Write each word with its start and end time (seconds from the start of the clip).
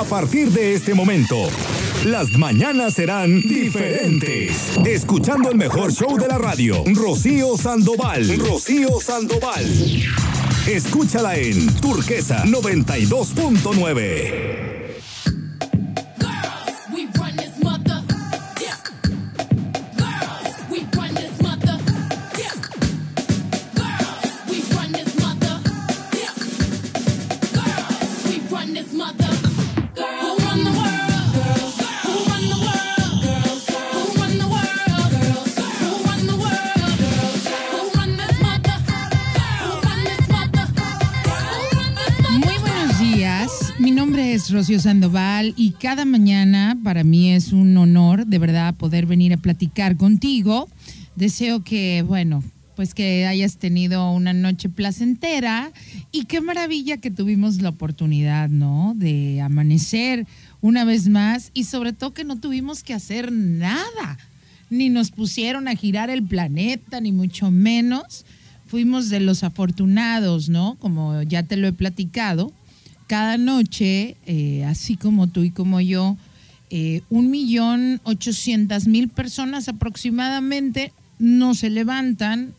A 0.00 0.04
partir 0.04 0.50
de 0.50 0.72
este 0.72 0.94
momento, 0.94 1.36
las 2.06 2.32
mañanas 2.32 2.94
serán 2.94 3.42
diferentes. 3.42 4.78
Escuchando 4.82 5.50
el 5.50 5.58
mejor 5.58 5.92
show 5.92 6.16
de 6.16 6.26
la 6.26 6.38
radio, 6.38 6.82
Rocío 6.86 7.58
Sandoval. 7.58 8.26
Rocío 8.38 8.98
Sandoval. 8.98 9.66
Escúchala 10.66 11.36
en 11.36 11.66
Turquesa 11.82 12.46
92.9. 12.46 14.79
Sandoval 44.78 45.54
y 45.56 45.72
cada 45.72 46.04
mañana 46.04 46.78
para 46.84 47.02
mí 47.02 47.32
es 47.32 47.52
un 47.52 47.76
honor 47.76 48.26
de 48.26 48.38
verdad 48.38 48.74
poder 48.74 49.06
venir 49.06 49.32
a 49.32 49.36
platicar 49.36 49.96
contigo. 49.96 50.68
Deseo 51.16 51.64
que, 51.64 52.02
bueno, 52.06 52.44
pues 52.76 52.94
que 52.94 53.26
hayas 53.26 53.56
tenido 53.56 54.12
una 54.12 54.32
noche 54.32 54.68
placentera 54.68 55.72
y 56.12 56.26
qué 56.26 56.40
maravilla 56.40 56.98
que 56.98 57.10
tuvimos 57.10 57.60
la 57.60 57.70
oportunidad, 57.70 58.48
¿no? 58.48 58.94
De 58.96 59.40
amanecer 59.40 60.26
una 60.60 60.84
vez 60.84 61.08
más 61.08 61.50
y 61.52 61.64
sobre 61.64 61.92
todo 61.92 62.14
que 62.14 62.24
no 62.24 62.38
tuvimos 62.38 62.84
que 62.84 62.94
hacer 62.94 63.32
nada, 63.32 64.18
ni 64.70 64.88
nos 64.88 65.10
pusieron 65.10 65.66
a 65.66 65.74
girar 65.74 66.10
el 66.10 66.22
planeta, 66.22 67.00
ni 67.00 67.10
mucho 67.10 67.50
menos. 67.50 68.24
Fuimos 68.66 69.08
de 69.08 69.18
los 69.18 69.42
afortunados, 69.42 70.48
¿no? 70.48 70.76
Como 70.78 71.22
ya 71.22 71.42
te 71.42 71.56
lo 71.56 71.66
he 71.66 71.72
platicado 71.72 72.52
cada 73.10 73.38
noche, 73.38 74.16
eh, 74.24 74.64
así 74.66 74.96
como 74.96 75.26
tú 75.26 75.42
y 75.42 75.50
como 75.50 75.80
yo, 75.80 76.16
eh, 76.70 77.02
un 77.10 77.28
millón 77.28 78.00
ochocientas 78.04 78.86
mil 78.86 79.08
personas 79.08 79.66
aproximadamente 79.66 80.92
no 81.18 81.56
se 81.56 81.70
levantan, 81.70 82.54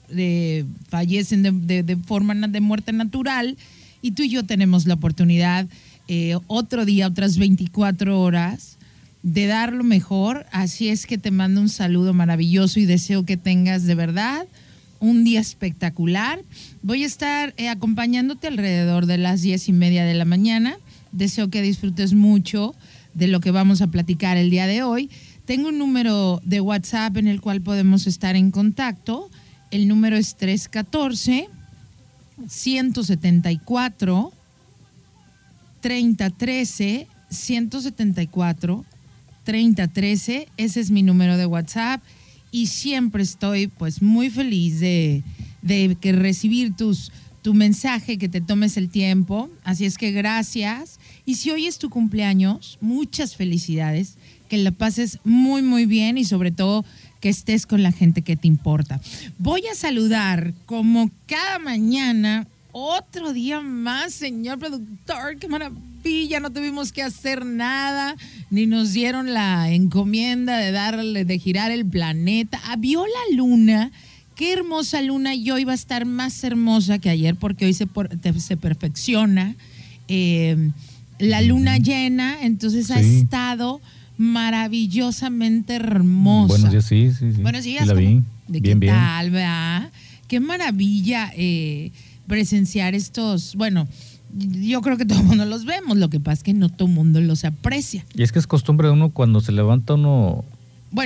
fallecen 0.90 1.66
de, 1.66 1.98
forma 2.06 2.36
de 2.36 2.60
muerte 2.60 2.92
natural 2.92 3.56
y 4.02 4.12
tú 4.12 4.24
y 4.24 4.30
yo 4.30 4.44
tenemos 4.44 4.86
la 4.88 4.96
oportunidad 4.96 5.70
eh, 6.10 6.36
otro 6.48 6.84
día, 6.84 7.08
otras 7.08 7.38
24 7.38 8.20
horas 8.20 8.78
de 9.24 9.46
dar 9.46 9.72
lo 9.72 9.86
mejor. 9.86 10.48
Así 10.52 10.90
es 10.90 11.06
que 11.06 11.18
te 11.18 11.32
mando 11.32 11.62
un 11.62 11.70
saludo 11.70 12.14
maravilloso 12.14 12.82
y 12.82 12.86
deseo 12.86 13.24
que 13.24 13.38
tengas 13.38 13.86
de 13.86 13.96
verdad 13.96 14.48
un 15.02 15.26
día 15.26 15.42
espectacular. 15.42 16.42
Voy 16.84 17.04
a 17.04 17.08
estar 17.08 17.54
eh, 17.58 17.68
acompañándote 17.68 18.48
alrededor 18.48 19.08
de 19.08 19.18
las 19.18 19.42
diez 19.42 19.68
y 19.68 19.74
media 19.74 20.06
de 20.06 20.14
la 20.14 20.26
mañana. 20.26 20.78
Deseo 21.12 21.50
que 21.50 21.62
disfrutes 21.62 22.14
mucho 22.14 22.74
de 23.14 23.28
lo 23.28 23.42
que 23.42 23.52
vamos 23.52 23.82
a 23.82 23.88
platicar 23.88 24.38
el 24.38 24.50
día 24.50 24.68
de 24.68 24.84
hoy. 24.84 25.10
Tengo 25.46 25.70
un 25.70 25.80
número 25.80 26.40
de 26.46 26.62
WhatsApp 26.62 27.18
en 27.18 27.28
el 27.28 27.42
cual 27.42 27.62
podemos 27.62 28.08
estar 28.08 28.36
en 28.36 28.52
contacto. 28.52 29.30
El 29.72 29.88
número 29.88 30.16
es 30.16 30.38
314 30.38 31.50
174 32.48 34.32
3013 35.82 37.08
174 37.30 38.86
3013. 39.44 40.48
Ese 40.58 40.80
es 40.80 40.92
mi 40.92 41.02
número 41.02 41.38
de 41.38 41.48
WhatsApp 41.48 42.04
y 42.52 42.68
siempre 42.68 43.24
estoy 43.24 43.68
pues 43.68 44.02
muy 44.02 44.30
feliz 44.30 44.80
de, 44.80 45.24
que 46.00 46.12
recibir 46.12 46.76
tus, 46.76 47.12
tu 47.42 47.54
mensaje, 47.54 48.18
que 48.18 48.30
te 48.30 48.42
tomes 48.42 48.78
el 48.78 48.90
tiempo. 48.90 49.50
Así 49.64 49.86
es 49.86 49.98
que 49.98 50.12
gracias. 50.12 51.00
Y 51.26 51.36
si 51.36 51.52
hoy 51.52 51.68
es 51.68 51.78
tu 51.78 51.90
cumpleaños, 51.90 52.78
muchas 52.82 53.36
felicidades, 53.36 54.16
que 54.50 54.58
la 54.58 54.72
pases 54.72 55.20
muy, 55.24 55.62
muy 55.62 55.86
bien 55.86 56.18
y 56.18 56.26
sobre 56.26 56.52
todo 56.52 56.84
que 57.22 57.30
estés 57.30 57.66
con 57.66 57.84
la 57.84 57.92
gente 57.92 58.22
que 58.22 58.36
te 58.36 58.48
importa. 58.48 59.00
Voy 59.38 59.66
a 59.68 59.76
saludar 59.76 60.54
como 60.66 61.10
cada 61.28 61.60
mañana, 61.60 62.48
otro 62.74 63.32
día 63.32 63.62
más, 63.62 64.14
señor 64.14 64.60
productor, 64.60 65.38
qué 65.38 65.48
maravilla 65.48 65.91
ya 66.04 66.40
no 66.40 66.52
tuvimos 66.52 66.92
que 66.92 67.04
hacer 67.04 67.46
nada, 67.46 68.16
ni 68.50 68.66
nos 68.66 68.94
dieron 68.94 69.34
la 69.34 69.72
encomienda 69.72 70.58
de 70.58 70.72
darle, 70.72 71.26
de 71.26 71.40
girar 71.40 71.72
el 71.72 71.86
planeta. 71.86 72.60
Ah, 72.66 72.76
vio 72.78 73.06
la 73.06 73.36
luna, 73.36 73.92
qué 74.36 74.54
hermosa 74.54 75.02
luna, 75.02 75.36
y 75.36 75.52
hoy 75.52 75.64
va 75.64 75.74
a 75.74 75.76
estar 75.76 76.06
más 76.06 76.44
hermosa 76.44 77.00
que 77.00 77.10
ayer 77.10 77.36
porque 77.36 77.66
hoy 77.66 77.74
se, 77.74 77.88
se 78.40 78.58
perfecciona. 78.58 79.56
Eh, 80.08 80.72
la 81.20 81.42
luna 81.42 81.78
llena, 81.78 82.42
entonces 82.42 82.90
ha 82.92 83.00
estado 83.00 83.80
maravillosamente 84.18 85.76
hermosa. 85.76 86.48
Buenos 86.54 86.72
días, 86.72 86.86
sí, 86.86 87.12
sí, 87.18 87.34
sí. 87.34 87.42
Buenos 87.42 87.64
días. 87.64 87.88
la 87.88 87.94
vi. 87.94 88.22
¿De 88.48 88.60
bien, 88.60 88.80
qué 88.80 88.86
bien. 88.86 88.94
tal, 88.94 89.32
verdad? 89.32 89.92
Qué 90.28 90.40
maravilla 90.40 91.32
eh, 91.36 91.92
presenciar 92.28 92.96
estos, 92.96 93.56
bueno, 93.56 93.88
yo 94.38 94.82
creo 94.82 94.98
que 94.98 95.06
todo 95.08 95.20
el 95.20 95.26
mundo 95.26 95.46
los 95.46 95.66
vemos, 95.66 95.98
lo 95.98 96.10
que 96.10 96.20
pasa 96.20 96.34
es 96.34 96.44
que 96.44 96.54
no 96.54 96.70
todo 96.70 96.88
el 96.88 96.94
mundo 96.94 97.22
los 97.22 97.46
aprecia. 97.46 98.06
Y 98.16 98.24
es 98.24 98.32
que 98.32 98.40
es 98.40 98.48
costumbre 98.48 98.88
de 98.88 98.94
uno 98.94 99.10
cuando 99.10 99.42
se 99.42 99.52
levanta 99.52 99.96
uno 99.96 100.46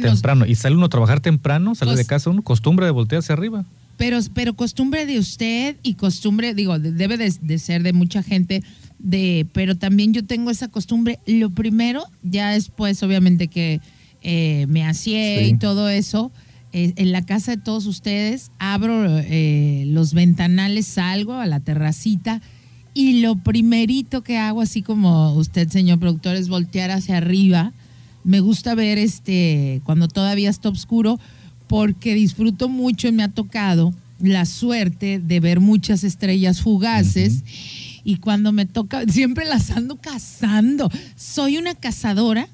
temprano 0.01 0.45
y 0.45 0.55
sale 0.55 0.75
uno 0.75 0.85
a 0.85 0.89
trabajar 0.89 1.19
temprano, 1.19 1.75
sale 1.75 1.95
de 1.95 2.05
casa 2.05 2.29
uno, 2.29 2.41
costumbre 2.41 2.85
de 2.85 2.91
voltearse 2.91 3.33
arriba. 3.33 3.65
Pero, 3.97 4.19
pero 4.33 4.55
costumbre 4.55 5.05
de 5.05 5.19
usted 5.19 5.77
y 5.81 5.93
costumbre, 5.93 6.53
digo, 6.53 6.77
debe 6.79 7.17
de, 7.17 7.59
ser 7.59 7.81
de 7.81 7.93
mucha 7.93 8.23
gente, 8.23 8.61
de, 8.99 9.47
pero 9.53 9.77
también 9.77 10.13
yo 10.13 10.25
tengo 10.25 10.51
esa 10.51 10.67
costumbre. 10.67 11.19
Lo 11.25 11.49
primero, 11.49 12.03
ya 12.21 12.51
después, 12.51 13.01
obviamente 13.03 13.47
que 13.47 13.79
eh, 14.21 14.65
me 14.67 14.85
hacía 14.85 15.43
y 15.43 15.57
todo 15.57 15.87
eso, 15.87 16.31
eh, 16.73 16.91
en 16.97 17.13
la 17.13 17.25
casa 17.25 17.55
de 17.55 17.61
todos 17.61 17.85
ustedes, 17.85 18.51
abro 18.59 19.05
eh, 19.07 19.85
los 19.87 20.13
ventanales, 20.13 20.87
salgo 20.87 21.35
a 21.35 21.45
la 21.45 21.61
terracita 21.61 22.41
y 22.95 23.19
lo 23.19 23.35
primerito 23.35 24.23
que 24.23 24.37
hago, 24.37 24.61
así 24.61 24.81
como 24.81 25.33
usted, 25.33 25.67
señor 25.69 25.99
productor, 25.99 26.37
es 26.37 26.47
voltear 26.47 26.91
hacia 26.91 27.17
arriba. 27.17 27.73
Me 28.23 28.39
gusta 28.39 28.73
ver 28.73 28.97
este 28.97 29.81
cuando 29.83 30.07
todavía 30.07 30.49
está 30.49 30.69
oscuro, 30.69 31.19
porque 31.67 32.15
disfruto 32.15 32.69
mucho 32.69 33.09
y 33.09 33.11
me 33.11 33.23
ha 33.23 33.27
tocado 33.27 33.93
la 34.21 34.45
suerte 34.45 35.19
de 35.19 35.39
ver 35.41 35.59
muchas 35.59 36.05
estrellas 36.05 36.61
fugaces. 36.61 37.43
Y 38.05 38.15
cuando 38.17 38.53
me 38.53 38.65
toca, 38.65 39.03
siempre 39.07 39.43
las 39.43 39.71
ando 39.71 39.97
cazando. 39.97 40.89
Soy 41.17 41.57
una 41.57 41.75
cazadora 41.75 42.47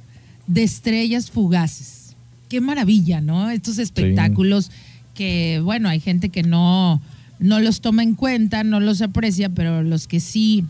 de 0.48 0.64
estrellas 0.64 1.30
fugaces. 1.30 2.16
Qué 2.50 2.62
maravilla, 2.62 3.22
¿no? 3.22 3.52
Estos 3.52 3.78
espectáculos 3.78 4.72
que, 5.14 5.62
bueno, 5.64 5.88
hay 5.88 6.00
gente 6.00 6.30
que 6.30 6.42
no, 6.42 7.00
no 7.42 7.60
los 7.60 7.82
toma 7.82 8.04
en 8.04 8.14
cuenta, 8.14 8.64
no 8.64 8.80
los 8.80 9.02
aprecia, 9.02 9.50
pero 9.50 9.82
los 9.82 10.08
que 10.08 10.20
sí 10.20 10.64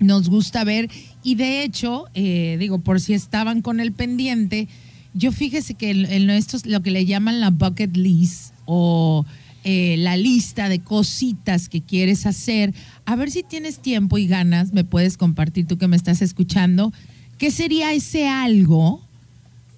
nos 0.00 0.30
gusta 0.30 0.64
ver. 0.64 0.90
Y 1.22 1.34
de 1.34 1.62
hecho, 1.62 2.06
eh, 2.14 2.56
digo, 2.58 2.78
por 2.78 3.00
si 3.00 3.12
estaban 3.12 3.60
con 3.60 3.78
el 3.78 3.92
pendiente, 3.92 4.68
yo 5.12 5.32
fíjese 5.32 5.74
que 5.74 5.90
en, 5.90 6.30
esto 6.30 6.56
es 6.56 6.66
lo 6.66 6.82
que 6.82 6.90
le 6.90 7.04
llaman 7.04 7.40
la 7.40 7.50
bucket 7.50 7.94
list 7.94 8.54
o 8.64 9.26
eh, 9.64 9.96
la 9.98 10.16
lista 10.16 10.70
de 10.70 10.80
cositas 10.80 11.68
que 11.68 11.82
quieres 11.82 12.24
hacer. 12.24 12.72
A 13.04 13.14
ver 13.14 13.30
si 13.30 13.42
tienes 13.42 13.78
tiempo 13.78 14.16
y 14.16 14.26
ganas, 14.26 14.72
me 14.72 14.84
puedes 14.84 15.18
compartir 15.18 15.66
tú 15.66 15.76
que 15.76 15.88
me 15.88 15.96
estás 15.96 16.22
escuchando. 16.22 16.90
¿Qué 17.36 17.50
sería 17.50 17.92
ese 17.92 18.28
algo 18.28 19.02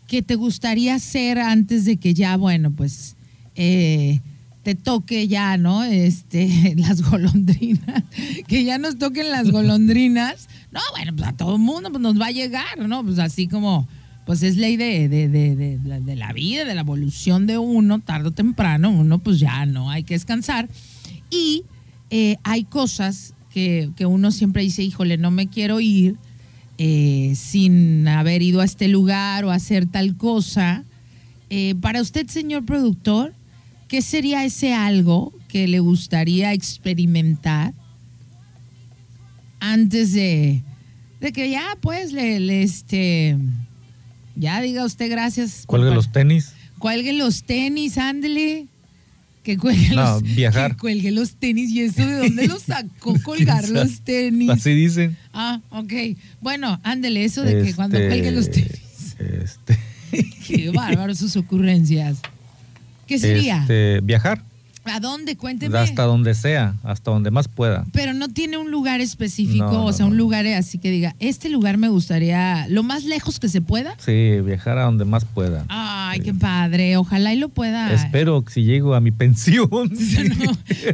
que 0.06 0.22
te 0.22 0.37
gustaría 0.37 0.94
hacer 0.94 1.40
antes 1.40 1.84
de 1.84 1.96
que 1.96 2.14
ya, 2.14 2.37
bueno, 2.37 2.70
pues... 2.70 3.16
Eh, 3.56 4.20
te 4.64 4.75
toque 4.75 5.28
ya, 5.28 5.56
¿no? 5.56 5.84
Este, 5.84 6.75
las 6.76 7.02
golondrinas, 7.02 8.02
que 8.49 8.64
ya 8.64 8.78
nos 8.78 8.99
toquen 8.99 9.31
las 9.31 9.50
golondrinas. 9.50 10.49
No, 10.72 10.81
bueno, 10.96 11.12
pues 11.14 11.28
a 11.28 11.32
todo 11.34 11.55
el 11.55 11.61
mundo 11.61 11.90
pues, 11.90 12.02
nos 12.02 12.20
va 12.20 12.26
a 12.26 12.32
llegar, 12.32 12.78
¿no? 12.88 13.05
Pues 13.05 13.20
así 13.20 13.46
como, 13.46 13.87
pues 14.26 14.43
es 14.43 14.56
ley 14.56 14.76
de, 14.76 15.08
de, 15.08 15.28
de, 15.28 15.78
de, 15.78 16.16
la 16.16 16.32
vida, 16.32 16.64
de 16.64 16.75
la 16.75 16.81
evolución 16.81 17.46
de 17.46 17.58
uno, 17.58 18.00
tarde 18.00 18.28
o 18.28 18.32
temprano, 18.32 18.90
uno 18.90 19.19
pues 19.20 19.38
ya 19.38 19.66
no 19.66 19.90
hay 19.90 20.02
que 20.02 20.14
descansar. 20.14 20.69
Y 21.31 21.64
eh, 22.11 22.38
hay 22.43 22.64
cosas 22.64 23.34
que, 23.52 23.90
que, 23.96 24.06
uno 24.06 24.32
siempre 24.32 24.62
dice, 24.62 24.82
híjole, 24.82 25.19
no 25.19 25.31
me 25.31 25.49
quiero 25.49 25.78
ir 25.78 26.16
eh, 26.76 27.34
sin 27.37 28.08
haber 28.08 28.43
ido 28.43 28.61
a 28.61 28.64
este 28.64 28.88
lugar 28.88 29.44
o 29.44 29.50
hacer 29.50 29.87
tal 29.87 30.16
cosa. 30.16 30.84
Eh, 31.50 31.75
para 31.81 32.00
usted, 32.00 32.26
señor 32.26 32.64
productor, 32.64 33.34
¿Qué 33.88 34.02
sería 34.02 34.44
ese 34.44 34.75
algo 34.75 35.32
que 35.48 35.69
le 35.69 35.81
gustaría 35.81 36.52
experimentar 36.52 37.75
antes 39.60 40.12
de, 40.12 40.62
de 41.20 41.32
que 41.32 41.50
ya 41.50 41.76
pues 41.81 42.12
le, 42.12 42.62
este 42.62 43.36
ya 44.36 44.60
diga 44.60 44.84
usted 44.84 45.10
gracias. 45.10 45.64
Cuelgue 45.66 45.94
los 45.94 46.12
tenis. 46.12 46.52
Cuelgue 46.78 47.12
los 47.12 47.44
tenis, 47.44 47.98
ándele. 47.98 48.66
Que 49.42 49.58
cuelgue, 49.58 49.94
no, 49.94 50.20
los, 50.20 50.22
viajar. 50.22 50.72
que 50.72 50.78
cuelgue 50.78 51.10
los 51.12 51.37
tenis. 51.37 51.70
¿Y 51.70 51.82
eso 51.82 52.04
de 52.04 52.16
dónde 52.16 52.48
los 52.48 52.62
sacó 52.62 53.14
colgar 53.22 53.69
los 53.69 54.00
tenis? 54.00 54.50
Así 54.50 54.75
dicen. 54.75 55.16
Ah, 55.32 55.60
ok. 55.70 55.92
Bueno, 56.40 56.80
ándele, 56.82 57.25
eso 57.25 57.42
de 57.42 57.62
que 57.62 57.75
cuando 57.75 57.98
cuelgue 57.98 58.32
los 58.32 58.48
este, 58.48 58.62
tenis. 58.62 59.16
Este. 59.42 59.78
Qué 60.46 60.70
bárbaro 60.70 61.14
sus 61.14 61.37
ocurrencias. 61.37 62.19
¿Qué 63.06 63.18
sería? 63.18 63.62
Este, 63.62 64.00
viajar. 64.02 64.42
¿A 64.84 65.00
dónde? 65.00 65.36
Cuénteme. 65.36 65.78
Hasta 65.78 66.02
donde 66.02 66.34
sea, 66.34 66.74
hasta 66.82 67.10
donde 67.10 67.30
más 67.30 67.48
pueda. 67.48 67.86
Pero 67.92 68.12
no 68.12 68.28
tiene 68.28 68.58
un 68.58 68.70
lugar 68.70 69.00
específico, 69.00 69.82
o 69.82 69.92
sea, 69.92 70.04
un 70.04 70.16
lugar 70.16 70.46
así 70.46 70.78
que 70.78 70.90
diga, 70.90 71.16
este 71.20 71.48
lugar 71.48 71.78
me 71.78 71.88
gustaría, 71.88 72.66
lo 72.68 72.82
más 72.82 73.04
lejos 73.04 73.40
que 73.40 73.48
se 73.48 73.62
pueda. 73.62 73.96
Sí, 73.98 74.40
viajar 74.44 74.76
a 74.78 74.84
donde 74.84 75.06
más 75.06 75.24
pueda. 75.24 75.64
Ay, 75.68 76.20
qué 76.20 76.34
padre, 76.34 76.96
ojalá 76.98 77.32
y 77.32 77.38
lo 77.38 77.48
pueda. 77.48 77.92
Espero 77.94 78.44
que 78.44 78.52
si 78.52 78.64
llego 78.64 78.94
a 78.94 79.00
mi 79.00 79.10
pensión. 79.10 79.68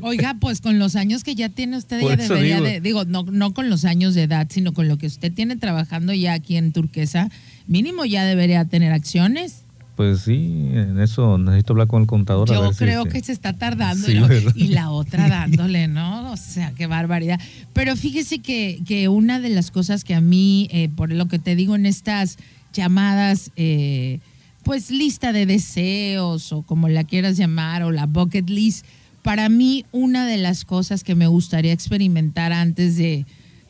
Oiga, 0.03 0.37
pues 0.41 0.61
con 0.61 0.79
los 0.79 0.95
años 0.95 1.25
que 1.25 1.35
ya 1.35 1.49
tiene 1.49 1.77
usted 1.77 2.01
ya 2.01 2.17
debería 2.17 2.57
digo. 2.57 2.67
de, 2.67 2.81
digo, 2.81 3.05
no, 3.07 3.25
no 3.25 3.53
con 3.55 3.71
los 3.71 3.85
años 3.85 4.15
de 4.15 4.23
edad, 4.23 4.47
sino 4.51 4.73
con 4.73 4.87
lo 4.87 4.99
que 4.99 5.09
usted 5.09 5.33
tiene 5.33 5.57
trabajando 5.57 6.13
ya 6.13 6.35
aquí 6.35 6.57
en 6.57 6.73
Turquesa, 6.73 7.29
mínimo 7.67 8.05
ya 8.05 8.25
debería 8.25 8.65
tener 8.65 8.93
acciones. 8.93 9.65
Pues 10.01 10.23
sí, 10.23 10.71
en 10.73 10.99
eso 10.99 11.37
necesito 11.37 11.75
hablar 11.75 11.87
con 11.87 12.01
el 12.01 12.09
contador. 12.09 12.49
Yo 12.49 12.71
creo 12.73 13.05
que 13.05 13.21
se 13.21 13.33
está 13.33 13.53
tardando 13.53 14.11
y 14.11 14.69
la 14.69 14.91
otra 14.91 15.29
dándole, 15.29 15.89
¿no? 15.89 16.33
O 16.33 16.39
sea, 16.39 16.73
qué 16.73 16.87
barbaridad. 16.87 17.39
Pero 17.75 17.95
fíjese 17.97 18.39
que, 18.39 18.81
que 18.87 19.09
una 19.11 19.41
de 19.41 19.51
las 19.51 19.71
cosas 19.71 20.03
que 20.03 20.15
a 20.15 20.23
mí, 20.23 20.69
eh, 20.71 20.89
por 20.89 21.13
lo 21.13 21.29
que 21.29 21.39
te 21.39 21.55
digo 21.55 21.75
en 21.77 21.85
estas 21.85 22.39
llamadas, 22.73 23.51
eh, 23.57 24.21
pues 24.63 24.91
lista 24.91 25.35
de 25.35 25.45
deseos 25.45 26.51
o 26.55 26.63
como 26.63 26.89
la 26.89 27.05
quieras 27.05 27.37
llamar, 27.37 27.83
o 27.83 27.91
la 27.91 28.07
bucket 28.07 28.49
list, 28.49 28.87
para 29.21 29.51
mí 29.51 29.85
una 29.93 30.25
de 30.25 30.39
las 30.39 30.65
cosas 30.65 31.05
que 31.05 31.15
me 31.15 31.27
gustaría 31.27 31.75
experimentar 31.75 32.55
antes 32.55 32.97
de, 32.97 33.27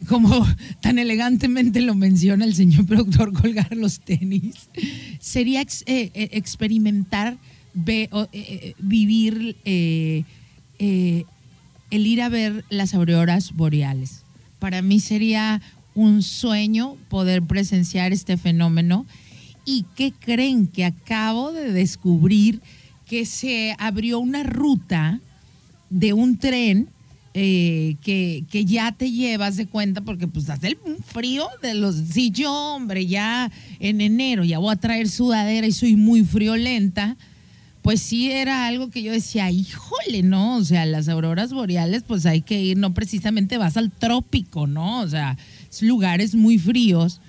como 0.09 0.47
tan 0.81 0.99
elegantemente 0.99 1.81
lo 1.81 1.95
menciona 1.95 2.45
el 2.45 2.55
señor 2.55 2.87
productor, 2.87 3.33
colgar 3.41 3.77
los 3.77 4.01
tenis, 4.01 4.69
sería 5.21 5.61
experimentar, 5.63 7.39
vivir 8.79 9.57
el 9.65 10.35
ir 11.91 12.23
a 12.23 12.29
ver 12.29 12.65
las 12.71 12.95
auroras 12.95 13.53
boreales. 13.53 14.23
Para 14.59 14.83
mí 14.83 15.01
sería 15.01 15.61
un 15.95 16.23
sueño 16.23 16.97
poder 17.09 17.43
presenciar 17.43 18.13
este 18.13 18.37
fenómeno. 18.37 19.07
¿Y 19.65 19.85
qué 19.97 20.13
creen? 20.13 20.67
Que 20.67 20.85
acabo 20.85 21.53
de 21.53 21.73
descubrir 21.73 22.61
que 23.07 23.27
se 23.27 23.75
abrió 23.79 24.19
una 24.21 24.43
ruta 24.43 25.21
de 25.91 26.13
un 26.13 26.39
tren 26.39 26.89
eh, 27.33 27.97
que, 28.03 28.45
que, 28.51 28.65
ya 28.65 28.91
te 28.93 29.13
llevas 29.13 29.57
de 29.57 29.67
cuenta 29.67 30.01
porque 30.01 30.27
pues 30.27 30.51
hace 30.51 30.69
el 30.69 30.79
frío 31.05 31.49
de 31.63 31.75
los... 31.75 31.95
Si 31.95 32.31
yo, 32.31 32.53
hombre, 32.53 33.07
ya 33.07 33.53
en 33.79 34.01
enero 34.01 34.43
ya 34.43 34.59
voy 34.59 34.73
a 34.73 34.77
traer 34.77 35.09
sudadera 35.09 35.67
y 35.67 35.73
soy 35.73 35.95
muy 35.95 36.25
friolenta, 36.25 37.17
pues 37.83 38.01
sí 38.01 38.31
era 38.31 38.67
algo 38.67 38.91
que 38.91 39.03
yo 39.03 39.13
decía, 39.13 39.51
híjole, 39.51 40.23
¿no? 40.23 40.57
O 40.57 40.65
sea, 40.65 40.85
las 40.87 41.09
auroras 41.09 41.53
boreales 41.53 42.03
pues 42.03 42.27
hay 42.27 42.43
que 42.43 42.61
ir, 42.61 42.77
no 42.77 42.95
precisamente 42.95 43.59
vas 43.59 43.77
al 43.77 43.91
trópico, 43.91 44.67
¿no? 44.67 45.01
O 45.01 45.09
sea, 45.09 45.39
es 45.71 45.83
lugares 45.83 46.35
muy 46.35 46.59
fríos, 46.59 47.21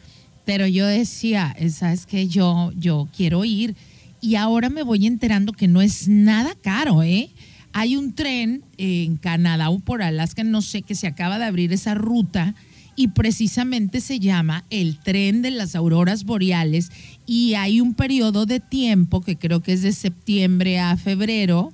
pero 0.46 0.66
yo 0.68 0.88
decía, 0.88 1.56
¿sabes 1.70 2.06
qué? 2.06 2.28
Yo, 2.28 2.72
yo 2.76 3.08
quiero 3.16 3.46
ir 3.46 3.76
y 4.20 4.36
ahora 4.36 4.70
me 4.70 4.84
voy 4.84 5.08
enterando 5.08 5.54
que 5.54 5.68
no 5.68 5.82
es 5.82 6.08
nada 6.08 6.54
caro, 6.62 7.02
¿eh? 7.04 7.30
Hay 7.74 7.96
un 7.96 8.14
tren 8.14 8.64
en 8.78 9.18
Canadá 9.18 9.70
o 9.70 9.80
por 9.80 10.02
Alaska, 10.02 10.44
no 10.44 10.62
sé, 10.62 10.82
que 10.82 10.96
se 10.96 11.08
acaba 11.08 11.40
de 11.40 11.46
abrir 11.46 11.72
esa 11.74 11.94
ruta 11.94 12.56
y 12.96 13.10
precisamente 13.10 14.02
se 14.02 14.20
llama 14.20 14.66
el 14.70 15.00
tren 15.00 15.42
de 15.42 15.52
las 15.52 15.76
auroras 15.76 16.24
boreales 16.24 16.92
y 17.26 17.54
hay 17.54 17.82
un 17.82 17.94
periodo 17.94 18.46
de 18.46 18.60
tiempo 18.60 19.22
que 19.22 19.38
creo 19.38 19.62
que 19.62 19.74
es 19.74 19.82
de 19.82 19.94
septiembre 19.94 20.80
a 20.80 20.98
febrero 20.98 21.74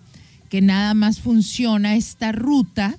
que 0.50 0.62
nada 0.62 0.94
más 0.94 1.20
funciona 1.20 1.96
esta 1.96 2.32
ruta 2.32 2.98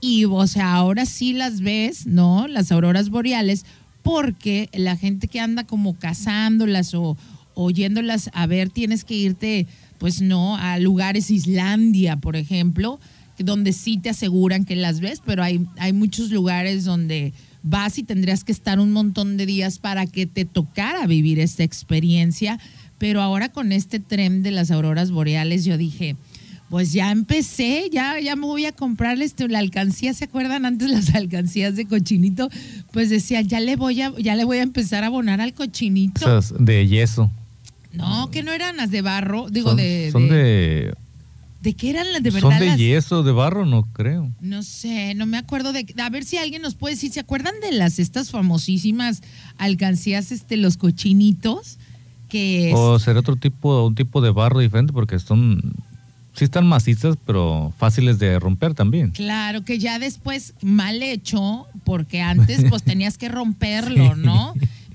y 0.00 0.26
o 0.26 0.46
sea, 0.46 0.74
ahora 0.74 1.06
sí 1.06 1.32
las 1.32 1.62
ves, 1.62 2.06
¿no? 2.06 2.46
Las 2.46 2.70
auroras 2.70 3.08
boreales 3.08 3.64
porque 4.02 4.68
la 4.74 4.96
gente 4.96 5.28
que 5.28 5.40
anda 5.40 5.64
como 5.64 5.98
cazándolas 5.98 6.94
o 6.94 7.16
oyéndolas 7.54 8.30
a 8.34 8.46
ver, 8.46 8.68
tienes 8.68 9.04
que 9.04 9.14
irte 9.14 9.66
pues 10.04 10.20
no, 10.20 10.58
a 10.58 10.78
lugares, 10.78 11.30
Islandia, 11.30 12.18
por 12.18 12.36
ejemplo, 12.36 13.00
donde 13.38 13.72
sí 13.72 13.96
te 13.96 14.10
aseguran 14.10 14.66
que 14.66 14.76
las 14.76 15.00
ves, 15.00 15.22
pero 15.24 15.42
hay, 15.42 15.66
hay 15.78 15.94
muchos 15.94 16.30
lugares 16.30 16.84
donde 16.84 17.32
vas 17.62 17.98
y 17.98 18.02
tendrías 18.02 18.44
que 18.44 18.52
estar 18.52 18.80
un 18.80 18.92
montón 18.92 19.38
de 19.38 19.46
días 19.46 19.78
para 19.78 20.06
que 20.06 20.26
te 20.26 20.44
tocara 20.44 21.06
vivir 21.06 21.40
esta 21.40 21.64
experiencia. 21.64 22.60
Pero 22.98 23.22
ahora 23.22 23.48
con 23.48 23.72
este 23.72 23.98
tren 23.98 24.42
de 24.42 24.50
las 24.50 24.70
auroras 24.70 25.10
boreales, 25.10 25.64
yo 25.64 25.78
dije, 25.78 26.16
pues 26.68 26.92
ya 26.92 27.10
empecé, 27.10 27.88
ya, 27.90 28.20
ya 28.20 28.36
me 28.36 28.44
voy 28.44 28.66
a 28.66 28.72
comprar 28.72 29.22
este, 29.22 29.48
la 29.48 29.60
alcancía, 29.60 30.12
¿se 30.12 30.26
acuerdan 30.26 30.66
antes 30.66 30.90
las 30.90 31.14
alcancías 31.14 31.76
de 31.76 31.86
cochinito? 31.86 32.50
Pues 32.92 33.08
decía, 33.08 33.40
ya 33.40 33.58
le 33.58 33.76
voy 33.76 34.02
a, 34.02 34.12
ya 34.18 34.36
le 34.36 34.44
voy 34.44 34.58
a 34.58 34.62
empezar 34.64 35.02
a 35.02 35.06
abonar 35.06 35.40
al 35.40 35.54
cochinito. 35.54 36.40
de 36.58 36.86
yeso. 36.86 37.30
No, 37.94 38.30
que 38.30 38.42
no 38.42 38.52
eran 38.52 38.76
las 38.76 38.90
de 38.90 39.02
barro, 39.02 39.48
digo 39.50 39.74
de, 39.74 40.10
Son 40.12 40.28
de... 40.28 40.94
de... 41.60 41.74
qué 41.74 41.90
eran 41.90 42.12
las 42.12 42.22
de 42.22 42.30
verdad? 42.30 42.50
Son 42.50 42.58
de 42.58 42.76
yeso, 42.76 43.22
de 43.22 43.32
barro, 43.32 43.66
no 43.66 43.84
creo. 43.92 44.30
No 44.40 44.62
sé, 44.62 45.14
no 45.14 45.26
me 45.26 45.38
acuerdo 45.38 45.72
de... 45.72 45.86
A 46.02 46.10
ver 46.10 46.24
si 46.24 46.36
alguien 46.36 46.62
nos 46.62 46.74
puede 46.74 46.94
decir, 46.94 47.12
¿se 47.12 47.20
acuerdan 47.20 47.54
de 47.60 47.72
las 47.72 47.98
estas 47.98 48.30
famosísimas 48.30 49.22
alcancías, 49.58 50.32
este, 50.32 50.56
los 50.56 50.76
cochinitos? 50.76 51.78
Que 52.28 52.72
O 52.74 52.98
será 52.98 53.20
otro 53.20 53.36
tipo, 53.36 53.86
un 53.86 53.94
tipo 53.94 54.20
de 54.20 54.30
barro 54.30 54.60
diferente 54.60 54.92
porque 54.92 55.18
son 55.18 55.74
sí 56.34 56.44
están 56.44 56.66
macizas, 56.66 57.16
pero 57.24 57.72
fáciles 57.78 58.18
de 58.18 58.38
romper 58.38 58.74
también. 58.74 59.12
Claro, 59.12 59.64
que 59.64 59.78
ya 59.78 59.98
después 59.98 60.54
mal 60.62 61.02
hecho, 61.02 61.66
porque 61.84 62.20
antes 62.20 62.64
pues 62.68 62.82
tenías 62.84 63.18
que 63.18 63.28
romperlo, 63.28 64.16
¿no? 64.16 64.54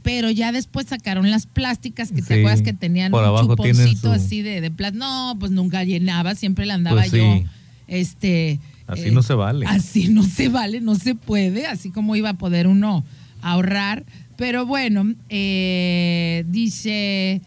Pero 0.10 0.32
ya 0.32 0.52
después 0.52 0.88
sacaron 0.88 1.30
las 1.30 1.46
plásticas 1.46 2.12
que 2.12 2.24
te 2.24 2.40
acuerdas 2.40 2.64
que 2.64 2.74
tenían 2.74 3.14
un 3.14 3.48
chuponcito 3.48 4.12
así 4.12 4.42
de, 4.42 4.60
de 4.60 4.72
plástico. 4.72 5.06
No, 5.06 5.36
pues 5.40 5.52
nunca 5.52 5.84
llenaba, 5.84 6.34
siempre 6.34 6.66
le 6.66 6.74
andaba 6.74 7.02
pues 7.02 7.12
yo. 7.12 7.44
Este. 7.88 8.60
Así 8.88 9.12
no 9.12 9.22
se 9.22 9.36
vale. 9.36 9.68
Así 9.68 10.08
no 10.08 10.24
se 10.24 10.50
vale, 10.50 10.82
no 10.82 10.96
se 10.96 11.14
puede, 11.14 11.68
así 11.68 11.92
como 11.92 12.16
iba 12.16 12.30
a 12.30 12.34
poder 12.40 12.66
uno 12.66 13.06
ahorrar. 13.44 14.04
Pero 14.36 14.66
bueno, 14.66 15.14
eh, 15.30 16.44
dice. 16.48 17.42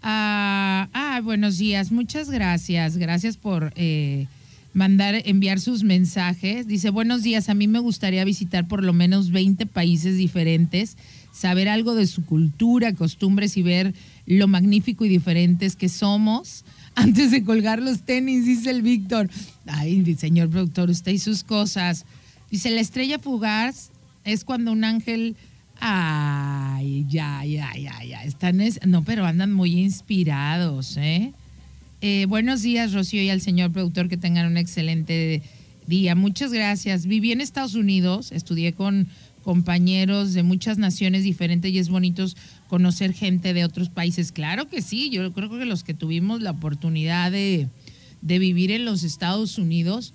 Ah, 0.00 0.88
ah, 0.92 1.20
buenos 1.20 1.58
días, 1.58 1.90
muchas 1.90 2.30
gracias. 2.30 2.96
Gracias 2.96 3.36
por 3.36 3.72
eh, 3.74 4.28
mandar, 4.72 5.20
enviar 5.24 5.58
sus 5.58 5.82
mensajes. 5.82 6.68
Dice, 6.68 6.90
buenos 6.90 7.24
días, 7.24 7.48
a 7.48 7.54
mí 7.54 7.66
me 7.66 7.80
gustaría 7.80 8.24
visitar 8.24 8.68
por 8.68 8.84
lo 8.84 8.92
menos 8.92 9.32
20 9.32 9.66
países 9.66 10.16
diferentes 10.16 10.96
saber 11.34 11.68
algo 11.68 11.94
de 11.94 12.06
su 12.06 12.24
cultura, 12.24 12.94
costumbres 12.94 13.56
y 13.56 13.62
ver 13.62 13.92
lo 14.26 14.46
magnífico 14.46 15.04
y 15.04 15.08
diferentes 15.08 15.74
que 15.74 15.88
somos. 15.88 16.64
Antes 16.94 17.32
de 17.32 17.42
colgar 17.42 17.82
los 17.82 18.02
tenis, 18.02 18.46
dice 18.46 18.70
el 18.70 18.82
Víctor. 18.82 19.28
Ay, 19.66 20.14
señor 20.14 20.48
productor, 20.48 20.90
usted 20.90 21.10
y 21.10 21.18
sus 21.18 21.42
cosas. 21.42 22.06
Dice, 22.50 22.70
la 22.70 22.80
estrella 22.80 23.18
fugaz 23.18 23.90
es 24.24 24.44
cuando 24.44 24.72
un 24.72 24.84
ángel... 24.84 25.36
Ay, 25.80 27.04
ya, 27.08 27.44
ya, 27.44 27.74
ya, 27.76 28.04
ya. 28.04 28.22
Están 28.22 28.60
no, 28.86 29.02
pero 29.02 29.26
andan 29.26 29.52
muy 29.52 29.72
inspirados, 29.80 30.96
¿eh? 30.96 31.32
¿eh? 32.00 32.26
Buenos 32.26 32.62
días, 32.62 32.92
Rocío, 32.92 33.20
y 33.20 33.28
al 33.28 33.40
señor 33.40 33.72
productor, 33.72 34.08
que 34.08 34.16
tengan 34.16 34.46
un 34.46 34.56
excelente 34.56 35.42
día. 35.88 36.14
Muchas 36.14 36.52
gracias. 36.52 37.06
Viví 37.06 37.32
en 37.32 37.40
Estados 37.40 37.74
Unidos, 37.74 38.30
estudié 38.30 38.72
con 38.72 39.08
compañeros 39.44 40.32
de 40.32 40.42
muchas 40.42 40.78
naciones 40.78 41.22
diferentes 41.22 41.70
y 41.70 41.78
es 41.78 41.90
bonito 41.90 42.26
conocer 42.68 43.12
gente 43.12 43.54
de 43.54 43.64
otros 43.64 43.90
países. 43.90 44.32
Claro 44.32 44.68
que 44.68 44.82
sí, 44.82 45.10
yo 45.10 45.32
creo 45.32 45.50
que 45.50 45.64
los 45.66 45.84
que 45.84 45.94
tuvimos 45.94 46.40
la 46.40 46.50
oportunidad 46.50 47.30
de, 47.30 47.68
vivir 48.22 48.70
en 48.72 48.86
los 48.86 49.04
Estados 49.04 49.58
Unidos, 49.58 50.14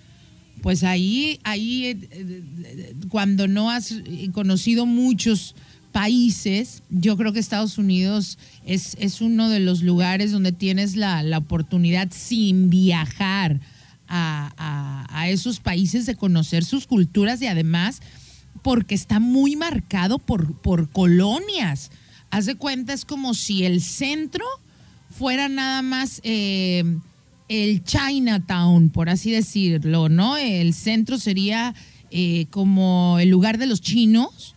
pues 0.62 0.84
ahí, 0.84 1.40
ahí 1.44 1.86
eh, 1.86 1.98
eh, 2.12 2.96
cuando 3.08 3.48
no 3.48 3.70
has 3.70 4.02
conocido 4.34 4.86
muchos 4.86 5.56
países, 5.92 6.84
yo 6.90 7.16
creo 7.16 7.32
que 7.32 7.40
Estados 7.40 7.78
Unidos 7.78 8.38
es, 8.66 8.98
es 9.00 9.22
uno 9.22 9.50
de 9.50 9.60
los 9.60 9.82
lugares 9.84 10.32
donde 10.32 10.52
tienes 10.52 10.96
la, 10.96 11.24
oportunidad 11.38 12.10
sin 12.12 12.70
viajar 12.70 13.60
a, 14.08 15.06
a, 15.10 15.30
esos 15.30 15.60
países 15.60 16.08
de 16.08 16.16
conocer 16.16 16.66
sus 16.66 16.88
culturas 16.88 17.42
y 17.44 17.48
además 17.48 18.02
porque 18.62 18.96
está 18.96 19.20
muy 19.20 19.56
marcado 19.56 20.20
por, 20.20 20.56
por 20.56 20.90
colonias. 20.90 21.92
Haz 22.32 22.46
de 22.46 22.56
cuenta, 22.56 22.94
es 22.94 23.06
como 23.06 23.34
si 23.34 23.66
el 23.66 23.82
centro 23.82 24.46
fuera 25.10 25.50
nada 25.50 25.82
más 25.82 26.22
eh, 26.24 26.84
el 27.48 27.84
Chinatown, 27.84 28.90
por 28.90 29.10
así 29.10 29.32
decirlo, 29.32 30.10
¿no? 30.10 30.38
El 30.38 30.74
centro 30.74 31.18
sería 31.18 31.74
eh, 32.12 32.46
como 32.52 33.18
el 33.20 33.30
lugar 33.30 33.58
de 33.58 33.66
los 33.66 33.82
chinos 33.82 34.56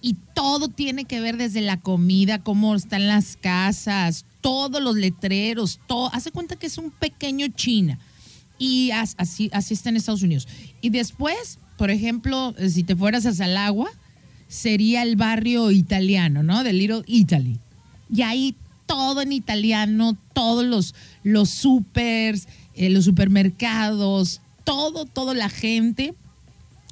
y 0.00 0.14
todo 0.34 0.68
tiene 0.68 1.04
que 1.04 1.20
ver 1.20 1.36
desde 1.36 1.60
la 1.60 1.80
comida, 1.80 2.42
cómo 2.42 2.74
están 2.74 3.08
las 3.08 3.36
casas, 3.36 4.24
todos 4.40 4.80
los 4.80 4.96
letreros, 4.96 5.80
todo. 5.88 6.12
Hace 6.14 6.30
cuenta 6.30 6.56
que 6.56 6.68
es 6.68 6.78
un 6.78 6.90
pequeño 6.90 7.48
China. 7.48 7.98
Y 8.58 8.90
así, 8.92 9.50
así 9.52 9.74
está 9.74 9.88
en 9.88 9.96
Estados 9.96 10.22
Unidos. 10.22 10.48
Y 10.80 10.90
después, 10.90 11.58
por 11.78 11.90
ejemplo, 11.90 12.54
si 12.68 12.82
te 12.82 12.94
fueras 12.96 13.24
a 13.24 13.32
Salagua, 13.32 13.88
sería 14.48 15.02
el 15.02 15.16
barrio 15.16 15.70
italiano, 15.70 16.42
¿no? 16.42 16.64
De 16.64 16.72
Little 16.74 17.02
Italy. 17.06 17.60
Y 18.12 18.22
ahí 18.22 18.56
todo 18.86 19.22
en 19.22 19.32
italiano, 19.32 20.16
todos 20.32 20.64
los, 20.64 20.94
los 21.22 21.50
supers, 21.50 22.48
eh, 22.74 22.90
los 22.90 23.04
supermercados, 23.04 24.40
todo, 24.64 25.04
toda 25.04 25.34
la 25.34 25.48
gente. 25.48 26.14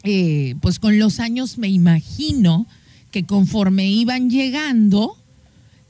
Eh, 0.05 0.55
pues 0.61 0.79
con 0.79 0.99
los 0.99 1.19
años 1.19 1.59
me 1.59 1.69
imagino 1.69 2.67
que 3.11 3.25
conforme 3.25 3.91
iban 3.91 4.31
llegando, 4.31 5.17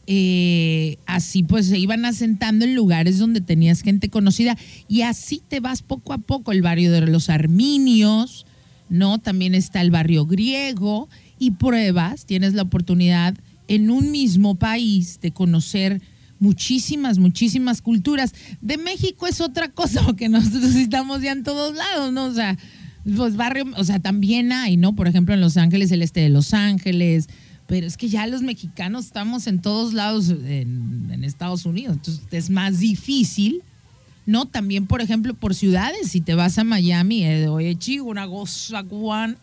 eh, 0.06 0.96
así 1.04 1.42
pues 1.42 1.66
se 1.66 1.78
iban 1.78 2.04
asentando 2.04 2.64
en 2.64 2.74
lugares 2.74 3.18
donde 3.18 3.40
tenías 3.40 3.82
gente 3.82 4.08
conocida 4.08 4.56
y 4.88 5.02
así 5.02 5.42
te 5.46 5.58
vas 5.58 5.82
poco 5.82 6.12
a 6.12 6.18
poco 6.18 6.52
el 6.52 6.62
barrio 6.62 6.92
de 6.92 7.00
los 7.02 7.28
arminios, 7.28 8.45
¿no? 8.88 9.18
También 9.18 9.54
está 9.54 9.80
el 9.80 9.90
barrio 9.90 10.26
griego 10.26 11.08
y 11.38 11.52
pruebas, 11.52 12.26
tienes 12.26 12.54
la 12.54 12.62
oportunidad 12.62 13.34
en 13.68 13.90
un 13.90 14.10
mismo 14.10 14.54
país 14.54 15.18
de 15.20 15.32
conocer 15.32 16.00
muchísimas, 16.38 17.18
muchísimas 17.18 17.82
culturas. 17.82 18.34
De 18.60 18.78
México 18.78 19.26
es 19.26 19.40
otra 19.40 19.68
cosa, 19.68 20.02
porque 20.06 20.28
nosotros 20.28 20.74
estamos 20.74 21.22
ya 21.22 21.32
en 21.32 21.42
todos 21.42 21.74
lados, 21.74 22.12
¿no? 22.12 22.24
O 22.24 22.34
sea, 22.34 22.56
los 23.04 23.36
barrios, 23.36 23.68
o 23.76 23.84
sea, 23.84 24.00
también 24.00 24.52
hay, 24.52 24.76
¿no? 24.76 24.94
Por 24.94 25.08
ejemplo, 25.08 25.34
en 25.34 25.40
Los 25.40 25.56
Ángeles, 25.56 25.90
el 25.92 26.02
este 26.02 26.20
de 26.20 26.28
Los 26.28 26.54
Ángeles, 26.54 27.28
pero 27.66 27.86
es 27.86 27.96
que 27.96 28.08
ya 28.08 28.26
los 28.26 28.42
mexicanos 28.42 29.06
estamos 29.06 29.46
en 29.46 29.60
todos 29.60 29.92
lados 29.92 30.28
en, 30.28 31.24
Estados 31.24 31.66
Unidos, 31.66 31.96
entonces 31.96 32.24
es 32.30 32.50
más 32.50 32.78
difícil, 32.78 33.62
¿no? 34.26 34.46
También, 34.46 34.86
por 34.86 35.00
ejemplo, 35.00 35.34
por 35.34 35.54
ciudades, 35.54 36.10
si 36.10 36.20
te 36.20 36.34
vas 36.34 36.58
a 36.58 36.64
Miami, 36.64 37.24
eh, 37.24 37.48
oye, 37.48 37.76
chico, 37.76 38.04
una 38.04 38.26
goza 38.26 38.82
cubana, 38.82 39.36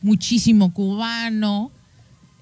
muchísimo 0.00 0.72
cubano, 0.72 1.70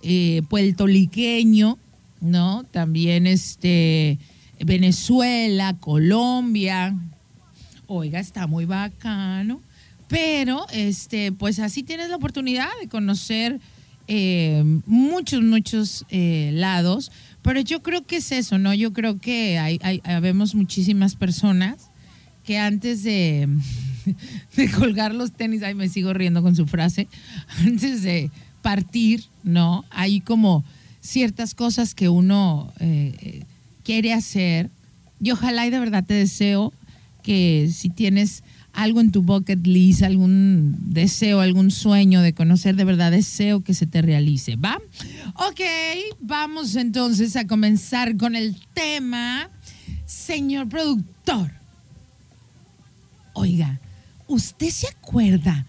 eh, 0.02 0.42
puertoliqueño, 0.48 1.78
¿no? 2.20 2.64
También 2.70 3.26
este, 3.26 4.18
Venezuela, 4.60 5.76
Colombia, 5.80 6.94
oiga, 7.86 8.20
está 8.20 8.46
muy 8.46 8.66
bacano. 8.66 9.60
Pero, 10.08 10.66
este, 10.72 11.32
pues 11.32 11.58
así 11.58 11.82
tienes 11.82 12.10
la 12.10 12.16
oportunidad 12.16 12.68
de 12.80 12.88
conocer 12.88 13.58
eh, 14.06 14.62
muchos, 14.86 15.42
muchos 15.42 16.06
eh, 16.10 16.50
lados. 16.52 17.10
Pero 17.46 17.60
yo 17.60 17.80
creo 17.80 18.04
que 18.04 18.16
es 18.16 18.32
eso, 18.32 18.58
¿no? 18.58 18.74
Yo 18.74 18.92
creo 18.92 19.20
que 19.20 19.56
hay, 19.58 19.78
hay, 19.84 20.02
vemos 20.20 20.56
muchísimas 20.56 21.14
personas 21.14 21.92
que 22.44 22.58
antes 22.58 23.04
de, 23.04 23.48
de 24.56 24.70
colgar 24.72 25.14
los 25.14 25.30
tenis, 25.30 25.62
ay, 25.62 25.76
me 25.76 25.88
sigo 25.88 26.12
riendo 26.12 26.42
con 26.42 26.56
su 26.56 26.66
frase, 26.66 27.06
antes 27.64 28.02
de 28.02 28.32
partir, 28.62 29.26
¿no? 29.44 29.84
Hay 29.90 30.20
como 30.20 30.64
ciertas 31.00 31.54
cosas 31.54 31.94
que 31.94 32.08
uno 32.08 32.72
eh, 32.80 33.44
quiere 33.84 34.12
hacer. 34.12 34.68
Y 35.20 35.30
ojalá 35.30 35.68
y 35.68 35.70
de 35.70 35.78
verdad 35.78 36.04
te 36.04 36.14
deseo 36.14 36.72
que 37.22 37.70
si 37.72 37.90
tienes 37.90 38.42
algo 38.76 39.00
en 39.00 39.10
tu 39.10 39.22
bucket 39.22 39.66
list, 39.66 40.02
algún 40.02 40.76
deseo, 40.90 41.40
algún 41.40 41.70
sueño 41.70 42.20
de 42.20 42.34
conocer 42.34 42.76
de 42.76 42.84
verdad, 42.84 43.10
deseo 43.10 43.64
que 43.64 43.74
se 43.74 43.86
te 43.86 44.02
realice, 44.02 44.56
¿va? 44.56 44.78
Ok, 45.34 45.60
vamos 46.20 46.76
entonces 46.76 47.36
a 47.36 47.46
comenzar 47.46 48.16
con 48.16 48.36
el 48.36 48.56
tema. 48.74 49.50
Señor 50.04 50.68
productor, 50.68 51.50
oiga, 53.32 53.80
¿usted 54.28 54.68
se 54.68 54.88
acuerda 54.88 55.66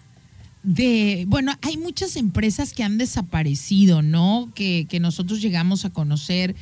de, 0.64 1.26
bueno, 1.30 1.54
hay 1.62 1.78
muchas 1.78 2.18
empresas 2.18 2.74
que 2.74 2.84
han 2.84 2.98
desaparecido, 2.98 4.02
¿no? 4.02 4.52
Que, 4.54 4.86
nosotros 5.00 5.42
llegamos 5.42 5.86
a 5.86 5.92
conocer 5.92 6.56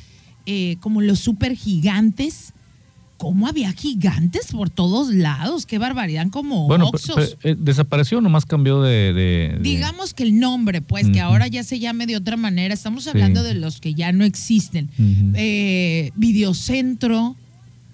eh, 0.46 0.78
como 0.80 1.02
los 1.02 1.20
super 1.20 1.56
gigantes 1.56 2.54
¿Cómo 3.18 3.48
había 3.48 3.72
gigantes 3.72 4.48
por 4.52 4.70
todos 4.70 5.14
lados? 5.14 5.66
Qué 5.66 5.78
barbaridad, 5.78 6.28
como 6.30 6.68
bueno, 6.68 6.88
Oxos. 6.88 7.38
Eh, 7.44 7.56
desapareció, 7.58 8.20
nomás 8.20 8.46
cambió 8.46 8.82
de, 8.82 9.58
Digamos 9.62 10.14
que 10.14 10.24
el 10.24 10.38
nombre, 10.38 10.82
pues, 10.82 11.10
que 11.10 11.22
ahora 11.22 11.48
ya 11.48 11.64
se 11.64 11.80
llame 11.80 12.08
de 12.08 12.18
otra 12.18 12.36
manera. 12.36 12.74
Estamos 12.74 13.08
hablando 13.08 13.42
de 13.44 13.54
los 13.54 13.80
que 13.80 13.94
ya 13.94 14.12
no 14.12 14.26
existen. 14.26 14.90
Eh, 15.34 16.12
Videocentro, 16.16 17.38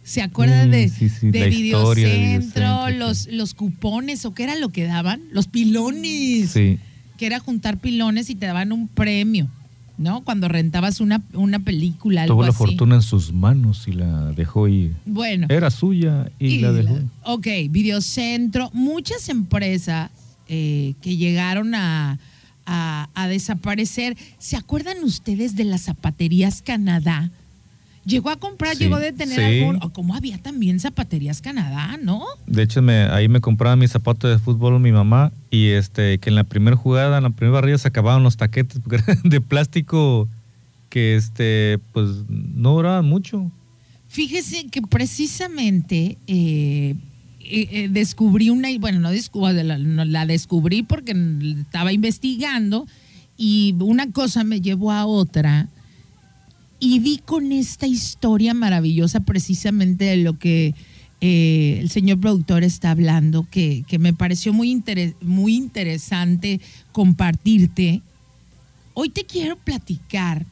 ¿se 0.04 0.24
acuerdan 0.24 0.70
mm, 0.70 0.72
de, 0.72 0.92
de 1.22 1.50
Videocentro? 1.50 2.90
los, 2.90 3.28
los 3.28 3.54
cupones, 3.54 4.26
o 4.26 4.34
qué 4.34 4.44
era 4.44 4.56
lo 4.56 4.70
que 4.70 4.86
daban? 4.86 5.22
Los 5.32 5.48
pilones. 5.48 6.52
Sí. 6.52 6.80
Que 7.18 7.28
era 7.28 7.40
juntar 7.40 7.78
pilones 7.80 8.32
y 8.32 8.36
te 8.36 8.48
daban 8.48 8.72
un 8.72 8.88
premio. 8.88 9.50
¿No? 9.98 10.24
Cuando 10.24 10.48
rentabas 10.48 11.02
una, 11.02 11.22
una 11.34 11.60
película. 11.60 12.26
Tuvo 12.26 12.46
la 12.46 12.52
fortuna 12.52 12.96
en 12.96 13.02
sus 13.02 13.34
manos 13.34 13.88
y 13.88 13.94
la 13.94 14.32
dejó 14.32 14.68
ir. 14.68 14.96
Bueno. 15.06 15.48
Era 15.50 15.70
suya 15.70 16.32
y, 16.40 16.60
la 16.60 16.72
dejó. 16.72 16.98
ok, 17.24 17.48
Videocentro, 17.70 18.70
muchas 18.74 19.30
empresas 19.30 20.10
eh, 20.48 20.96
que 21.02 21.18
llegaron 21.18 21.76
a, 21.76 22.20
a, 22.66 23.28
desaparecer. 23.28 24.18
¿Se 24.38 24.58
acuerdan 24.58 25.04
ustedes 25.04 25.56
de 25.56 25.66
las 25.66 25.84
zapaterías 25.84 26.62
Canadá? 26.62 27.32
Llegó 28.04 28.32
a 28.32 28.38
comprar, 28.38 28.76
llegó 28.78 28.96
a 28.96 29.12
tener 29.12 29.40
algún. 29.40 29.80
como 29.92 30.16
había 30.16 30.40
también 30.40 30.80
zapaterías 30.80 31.40
Canadá, 31.42 32.00
¿no? 32.02 32.24
De 32.48 32.64
hecho, 32.64 32.82
me, 32.82 33.04
ahí 33.04 33.30
me 33.30 33.42
compraba 33.42 33.76
mis 33.76 33.92
zapatos 33.92 34.32
de 34.32 34.40
fútbol 34.40 34.80
mi 34.80 34.92
mamá 34.92 35.32
y 35.52 35.68
este 35.68 36.18
que 36.18 36.30
en 36.30 36.36
la 36.36 36.44
primera 36.44 36.76
jugada, 36.76 37.18
en 37.18 37.24
la 37.24 37.30
primera 37.30 37.56
barrida 37.56 37.78
se 37.78 37.88
acababan 37.88 38.24
los 38.24 38.38
taquetes 38.38 38.82
de 39.24 39.42
plástico 39.42 40.28
que 40.90 41.16
este 41.16 41.80
pues 41.94 42.08
no 42.28 42.74
duraban 42.74 43.06
mucho. 43.06 43.52
Fíjese 44.08 44.68
que 44.68 44.82
precisamente 44.82 46.18
eh, 46.28 46.96
eh, 47.40 47.68
eh, 47.72 47.88
descubrí 47.90 48.50
una, 48.50 48.68
bueno, 48.80 49.00
no 49.00 49.12
descubrí, 49.12 49.64
la, 49.64 49.78
la 49.78 50.26
descubrí 50.26 50.84
porque 50.84 51.16
estaba 51.60 51.94
investigando 51.94 52.88
y 53.38 53.76
una 53.80 54.12
cosa 54.12 54.44
me 54.44 54.60
llevó 54.60 54.92
a 54.92 55.06
otra 55.06 55.70
y 56.84 56.98
vi 56.98 57.20
con 57.20 57.52
esta 57.52 57.86
historia 57.86 58.56
maravillosa 58.56 59.20
precisamente 59.20 60.06
de 60.06 60.18
lo 60.18 60.40
que 60.40 60.74
eh, 61.22 61.78
el 61.80 61.92
señor 61.92 62.20
productor 62.20 62.64
está 62.64 62.90
hablando, 62.90 63.48
que, 63.52 63.86
me 64.00 64.14
pareció 64.14 64.52
muy, 64.52 64.84
muy 65.22 65.56
interesante 65.56 66.60
compartirte. 66.92 68.02
Hoy 68.96 69.10
te 69.10 69.26
quiero 69.26 69.58
platicar 69.58 70.48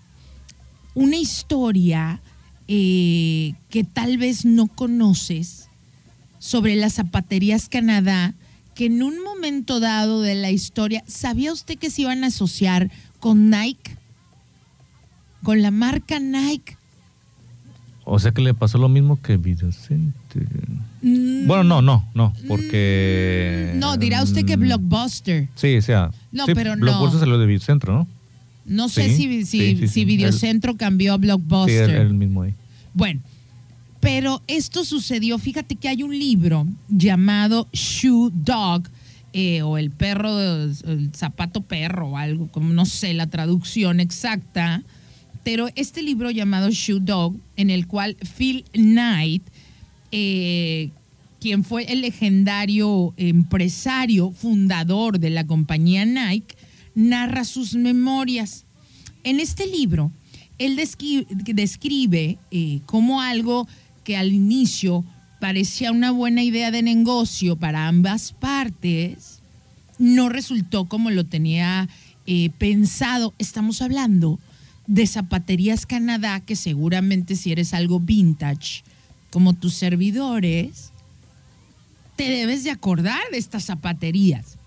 una 0.93 1.17
historia 1.17 2.21
eh, 2.67 3.53
que 3.71 3.83
tal 3.83 4.19
vez 4.19 4.45
no 4.45 4.67
conoces 4.67 5.67
sobre 6.37 6.75
las 6.75 6.93
zapaterías 6.93 7.69
Canadá, 7.69 8.35
que 8.75 8.85
en 8.85 9.01
un 9.01 9.23
momento 9.23 9.79
dado 9.79 10.21
de 10.21 10.35
la 10.35 10.51
historia, 10.51 11.03
¿sabía 11.07 11.51
usted 11.51 11.79
que 11.79 11.89
se 11.89 12.03
iban 12.03 12.23
a 12.23 12.27
asociar 12.27 12.91
con 13.19 13.49
Nike? 13.49 13.98
Con 15.43 15.61
la 15.61 15.71
marca 15.71 16.19
Nike. 16.19 16.77
O 18.11 18.17
sea 18.17 18.31
que 18.31 18.41
le 18.41 18.53
pasó 18.55 18.79
lo 18.79 18.89
mismo 18.89 19.21
que 19.21 19.37
Videocenter. 19.37 20.47
Mm. 21.01 21.47
bueno, 21.47 21.63
no, 21.63 21.81
no, 21.81 22.05
no, 22.15 22.33
porque... 22.47 23.71
Mm, 23.75 23.79
no, 23.79 23.97
dirá 23.97 24.23
usted 24.23 24.45
que 24.45 24.55
Blockbuster. 24.55 25.47
Sí, 25.55 25.77
o 25.77 25.81
sea... 25.81 26.11
No, 26.31 26.45
pero 26.47 26.75
no. 26.75 26.81
Blockbuster 26.81 27.19
salió 27.19 27.37
de 27.37 27.45
Videocentro, 27.45 27.93
¿no? 27.93 28.07
No 28.65 28.89
sé 28.89 29.15
si, 29.15 29.45
si, 29.45 30.05
Videocentro 30.05 30.75
cambió 30.75 31.13
a 31.13 31.17
Blockbuster. 31.17 31.85
Sí, 31.85 31.91
era 31.91 32.01
el 32.01 32.13
mismo 32.13 32.43
ahí. 32.43 32.53
Bueno, 32.93 33.21
pero 33.99 34.41
esto 34.47 34.85
sucedió, 34.85 35.37
fíjate 35.37 35.75
que 35.75 35.89
hay 35.89 36.03
un 36.03 36.17
libro 36.17 36.65
llamado 36.87 37.67
Shoe 37.73 38.31
Dog, 38.33 38.83
eh, 39.33 39.61
o 39.61 39.77
el 39.77 39.91
perro, 39.91 40.39
el 40.39 41.11
zapato 41.13 41.61
perro, 41.61 42.09
o 42.09 42.17
algo, 42.17 42.47
como 42.47 42.73
no 42.73 42.85
sé 42.85 43.13
la 43.13 43.27
traducción 43.27 43.99
exacta, 43.99 44.83
pero 45.51 45.67
este 45.73 46.03
libro 46.03 46.29
llamado 46.29 46.69
Shoe 46.69 46.99
Dog, 46.99 47.35
en 47.55 47.71
el 47.71 47.87
cual 47.87 48.15
Phil 48.37 48.65
Knight, 48.71 49.41
eh, 50.11 50.91
quien 51.39 51.63
fue 51.63 51.91
el 51.91 52.01
legendario 52.01 53.15
empresario 53.17 54.29
fundador 54.29 55.17
de 55.17 55.31
la 55.31 55.47
compañía 55.47 56.05
Nike, 56.05 56.55
narra 56.93 57.45
sus 57.45 57.73
memorias. 57.73 58.67
En 59.23 59.39
este 59.39 59.65
libro, 59.65 60.11
él 60.59 60.75
describe, 60.75 62.37
eh, 62.51 62.81
cómo 62.85 63.19
algo 63.19 63.67
que 64.03 64.17
al 64.17 64.31
inicio 64.31 65.03
parecía 65.41 65.91
una 65.91 66.11
buena 66.11 66.43
idea 66.43 66.69
de 66.69 66.83
negocio 66.83 67.55
para 67.55 67.87
ambas 67.87 68.33
partes, 68.33 69.41
no 69.97 70.29
resultó 70.29 70.85
como 70.85 71.09
lo 71.09 71.25
tenía 71.25 71.89
eh, 72.27 72.51
pensado. 72.59 73.33
Estamos 73.39 73.81
hablando 73.81 74.39
de 74.89 75.05
Zapaterías 75.05 75.85
Canadá, 75.85 76.39
que 76.39 76.55
seguramente 76.55 77.35
si 77.35 77.51
eres 77.51 77.75
algo 77.75 77.99
vintage, 77.99 78.83
como 79.29 79.53
tus 79.53 79.75
servidores, 79.75 80.91
te 82.15 82.27
debes 82.27 82.63
de 82.63 82.71
acordar 82.71 83.21
de 83.31 83.37
estas 83.37 83.65
zapaterías. 83.65 84.57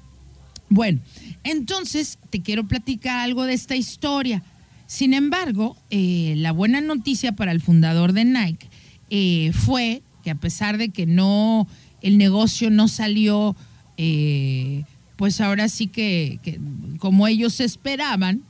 Bueno, 0.68 1.00
entonces 1.42 2.20
te 2.30 2.40
quiero 2.40 2.68
platicar 2.68 3.18
algo 3.18 3.42
de 3.46 3.54
esta 3.54 3.74
historia. 3.74 4.44
Sin 4.86 5.12
embargo, 5.12 5.76
eh, 5.90 6.34
la 6.36 6.52
buena 6.52 6.80
noticia 6.80 7.32
para 7.32 7.50
el 7.50 7.60
fundador 7.60 8.12
de 8.12 8.24
Nike 8.24 8.68
eh, 9.10 9.50
fue 9.52 10.02
que 10.22 10.30
a 10.30 10.36
pesar 10.36 10.78
de 10.78 10.90
que 10.90 11.04
no, 11.04 11.66
el 12.00 12.16
negocio 12.16 12.70
no 12.70 12.86
salió, 12.86 13.56
eh, 13.96 14.84
pues 15.16 15.40
ahora 15.40 15.68
sí 15.68 15.88
que, 15.88 16.38
que 16.44 16.60
como 17.00 17.26
ellos 17.26 17.58
esperaban, 17.58 18.44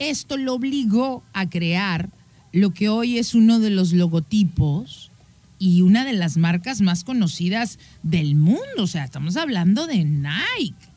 esto 0.00 0.36
lo 0.36 0.54
obligó 0.54 1.22
a 1.32 1.48
crear 1.48 2.10
lo 2.52 2.72
que 2.72 2.88
hoy 2.88 3.18
es 3.18 3.34
uno 3.34 3.60
de 3.60 3.70
los 3.70 3.92
logotipos 3.92 5.12
y 5.60 5.82
una 5.82 6.04
de 6.04 6.14
las 6.14 6.36
marcas 6.36 6.80
más 6.80 7.04
conocidas 7.04 7.78
del 8.02 8.34
mundo. 8.34 8.82
O 8.82 8.86
sea, 8.88 9.04
estamos 9.04 9.36
hablando 9.36 9.86
de 9.86 10.04
Nike. 10.04 10.88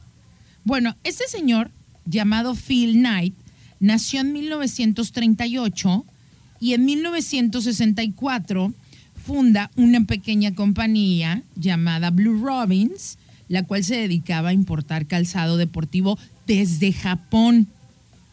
Bueno, 0.63 0.95
este 1.03 1.25
señor 1.27 1.69
llamado 2.05 2.55
Phil 2.55 2.93
Knight 2.93 3.35
nació 3.79 4.21
en 4.21 4.33
1938 4.33 6.05
y 6.61 6.73
en 6.73 6.85
1964 6.85 8.73
funda 9.13 9.69
una 9.75 10.05
pequeña 10.05 10.55
compañía 10.55 11.43
llamada 11.55 12.09
Blue 12.09 12.41
Robins, 12.41 13.17
la 13.49 13.63
cual 13.63 13.83
se 13.83 13.97
dedicaba 13.97 14.49
a 14.49 14.53
importar 14.53 15.07
calzado 15.07 15.57
deportivo 15.57 16.17
desde 16.47 16.93
Japón. 16.93 17.67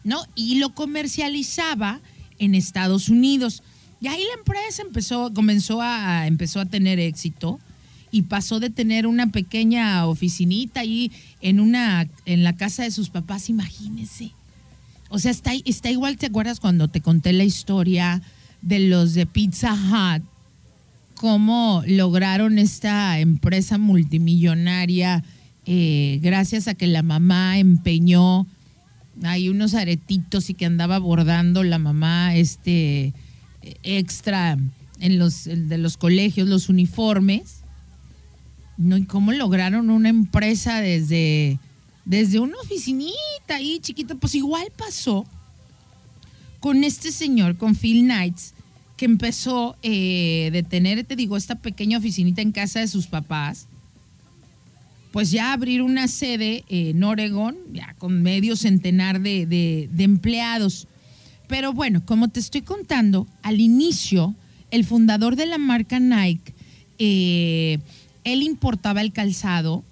¿No? 0.03 0.23
Y 0.35 0.59
lo 0.59 0.73
comercializaba 0.73 2.01
en 2.39 2.55
Estados 2.55 3.09
Unidos. 3.09 3.63
Y 3.99 4.07
ahí 4.07 4.23
la 4.23 4.39
empresa 4.39 4.81
empezó, 4.81 5.33
comenzó 5.33 5.81
a, 5.81 6.27
empezó 6.27 6.59
a 6.59 6.65
tener 6.65 6.99
éxito 6.99 7.59
y 8.11 8.23
pasó 8.23 8.59
de 8.59 8.69
tener 8.69 9.07
una 9.07 9.31
pequeña 9.31 10.05
oficinita 10.05 10.81
ahí 10.81 11.11
en 11.41 11.59
una, 11.59 12.07
en 12.25 12.43
la 12.43 12.55
casa 12.57 12.83
de 12.83 12.91
sus 12.91 13.09
papás, 13.09 13.49
imagínense. 13.49 14.31
O 15.09 15.19
sea, 15.19 15.31
está, 15.31 15.51
está 15.65 15.91
igual, 15.91 16.17
¿te 16.17 16.27
acuerdas 16.27 16.59
cuando 16.59 16.87
te 16.87 17.01
conté 17.01 17.33
la 17.33 17.43
historia 17.43 18.21
de 18.61 18.79
los 18.79 19.13
de 19.13 19.25
Pizza 19.25 19.73
Hut? 19.73 20.23
Cómo 21.15 21.83
lograron 21.85 22.57
esta 22.57 23.19
empresa 23.19 23.77
multimillonaria 23.77 25.23
eh, 25.65 26.19
gracias 26.23 26.67
a 26.67 26.73
que 26.73 26.87
la 26.87 27.03
mamá 27.03 27.59
empeñó 27.59 28.47
hay 29.23 29.49
unos 29.49 29.73
aretitos 29.73 30.49
y 30.49 30.53
que 30.53 30.65
andaba 30.65 30.99
bordando 30.99 31.63
la 31.63 31.79
mamá 31.79 32.35
este 32.35 33.13
extra 33.83 34.57
en 34.99 35.19
los 35.19 35.45
de 35.45 35.77
los 35.77 35.97
colegios, 35.97 36.47
los 36.47 36.69
uniformes. 36.69 37.57
¿No? 38.77 38.97
¿Y 38.97 39.05
cómo 39.05 39.31
lograron 39.31 39.91
una 39.91 40.09
empresa 40.09 40.81
desde, 40.81 41.59
desde 42.03 42.39
una 42.39 42.57
oficinita 42.63 43.55
ahí 43.55 43.79
chiquita? 43.79 44.15
Pues 44.15 44.33
igual 44.33 44.67
pasó 44.75 45.25
con 46.59 46.83
este 46.83 47.11
señor, 47.11 47.57
con 47.57 47.75
Phil 47.75 48.05
Knights, 48.05 48.53
que 48.97 49.05
empezó 49.05 49.77
eh, 49.83 50.49
de 50.51 50.63
tener, 50.63 51.03
te 51.03 51.15
digo, 51.15 51.37
esta 51.37 51.55
pequeña 51.55 51.97
oficinita 51.97 52.41
en 52.41 52.51
casa 52.51 52.79
de 52.79 52.87
sus 52.87 53.07
papás 53.07 53.67
pues 55.11 55.29
ya 55.29 55.51
abrir 55.51 55.81
una 55.81 56.07
sede 56.07 56.63
en 56.69 57.03
Oregón, 57.03 57.57
ya 57.73 57.95
con 57.97 58.21
medio 58.21 58.55
centenar 58.55 59.19
de, 59.19 59.89
empleados. 59.97 60.87
Pero 61.47 61.73
bueno, 61.73 62.05
como 62.05 62.29
te 62.29 62.39
estoy 62.39 62.61
contando, 62.61 63.27
al 63.43 63.59
inicio, 63.59 64.35
el 64.71 64.85
fundador 64.85 65.35
de 65.35 65.45
la 65.47 65.57
marca 65.57 65.99
Nike, 65.99 66.53
eh, 66.97 67.79
él 68.23 68.41
importaba 68.41 69.01
el 69.01 69.11
calzado, 69.11 69.83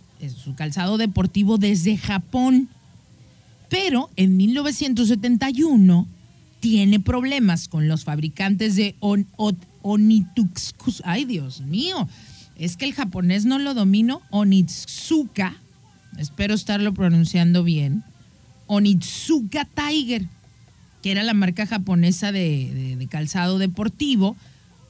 su 0.41 0.55
calzado 0.55 0.97
deportivo 0.97 1.57
desde 1.57 1.97
Japón. 1.97 2.69
Pero 3.67 4.09
en 4.15 4.37
1971 4.37 6.07
tiene 6.61 6.99
problemas 6.99 7.67
con 7.67 7.87
los 7.87 8.05
fabricantes 8.05 8.75
de 8.75 8.95
on, 8.99 9.27
Ay, 11.03 11.25
Dios 11.25 11.61
mío 11.61 12.07
es 12.59 12.75
que 12.75 12.85
el 12.85 12.93
japonés 12.93 13.45
no 13.45 13.57
lo 13.57 13.73
domino, 13.73 14.21
Onitsuka, 14.31 15.55
espero 16.17 16.53
estarlo 16.53 16.93
pronunciando 16.93 17.63
bien, 17.63 18.03
Onitsuka 18.67 19.65
Tiger, 19.65 20.27
que 21.01 21.11
era 21.11 21.23
la 21.23 21.33
marca 21.33 21.65
japonesa 21.65 22.33
de, 22.33 23.07
calzado 23.09 23.59
deportivo 23.59 24.35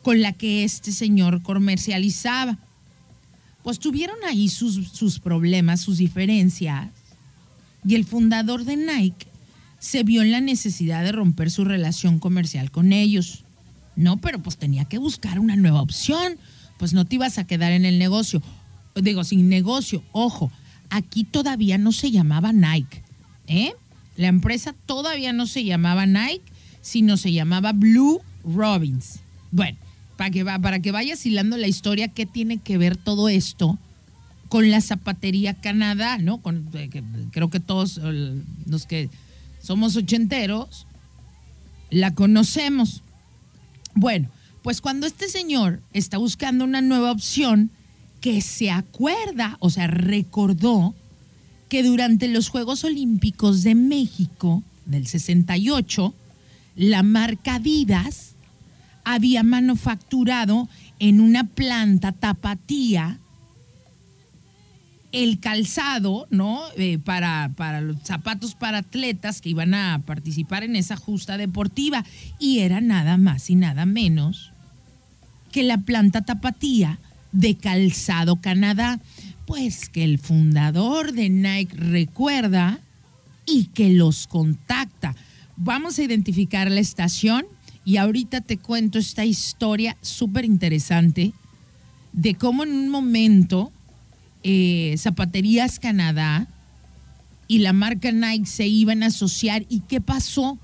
con 0.01 0.21
la 0.21 0.33
que 0.33 0.63
este 0.63 0.91
señor 0.91 1.43
comercializaba. 1.43 2.57
Pues 3.63 3.77
tuvieron 3.77 4.17
ahí 4.27 4.49
sus, 4.49 4.87
sus 4.87 5.19
problemas, 5.19 5.79
sus 5.79 5.99
diferencias, 5.99 6.89
y 7.85 7.95
el 7.95 8.03
fundador 8.03 8.65
de 8.65 8.77
Nike 8.77 9.27
se 9.77 10.03
vio 10.03 10.23
en 10.23 10.31
la 10.31 10.41
necesidad 10.41 11.03
de 11.03 11.11
romper 11.11 11.51
su 11.51 11.65
relación 11.65 12.17
comercial 12.17 12.71
con 12.71 12.93
ellos. 12.93 13.43
No, 13.95 14.17
pero 14.17 14.41
pues 14.41 14.57
tenía 14.57 14.85
que 14.85 14.97
buscar 14.97 15.39
una 15.39 15.55
nueva 15.55 15.81
opción 15.81 16.37
pues 16.79 16.93
no 16.93 17.05
te 17.05 17.15
ibas 17.15 17.37
a 17.37 17.45
quedar 17.45 17.73
en 17.73 17.85
el 17.85 17.99
negocio. 17.99 18.41
Digo, 18.95 19.23
sin 19.23 19.49
negocio, 19.49 20.01
ojo, 20.13 20.51
aquí 20.89 21.25
todavía 21.25 21.77
no 21.77 21.91
se 21.91 22.09
llamaba 22.09 22.51
Nike, 22.51 23.03
¿eh? 23.47 23.73
La 24.15 24.27
empresa 24.27 24.73
todavía 24.85 25.31
no 25.31 25.45
se 25.45 25.63
llamaba 25.63 26.05
Nike, 26.05 26.51
sino 26.81 27.17
se 27.17 27.31
llamaba 27.31 27.73
Blue 27.73 28.21
Robins. 28.43 29.19
Bueno, 29.51 29.77
para 30.17 30.31
que, 30.31 30.43
para 30.43 30.79
que 30.79 30.91
vayas 30.91 31.25
hilando 31.25 31.55
la 31.57 31.67
historia, 31.67 32.07
¿qué 32.07 32.25
tiene 32.25 32.57
que 32.57 32.77
ver 32.77 32.97
todo 32.97 33.29
esto 33.29 33.77
con 34.49 34.71
la 34.71 34.81
zapatería 34.81 35.53
Canadá, 35.53 36.17
¿no? 36.17 36.39
Con, 36.39 36.67
eh, 36.73 36.89
creo 37.31 37.49
que 37.49 37.59
todos 37.59 37.99
eh, 38.03 38.41
los 38.65 38.85
que 38.85 39.09
somos 39.61 39.95
ochenteros 39.95 40.87
la 41.89 42.13
conocemos. 42.15 43.03
Bueno, 43.95 44.29
pues 44.61 44.81
cuando 44.81 45.07
este 45.07 45.29
señor 45.29 45.81
está 45.93 46.17
buscando 46.17 46.63
una 46.63 46.81
nueva 46.81 47.11
opción, 47.11 47.71
que 48.21 48.41
se 48.41 48.69
acuerda, 48.69 49.57
o 49.59 49.69
sea, 49.69 49.87
recordó 49.87 50.93
que 51.69 51.83
durante 51.83 52.27
los 52.27 52.49
Juegos 52.49 52.83
Olímpicos 52.83 53.63
de 53.63 53.75
México 53.75 54.63
del 54.85 55.07
68, 55.07 56.13
la 56.75 57.03
marca 57.03 57.55
Adidas 57.55 58.35
había 59.03 59.43
manufacturado 59.43 60.67
en 60.99 61.21
una 61.21 61.45
planta 61.45 62.11
tapatía 62.11 63.19
el 65.11 65.39
calzado, 65.39 66.27
¿no? 66.29 66.61
Eh, 66.77 66.99
para, 66.99 67.51
para 67.55 67.81
los 67.81 67.97
zapatos 68.03 68.55
para 68.55 68.79
atletas 68.79 69.41
que 69.41 69.49
iban 69.49 69.73
a 69.73 70.01
participar 70.05 70.63
en 70.63 70.75
esa 70.75 70.95
justa 70.95 71.37
deportiva. 71.37 72.05
Y 72.37 72.59
era 72.59 72.81
nada 72.81 73.17
más 73.17 73.49
y 73.49 73.55
nada 73.55 73.85
menos 73.85 74.51
que 75.51 75.63
la 75.63 75.79
planta 75.79 76.21
tapatía 76.21 76.99
de 77.31 77.55
Calzado 77.55 78.35
Canadá. 78.37 78.99
Pues 79.45 79.89
que 79.89 80.03
el 80.03 80.19
fundador 80.19 81.11
de 81.11 81.29
Nike 81.29 81.75
recuerda 81.75 82.79
y 83.47 83.65
que 83.65 83.89
los 83.89 84.27
contacta. 84.27 85.15
Vamos 85.57 85.97
a 85.97 86.03
identificar 86.03 86.69
la 86.69 86.79
estación 86.79 87.45
y 87.83 87.97
ahorita 87.97 88.41
te 88.41 88.57
cuento 88.57 88.99
esta 88.99 89.25
historia 89.25 89.97
súper 90.01 90.45
interesante 90.45 91.33
de 92.13 92.35
cómo 92.35 92.63
en 92.63 92.71
un 92.71 92.89
momento 92.89 93.71
eh, 94.43 94.95
Zapaterías 94.97 95.79
Canadá 95.79 96.47
y 97.47 97.59
la 97.59 97.73
marca 97.73 98.11
Nike 98.11 98.45
se 98.45 98.67
iban 98.67 99.03
a 99.03 99.07
asociar 99.07 99.65
y 99.69 99.81
qué 99.81 100.01
pasó, 100.01 100.57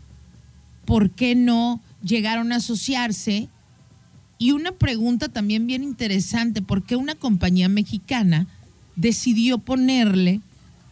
por 0.86 1.10
qué 1.10 1.36
no 1.36 1.82
llegaron 2.04 2.52
a 2.52 2.58
asociarse. 2.58 3.50
Y 4.38 4.52
una 4.52 4.72
pregunta 4.72 5.30
también 5.30 5.66
bien 5.66 5.84
interesante, 5.84 6.62
¿por 6.62 6.84
qué 6.84 6.96
una 6.96 7.16
compañía 7.16 7.70
mexicana 7.70 8.48
decidió 8.96 9.58
ponerle 9.58 10.42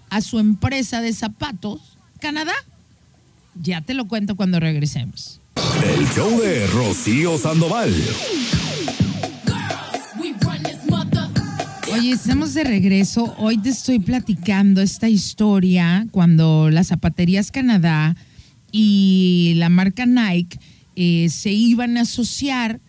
a 0.10 0.22
su 0.22 0.40
empresa 0.40 1.02
de 1.02 1.14
zapatos 1.14 1.82
Canadá? 2.20 2.54
Ya 3.62 3.82
te 3.82 3.94
lo 3.94 4.08
cuento 4.08 4.36
cuando 4.36 4.60
regresemos. 4.60 5.40
El 5.84 6.08
show 6.10 6.40
de 6.42 6.66
Rocío 6.68 7.38
Sandoval. 7.38 7.94
Oye, 11.94 12.12
estamos 12.12 12.56
de 12.56 12.64
regreso. 12.64 13.36
Hoy 13.38 13.60
te 13.60 13.70
estoy 13.70 14.00
platicando 14.00 14.82
esta 14.82 15.10
historia 15.10 16.08
cuando 16.10 16.72
las 16.72 16.88
zapaterías 16.88 17.52
Canadá 17.52 18.16
y 18.72 19.54
la 19.58 19.70
marca 19.70 20.08
Nike 20.08 20.58
eh, 20.96 21.30
se 21.30 21.52
iban 21.52 21.98
a 21.98 22.02
asociar. 22.02 22.80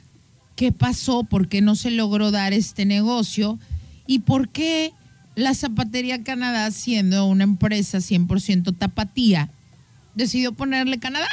¿Qué 0.57 0.73
pasó? 0.73 1.25
¿Por 1.25 1.49
qué 1.49 1.61
no 1.61 1.77
se 1.77 1.91
logró 1.91 2.31
dar 2.31 2.55
este 2.55 2.87
negocio? 2.87 3.59
¿Y 4.07 4.21
por 4.21 4.49
qué 4.49 4.93
la 5.35 5.53
Zapatería 5.53 6.23
Canadá, 6.23 6.71
siendo 6.71 7.27
una 7.27 7.45
empresa 7.45 7.99
100% 7.99 8.75
tapatía, 8.79 9.51
decidió 10.15 10.53
ponerle 10.53 10.99
Canadá? 10.99 11.29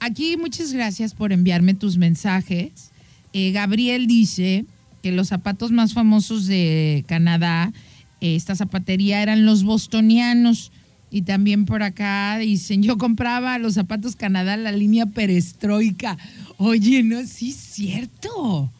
Aquí 0.00 0.38
muchas 0.38 0.72
gracias 0.72 1.12
por 1.12 1.32
enviarme 1.32 1.74
tus 1.74 1.98
mensajes. 1.98 2.92
Eh, 3.34 3.52
Gabriel 3.52 4.06
dice 4.06 4.64
que 5.02 5.12
los 5.12 5.28
zapatos 5.28 5.70
más 5.70 5.94
famosos 5.94 6.46
de 6.46 7.04
Canadá, 7.06 7.72
eh, 8.20 8.34
esta 8.36 8.54
zapatería 8.54 9.22
eran 9.22 9.46
los 9.46 9.64
bostonianos. 9.64 10.72
Y 11.10 11.22
también 11.22 11.64
por 11.64 11.82
acá 11.82 12.36
dicen, 12.38 12.82
yo 12.82 12.98
compraba 12.98 13.58
los 13.58 13.74
zapatos 13.74 14.14
Canadá, 14.14 14.56
la 14.56 14.72
línea 14.72 15.06
perestroika. 15.06 16.18
Oye, 16.58 17.02
no, 17.02 17.24
sí 17.26 17.50
es 17.50 17.56
cierto. 17.56 18.70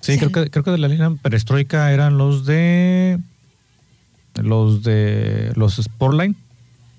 Sí, 0.00 0.12
O 0.12 0.14
sea, 0.14 0.28
creo 0.28 0.32
que, 0.44 0.50
creo 0.50 0.64
que 0.64 0.70
de 0.70 0.78
la 0.78 0.88
línea 0.88 1.10
perestroika 1.22 1.92
eran 1.92 2.18
los 2.18 2.44
de. 2.44 3.18
Los 4.34 4.82
de. 4.82 5.52
Los 5.56 5.76
Sportline, 5.76 6.36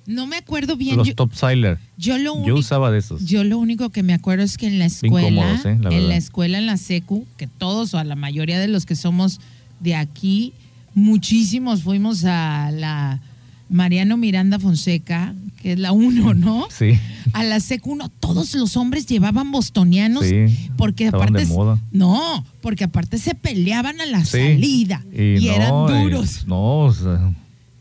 No 0.09 0.25
me 0.27 0.37
acuerdo 0.37 0.75
bien. 0.75 0.97
los 0.97 1.07
yo, 1.07 1.15
Topsiler. 1.15 1.77
yo 1.97 2.17
lo 2.17 2.45
Yo 2.45 2.55
usaba 2.55 2.89
de 2.91 2.97
esos. 2.99 3.25
yo 3.25 3.43
lo 3.43 3.57
único 3.59 3.89
que 3.91 4.01
me 4.03 4.13
acuerdo 4.13 4.43
es 4.43 4.57
que 4.57 4.65
en 4.67 4.79
la 4.79 4.85
escuela, 4.85 5.27
cómodos, 5.27 5.65
¿eh? 5.65 5.77
La 5.81 5.89
en 5.95 6.07
la 6.09 6.15
escuela, 6.17 6.57
en 6.57 6.65
la 6.65 6.77
secu, 6.77 7.25
que 7.37 7.45
todos 7.47 7.93
o 7.93 7.99
a 7.99 8.03
la 8.03 8.15
mayoría 8.15 8.59
de 8.59 8.67
los 8.67 8.85
que 8.85 8.95
somos 8.95 9.39
de 9.79 9.95
aquí, 9.95 10.53
muchísimos 10.95 11.83
fuimos 11.83 12.25
a 12.25 12.71
la 12.71 13.21
Mariano 13.69 14.17
Miranda 14.17 14.57
Fonseca, 14.59 15.35
que 15.61 15.73
es 15.73 15.79
la 15.79 15.91
uno, 15.91 16.33
¿no? 16.33 16.67
Sí. 16.71 16.97
A 17.33 17.43
la 17.43 17.59
secu 17.59 17.91
uno, 17.91 18.09
todos 18.09 18.55
los 18.55 18.75
hombres 18.77 19.05
llevaban 19.05 19.51
bostonianos 19.51 20.25
Sí, 20.25 20.45
porque 20.75 21.07
aparte 21.09 21.45
de 21.45 21.45
moda. 21.45 21.79
no, 21.91 22.43
porque 22.61 22.85
aparte 22.85 23.19
se 23.19 23.35
peleaban 23.35 24.01
a 24.01 24.05
la 24.07 24.25
Sí. 24.25 24.37
salida 24.39 25.05
y, 25.13 25.47
eran 25.49 25.69
no, 25.69 25.87
duros. 26.01 26.47
no, 26.47 26.79
o 26.85 26.93
sea, 26.93 27.31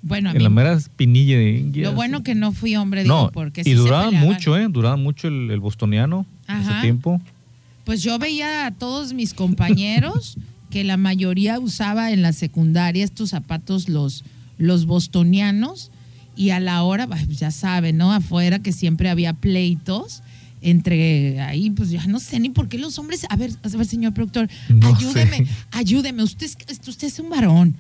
bueno, 0.02 0.30
a 0.30 0.32
en 0.32 0.42
la 0.42 0.48
mera 0.50 0.72
espinilla 0.74 1.36
de 1.38 1.70
lo 1.82 1.92
bueno 1.92 2.22
que 2.22 2.34
no 2.34 2.52
fui 2.52 2.76
hombre, 2.76 3.02
digo, 3.02 3.14
No, 3.24 3.30
porque 3.32 3.62
y 3.62 3.64
sí 3.64 3.70
se 3.70 3.76
duraban 3.76 4.06
peleaban. 4.10 4.28
mucho, 4.32 4.56
¿eh? 4.56 4.66
Duraban 4.70 5.02
mucho 5.02 5.28
el, 5.28 5.50
el 5.50 5.60
bostoniano 5.60 6.24
Ajá. 6.46 6.72
ese 6.72 6.80
tiempo. 6.82 7.20
Pues 7.84 8.02
yo 8.02 8.18
veía 8.18 8.66
a 8.66 8.70
todos 8.70 9.12
mis 9.14 9.34
compañeros 9.34 10.36
que 10.70 10.84
la 10.84 10.96
mayoría 10.96 11.58
usaba 11.58 12.12
en 12.12 12.22
la 12.22 12.32
secundaria 12.32 13.02
estos 13.04 13.30
zapatos 13.30 13.88
los, 13.88 14.24
los 14.58 14.84
bostonianos 14.86 15.90
y 16.36 16.50
a 16.50 16.60
la 16.60 16.82
hora, 16.84 17.06
bah, 17.06 17.18
ya 17.28 17.50
saben, 17.50 17.96
¿no? 17.96 18.12
Afuera 18.12 18.60
que 18.60 18.72
siempre 18.72 19.08
había 19.08 19.32
pleitos 19.32 20.22
entre 20.60 21.40
ahí, 21.40 21.70
pues 21.70 21.90
ya 21.90 22.04
no 22.06 22.18
sé 22.20 22.38
ni 22.40 22.50
por 22.50 22.68
qué 22.68 22.78
los 22.78 22.98
hombres, 22.98 23.24
a 23.30 23.36
ver, 23.36 23.50
a 23.62 23.68
ver, 23.76 23.86
señor 23.86 24.12
productor, 24.12 24.48
No 24.68 24.88
ayúdeme, 24.94 25.38
sé. 25.38 25.46
ayúdeme, 25.70 26.22
usted 26.22 26.48
usted 26.88 27.06
es 27.08 27.18
un 27.20 27.30
varón. 27.30 27.74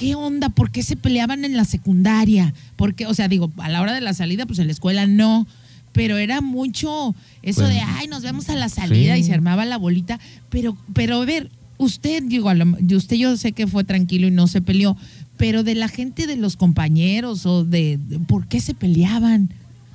¿Qué 0.00 0.14
onda? 0.14 0.48
¿Por 0.48 0.70
qué 0.70 0.82
se 0.82 0.96
peleaban 0.96 1.44
en 1.44 1.58
la 1.58 1.66
secundaria? 1.66 2.54
Porque, 2.76 3.04
o 3.04 3.12
sea, 3.12 3.28
digo, 3.28 3.52
a 3.58 3.68
la 3.68 3.82
hora 3.82 3.92
de 3.92 4.00
la 4.00 4.14
salida, 4.14 4.46
pues 4.46 4.58
en 4.58 4.66
la 4.66 4.72
escuela 4.72 5.06
no. 5.06 5.46
Pero 5.92 6.16
era 6.16 6.40
mucho 6.40 7.14
eso 7.42 7.68
de, 7.68 7.80
ay, 7.80 8.06
nos 8.08 8.22
vemos 8.22 8.48
a 8.48 8.56
la 8.56 8.70
salida 8.70 9.14
sí. 9.16 9.20
y 9.20 9.24
se 9.24 9.34
armaba 9.34 9.66
la 9.66 9.76
bolita. 9.76 10.18
Pero, 10.48 10.74
pero 10.94 11.20
a 11.20 11.24
ver, 11.26 11.50
usted, 11.76 12.22
digo, 12.22 12.48
a 12.48 12.54
lo- 12.54 12.76
de 12.80 12.96
usted 12.96 13.16
yo 13.16 13.36
sé 13.36 13.52
que 13.52 13.66
fue 13.66 13.84
tranquilo 13.84 14.26
y 14.26 14.30
no 14.30 14.46
se 14.46 14.62
peleó, 14.62 14.96
pero 15.36 15.64
de 15.64 15.74
la 15.74 15.88
gente 15.88 16.26
de 16.26 16.36
los 16.36 16.56
compañeros 16.56 17.44
o 17.44 17.64
de, 17.66 17.98
de- 17.98 18.20
¿por 18.20 18.46
qué 18.46 18.60
se 18.60 18.72
peleaban? 18.72 19.50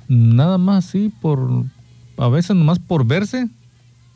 Nada 0.06 0.56
más, 0.56 0.84
sí, 0.84 1.10
por. 1.20 1.64
A 2.16 2.28
veces 2.28 2.54
nomás 2.54 2.78
por 2.78 3.04
verse, 3.04 3.48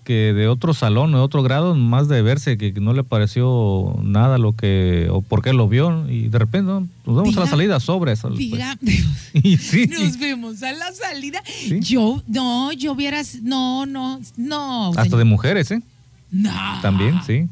que 0.04 0.32
de 0.32 0.48
otro 0.48 0.74
salón, 0.74 1.12
de 1.12 1.18
otro 1.18 1.42
grado, 1.42 1.74
más 1.74 2.08
de 2.08 2.22
verse, 2.22 2.58
que 2.58 2.72
no 2.72 2.92
le 2.92 3.04
pareció 3.04 3.96
nada 4.02 4.38
lo 4.38 4.54
que. 4.54 5.08
o 5.10 5.22
por 5.22 5.42
qué 5.42 5.52
lo 5.52 5.68
vio, 5.68 6.08
y 6.10 6.28
de 6.28 6.38
repente, 6.38 6.70
¿no? 6.70 6.88
nos 7.06 7.16
vemos 7.16 7.36
a 7.36 7.40
la 7.40 7.46
salida 7.46 7.80
sobre 7.80 8.12
eso. 8.12 8.30
Diga, 8.30 8.76
Y 9.34 9.56
sí. 9.56 9.86
nos 9.86 10.18
vemos 10.18 10.62
a 10.62 10.72
la 10.72 10.92
salida. 10.92 11.42
Sí. 11.46 11.80
Yo, 11.80 12.22
no, 12.26 12.72
yo 12.72 12.94
vieras, 12.94 13.38
no, 13.42 13.86
no, 13.86 14.20
no. 14.36 14.88
Hasta 14.90 15.04
señor. 15.04 15.18
de 15.18 15.24
mujeres, 15.24 15.70
¿eh? 15.70 15.82
No. 16.30 16.52
También, 16.82 17.20
sí. 17.26 17.48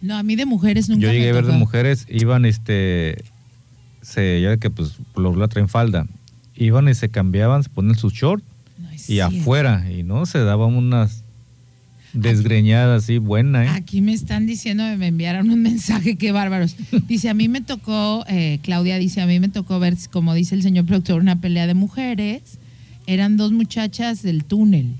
No, 0.00 0.16
a 0.18 0.22
mí 0.22 0.36
de 0.36 0.44
mujeres 0.44 0.88
nunca 0.88 1.00
Yo 1.02 1.12
llegué 1.12 1.24
me 1.24 1.30
a 1.30 1.32
ver 1.40 1.46
de 1.46 1.52
mujeres, 1.52 2.06
iban, 2.10 2.44
este, 2.44 3.24
se, 4.02 4.40
ya 4.42 4.56
que 4.58 4.68
pues 4.68 4.98
por 5.14 5.24
regular 5.24 5.48
traen 5.48 5.68
falda, 5.68 6.06
iban 6.54 6.88
y 6.88 6.94
se 6.94 7.08
cambiaban, 7.08 7.62
se 7.62 7.70
ponen 7.70 7.94
sus 7.96 8.12
shorts 8.12 8.44
No 8.78 8.92
y 8.92 8.98
cierto. 8.98 9.38
afuera, 9.38 9.90
y 9.90 10.02
no, 10.02 10.26
se 10.26 10.40
daban 10.40 10.74
unas 10.74 11.23
desgreñadas 12.14 13.02
así, 13.04 13.18
buena, 13.18 13.64
¿eh? 13.64 13.68
Aquí 13.68 14.00
me 14.00 14.12
están 14.12 14.46
diciendo, 14.46 14.84
me 14.96 15.08
enviaron 15.08 15.50
un 15.50 15.60
mensaje, 15.62 16.16
qué 16.16 16.32
bárbaros. 16.32 16.76
Dice, 17.06 17.28
a 17.28 17.34
mí 17.34 17.48
me 17.48 17.60
tocó, 17.60 18.24
eh, 18.28 18.58
Claudia 18.62 18.98
dice, 18.98 19.20
a 19.20 19.26
mí 19.26 19.40
me 19.40 19.48
tocó 19.48 19.78
ver, 19.80 19.96
como 20.10 20.32
dice 20.34 20.54
el 20.54 20.62
señor 20.62 20.86
productor, 20.86 21.20
una 21.20 21.40
pelea 21.40 21.66
de 21.66 21.74
mujeres. 21.74 22.58
Eran 23.06 23.36
dos 23.36 23.52
muchachas 23.52 24.22
del 24.22 24.44
túnel. 24.44 24.94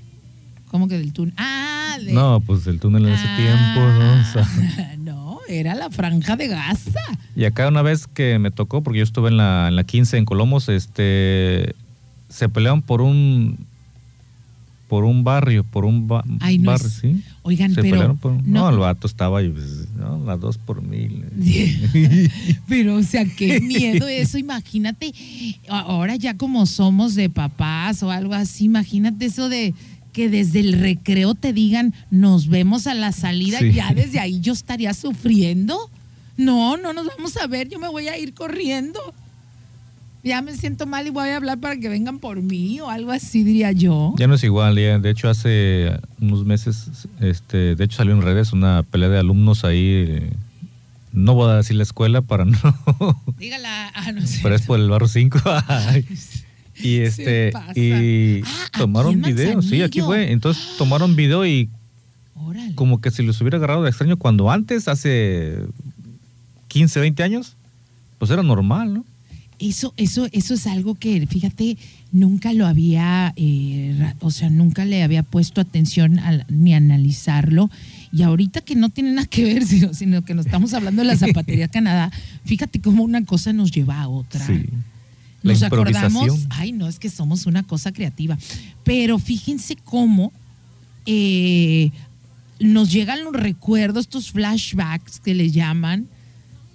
¿Cómo 0.69 0.87
que 0.87 0.97
del 0.97 1.13
túnel? 1.13 1.33
Ah, 1.37 1.97
de... 2.03 2.11
No, 2.13 2.41
pues 2.45 2.67
el 2.67 2.79
túnel 2.79 3.05
en 3.07 3.13
ese 3.13 3.23
Ah, 3.25 3.37
tiempo, 3.37 3.89
¿no? 3.89 4.21
O 4.21 4.23
sea, 4.75 4.95
no, 4.99 5.39
era 5.47 5.73
la 5.73 5.89
franja 5.89 6.35
de 6.35 6.47
Gaza. 6.49 6.99
y 7.35 7.45
acá 7.45 7.67
una 7.67 7.81
vez 7.81 8.07
que 8.07 8.37
me 8.39 8.51
tocó, 8.51 8.83
porque 8.83 8.99
yo 8.99 9.03
estuve 9.03 9.29
en 9.29 9.37
la, 9.37 9.67
en 9.69 9.75
la 9.75 9.85
15 9.85 10.17
en 10.17 10.25
Colomos, 10.25 10.67
este, 10.69 11.73
se 12.29 12.49
peleaban 12.49 12.81
por 12.81 13.01
un, 13.01 13.57
por 14.95 15.03
un 15.03 15.25
barrio, 15.25 15.65
por 15.65 15.83
un 15.83 16.07
ba- 16.07 16.23
Ay, 16.39 16.57
no 16.57 16.71
barrio, 16.71 16.87
es- 16.87 16.93
¿sí? 16.93 17.21
Oigan, 17.41 17.73
Se 17.73 17.81
pero... 17.81 18.15
por, 18.15 18.31
no, 18.31 18.41
no, 18.61 18.69
el 18.69 18.77
vato 18.77 19.07
estaba 19.07 19.39
ahí, 19.39 19.49
pues, 19.49 19.89
no, 19.97 20.23
las 20.25 20.39
dos 20.39 20.57
por 20.57 20.81
mil. 20.81 21.25
Pero, 22.69 22.95
o 22.95 23.03
sea, 23.03 23.25
qué 23.25 23.59
miedo 23.59 24.07
eso. 24.07 24.37
Imagínate, 24.37 25.13
ahora 25.67 26.15
ya 26.15 26.37
como 26.37 26.65
somos 26.65 27.13
de 27.15 27.29
papás 27.29 28.01
o 28.03 28.09
algo 28.09 28.33
así, 28.33 28.65
imagínate 28.65 29.25
eso 29.25 29.49
de 29.49 29.73
que 30.13 30.29
desde 30.29 30.61
el 30.61 30.79
recreo 30.79 31.35
te 31.35 31.51
digan, 31.51 31.93
nos 32.09 32.47
vemos 32.47 32.87
a 32.87 32.93
la 32.93 33.11
salida, 33.11 33.59
Sí. 33.59 33.73
ya 33.73 33.93
desde 33.93 34.19
ahí 34.19 34.39
yo 34.39 34.53
estaría 34.53 34.93
sufriendo. 34.93 35.77
No, 36.37 36.77
no 36.77 36.93
nos 36.93 37.05
vamos 37.07 37.35
a 37.37 37.47
ver, 37.47 37.67
yo 37.67 37.79
me 37.79 37.89
voy 37.89 38.07
a 38.07 38.17
ir 38.17 38.33
corriendo. 38.33 38.99
Ya 40.25 40.41
me 40.41 40.55
siento 40.55 40.87
mal 40.87 41.05
y 41.05 41.11
voy 41.11 41.29
a 41.29 41.35
hablar 41.37 41.59
para 41.59 41.77
que 41.77 41.87
vengan 41.87 42.17
por 42.17 42.41
mí 42.41 42.79
o 42.79 42.89
algo 42.89 43.11
así, 43.11 43.43
diría 43.43 43.71
yo. 43.71 44.15
Ya 44.17 44.25
no 44.25 44.33
es 44.33 44.43
igual, 44.43 44.75
ya. 44.75 44.97
de 44.97 45.09
hecho 45.11 45.29
hace 45.29 45.99
unos 46.19 46.43
meses, 46.45 47.07
este, 47.21 47.75
de 47.75 47.83
hecho 47.83 47.97
salió 47.97 48.15
en 48.15 48.23
redes 48.23 48.51
una 48.51 48.81
pelea 48.81 49.09
de 49.09 49.19
alumnos 49.19 49.63
ahí, 49.63 49.85
eh, 50.07 50.33
no 51.13 51.35
voy 51.35 51.51
a 51.51 51.57
decir 51.57 51.75
la 51.77 51.83
escuela 51.83 52.23
para 52.23 52.43
no, 52.43 52.57
Dígala, 53.37 53.89
ah, 53.93 54.11
no 54.13 54.25
sé. 54.25 54.39
pero 54.41 54.55
es 54.55 54.63
por 54.63 54.79
el 54.79 54.89
barrio 54.89 55.07
5. 55.07 55.39
Ay. 55.67 56.05
y 56.75 56.97
este, 57.01 57.51
pasa. 57.51 57.79
y 57.79 58.41
Ah, 58.45 58.79
tomaron 58.79 59.21
video, 59.21 59.61
sí, 59.61 59.83
aquí 59.83 60.01
fue, 60.01 60.31
entonces 60.31 60.75
tomaron 60.79 61.15
video 61.15 61.45
y 61.45 61.69
Órale. 62.33 62.73
como 62.73 62.99
que 62.99 63.11
si 63.11 63.21
los 63.21 63.39
hubiera 63.41 63.57
agarrado 63.57 63.83
de 63.83 63.89
extraño 63.89 64.17
cuando 64.17 64.49
antes, 64.49 64.87
hace 64.87 65.59
15, 66.69 66.99
20 66.99 67.21
años, 67.21 67.55
pues 68.17 68.31
era 68.31 68.41
normal, 68.41 68.91
¿no? 68.91 69.05
Eso, 69.59 69.93
eso, 69.97 70.27
eso 70.31 70.53
es 70.53 70.67
algo 70.67 70.95
que, 70.95 71.25
fíjate, 71.27 71.77
nunca 72.11 72.53
lo 72.53 72.65
había, 72.65 73.33
eh, 73.35 74.13
o 74.19 74.31
sea, 74.31 74.49
nunca 74.49 74.85
le 74.85 75.03
había 75.03 75.23
puesto 75.23 75.61
atención 75.61 76.19
ni 76.49 76.73
analizarlo. 76.73 77.69
Y 78.11 78.23
ahorita 78.23 78.61
que 78.61 78.75
no 78.75 78.89
tiene 78.89 79.11
nada 79.11 79.27
que 79.27 79.43
ver, 79.43 79.65
sino, 79.67 79.93
sino 79.93 80.23
que 80.23 80.33
nos 80.33 80.45
estamos 80.45 80.73
hablando 80.73 81.01
de 81.01 81.07
la 81.07 81.17
zapatería 81.17 81.67
Canadá, 81.67 82.11
fíjate 82.45 82.79
cómo 82.79 83.03
una 83.03 83.23
cosa 83.25 83.53
nos 83.53 83.71
lleva 83.71 84.01
a 84.01 84.07
otra. 84.07 84.45
Sí. 84.45 84.65
La 85.43 85.53
Nos 85.53 85.63
acordamos, 85.63 86.47
ay, 86.49 86.71
no, 86.71 86.87
es 86.87 86.97
que 86.97 87.09
somos 87.09 87.45
una 87.45 87.63
cosa 87.63 87.91
creativa. 87.91 88.37
Pero 88.83 89.19
fíjense 89.19 89.75
cómo 89.75 90.33
eh, 91.05 91.91
nos 92.59 92.91
llegan 92.91 93.23
los 93.23 93.33
recuerdos, 93.33 94.05
estos 94.05 94.31
flashbacks 94.31 95.19
que 95.19 95.35
le 95.35 95.51
llaman, 95.51 96.07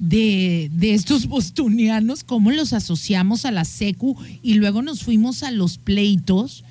de, 0.00 0.68
de 0.72 0.94
estos 0.94 1.26
bostonianos, 1.26 2.24
cómo 2.24 2.50
los 2.50 2.72
asociamos 2.72 3.44
a 3.44 3.52
la 3.52 3.64
secu 3.64 4.16
y 4.42 4.54
luego 4.54 4.82
nos 4.82 5.04
fuimos 5.04 5.44
a 5.44 5.52
los 5.52 5.78
pleitos. 5.78 6.64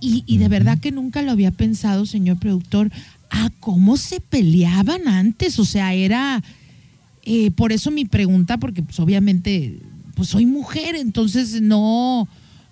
Y, 0.00 0.22
y 0.26 0.38
de 0.38 0.48
verdad 0.48 0.78
que 0.78 0.92
nunca 0.92 1.20
lo 1.20 1.32
había 1.32 1.50
pensado, 1.50 2.06
señor 2.06 2.38
productor, 2.38 2.90
a 3.30 3.50
cómo 3.60 3.96
se 3.96 4.20
peleaban 4.20 5.08
antes. 5.08 5.58
O 5.58 5.64
sea, 5.64 5.92
era. 5.94 6.42
eh, 7.24 7.50
por 7.50 7.72
eso 7.72 7.90
mi 7.90 8.04
pregunta, 8.04 8.58
porque 8.58 8.82
pues 8.82 9.00
obviamente, 9.00 9.80
pues 10.14 10.28
soy 10.28 10.46
mujer, 10.46 10.94
entonces 10.94 11.60
no, 11.62 12.28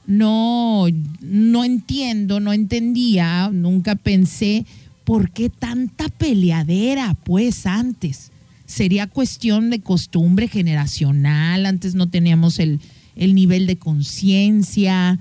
no, 0.06 0.86
no 1.20 1.64
entiendo, 1.64 2.38
no 2.38 2.52
entendía, 2.52 3.50
nunca 3.50 3.94
pensé 3.96 4.66
por 5.04 5.30
qué 5.30 5.48
tanta 5.48 6.08
peleadera, 6.08 7.16
pues 7.24 7.66
antes. 7.66 8.30
Sería 8.66 9.06
cuestión 9.06 9.70
de 9.70 9.80
costumbre 9.80 10.48
generacional, 10.48 11.66
antes 11.66 11.94
no 11.94 12.08
teníamos 12.08 12.58
el, 12.58 12.80
el 13.16 13.34
nivel 13.34 13.66
de 13.66 13.76
conciencia. 13.76 15.18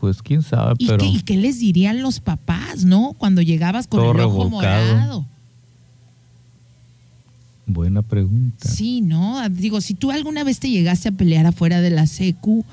Pues 0.00 0.22
quién 0.22 0.42
sabe, 0.42 0.74
¿Y, 0.78 0.86
pero 0.86 0.98
qué, 0.98 1.06
y 1.06 1.20
qué 1.22 1.36
les 1.36 1.58
dirían 1.60 2.02
los 2.02 2.20
papás, 2.20 2.84
no? 2.84 3.14
Cuando 3.18 3.40
llegabas 3.42 3.86
con 3.86 4.00
el 4.00 4.06
ojo 4.20 4.44
revolcado. 4.44 4.94
morado. 4.94 5.26
buena 7.66 8.02
pregunta. 8.02 8.68
Sí, 8.68 9.00
¿no? 9.00 9.48
Digo, 9.48 9.80
si 9.80 9.94
tú 9.94 10.10
alguna 10.10 10.44
vez 10.44 10.58
te 10.58 10.68
llegaste 10.70 11.08
a 11.08 11.12
pelear 11.12 11.46
afuera 11.46 11.80
de 11.80 11.90
la 11.90 12.06
secu, 12.06 12.64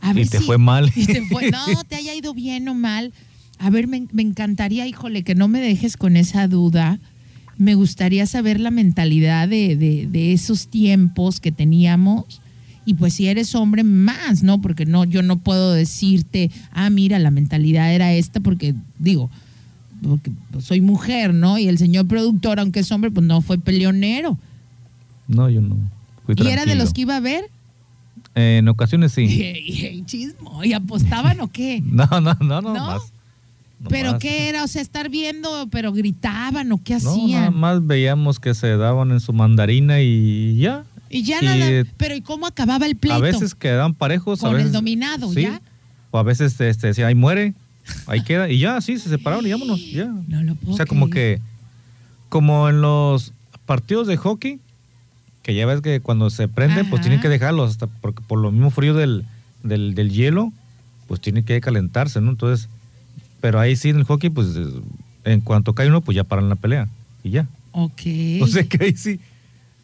a 0.00 0.12
Y 0.18 0.24
te 0.26 0.38
si- 0.38 0.44
fue 0.44 0.58
mal. 0.58 0.90
y 0.96 1.06
te 1.06 1.22
fue- 1.26 1.50
no, 1.50 1.84
te 1.88 1.96
haya 1.96 2.14
ido 2.14 2.34
bien 2.34 2.68
o 2.68 2.74
mal. 2.74 3.12
A 3.58 3.70
ver, 3.70 3.86
me, 3.86 4.06
me 4.12 4.22
encantaría, 4.22 4.86
híjole, 4.86 5.22
que 5.24 5.34
no 5.34 5.48
me 5.48 5.60
dejes 5.60 5.96
con 5.96 6.16
esa 6.16 6.48
duda. 6.48 6.98
Me 7.58 7.74
gustaría 7.74 8.24
saber 8.26 8.60
la 8.60 8.70
mentalidad 8.70 9.48
de, 9.48 9.76
de- 9.76 10.06
de 10.10 10.32
esos 10.32 10.68
tiempos 10.68 11.40
que 11.40 11.52
teníamos. 11.52 12.40
Y 12.86 12.94
pues 12.94 13.12
si 13.14 13.26
eres 13.28 13.54
hombre, 13.54 13.82
más, 13.84 14.42
¿no? 14.42 14.60
Porque 14.62 14.86
no, 14.86 15.04
yo 15.04 15.22
no 15.22 15.38
puedo 15.40 15.72
decirte, 15.74 16.50
ah, 16.72 16.88
mira, 16.88 17.18
la 17.18 17.30
mentalidad 17.30 17.92
era 17.92 18.14
esta, 18.14 18.40
porque 18.40 18.74
digo, 18.98 19.28
porque 20.02 20.30
pues, 20.52 20.64
soy 20.64 20.80
mujer, 20.80 21.34
¿no? 21.34 21.58
Y 21.58 21.68
el 21.68 21.76
señor 21.76 22.06
productor, 22.06 22.60
aunque 22.60 22.80
es 22.80 22.90
hombre, 22.92 23.10
pues 23.10 23.26
no 23.26 23.42
fue 23.42 23.58
peleonero. 23.58 24.38
No, 25.26 25.50
yo 25.50 25.60
no. 25.60 25.76
Fui 26.24 26.34
¿Y 26.38 26.46
era 26.48 26.64
de 26.64 26.76
los 26.76 26.94
que 26.94 27.02
iba 27.02 27.16
a 27.16 27.20
ver? 27.20 27.44
Eh, 28.34 28.58
en 28.60 28.68
ocasiones 28.68 29.12
sí. 29.12 29.22
Y, 29.66 30.02
chismo, 30.06 30.64
¿y 30.64 30.72
apostaban 30.72 31.40
o 31.40 31.48
qué? 31.48 31.82
No, 31.84 32.06
no, 32.06 32.34
no, 32.40 32.60
no, 32.60 32.60
¿No? 32.62 32.74
más. 32.86 33.02
¿Pero 33.88 34.18
qué 34.18 34.48
era? 34.48 34.64
O 34.64 34.66
sea, 34.68 34.82
estar 34.82 35.08
viendo, 35.08 35.68
pero 35.70 35.92
gritaban 35.92 36.72
o 36.72 36.82
qué 36.82 36.94
No, 36.94 37.00
nada 37.00 37.12
hacían. 37.12 37.56
más 37.56 37.86
veíamos 37.86 38.40
que 38.40 38.54
se 38.54 38.76
daban 38.76 39.12
en 39.12 39.20
su 39.20 39.32
mandarina 39.32 40.00
y 40.00 40.56
ya. 40.58 40.84
y 41.08 41.22
ya 41.22 41.38
y, 41.40 41.44
nada. 41.44 41.70
eh, 41.70 41.84
Pero 41.96 42.14
¿y 42.16 42.20
cómo 42.20 42.46
acababa 42.46 42.86
el 42.86 42.96
pleito? 42.96 43.16
A 43.16 43.20
veces 43.20 43.54
quedaban 43.54 43.94
parejos. 43.94 44.42
a 44.42 44.48
Con 44.48 44.58
el 44.60 44.72
dominado, 44.72 45.32
sí. 45.32 45.42
¿ya? 45.42 45.60
O 46.10 46.18
a 46.18 46.22
veces 46.24 46.58
este, 46.60 46.88
decía, 46.88 47.06
ahí 47.06 47.14
muere, 47.14 47.54
ahí 48.06 48.22
queda. 48.24 48.48
Y 48.48 48.58
ya, 48.58 48.80
sí, 48.80 48.98
se 48.98 49.08
separaron 49.10 49.46
y 49.46 49.50
vámonos, 49.52 49.80
ya. 49.92 50.06
No 50.26 50.42
lo 50.42 50.54
puedo 50.56 50.72
O 50.72 50.76
sea, 50.76 50.86
como 50.86 51.08
que, 51.10 51.40
como 52.28 52.68
en 52.68 52.80
los 52.80 53.32
partidos 53.66 54.06
de 54.08 54.16
hockey, 54.16 54.58
que 55.42 55.54
ya 55.54 55.66
ves 55.66 55.80
que 55.82 56.00
cuando 56.00 56.30
se 56.30 56.48
prenden, 56.48 56.88
pues 56.90 57.00
Ajá. 57.00 57.02
tienen 57.02 57.20
que 57.20 57.28
dejarlos, 57.28 57.70
hasta 57.70 57.86
porque 57.86 58.22
por 58.26 58.38
lo 58.40 58.50
mismo 58.50 58.70
frío 58.70 58.94
del, 58.94 59.24
del, 59.62 59.94
del 59.94 60.10
hielo, 60.10 60.52
pues 61.06 61.20
tiene 61.20 61.44
que 61.44 61.60
calentarse, 61.60 62.20
¿no? 62.20 62.30
Entonces, 62.32 62.68
pero 63.40 63.60
ahí 63.60 63.76
sí 63.76 63.88
en 63.90 63.96
el 63.96 64.04
hockey, 64.04 64.30
pues 64.30 64.48
en 65.24 65.40
cuanto 65.40 65.74
cae 65.74 65.88
uno, 65.88 66.00
pues 66.00 66.16
ya 66.16 66.24
paran 66.24 66.48
la 66.48 66.56
pelea 66.56 66.88
y 67.22 67.30
ya. 67.30 67.46
Ok. 67.72 68.02
O 68.42 68.46
sea 68.46 68.64
que 68.64 68.82
ahí 68.84 68.96
sí, 68.96 69.20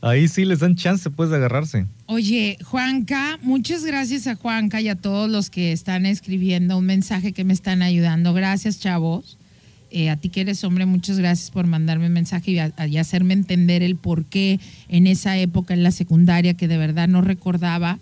ahí 0.00 0.28
sí 0.28 0.44
les 0.44 0.60
dan 0.60 0.76
chance, 0.76 1.08
pues, 1.10 1.30
de 1.30 1.36
agarrarse. 1.36 1.86
Oye, 2.06 2.58
Juanca, 2.64 3.38
muchas 3.42 3.84
gracias 3.84 4.26
a 4.26 4.34
Juanca 4.36 4.80
y 4.80 4.88
a 4.88 4.96
todos 4.96 5.30
los 5.30 5.50
que 5.50 5.72
están 5.72 6.06
escribiendo 6.06 6.76
un 6.78 6.86
mensaje 6.86 7.32
que 7.32 7.44
me 7.44 7.52
están 7.52 7.82
ayudando. 7.82 8.32
Gracias, 8.34 8.80
chavos. 8.80 9.38
Eh, 9.90 10.10
a 10.10 10.16
ti 10.16 10.28
que 10.28 10.40
eres 10.40 10.64
hombre, 10.64 10.86
muchas 10.86 11.18
gracias 11.18 11.50
por 11.52 11.66
mandarme 11.68 12.08
un 12.08 12.12
mensaje 12.14 12.50
y, 12.50 12.58
a- 12.58 12.72
y 12.88 12.96
hacerme 12.98 13.32
entender 13.34 13.82
el 13.84 13.94
por 13.94 14.24
qué 14.24 14.58
en 14.88 15.06
esa 15.06 15.38
época 15.38 15.72
en 15.72 15.84
la 15.84 15.92
secundaria 15.92 16.54
que 16.54 16.66
de 16.66 16.76
verdad 16.78 17.06
no 17.06 17.20
recordaba 17.22 18.00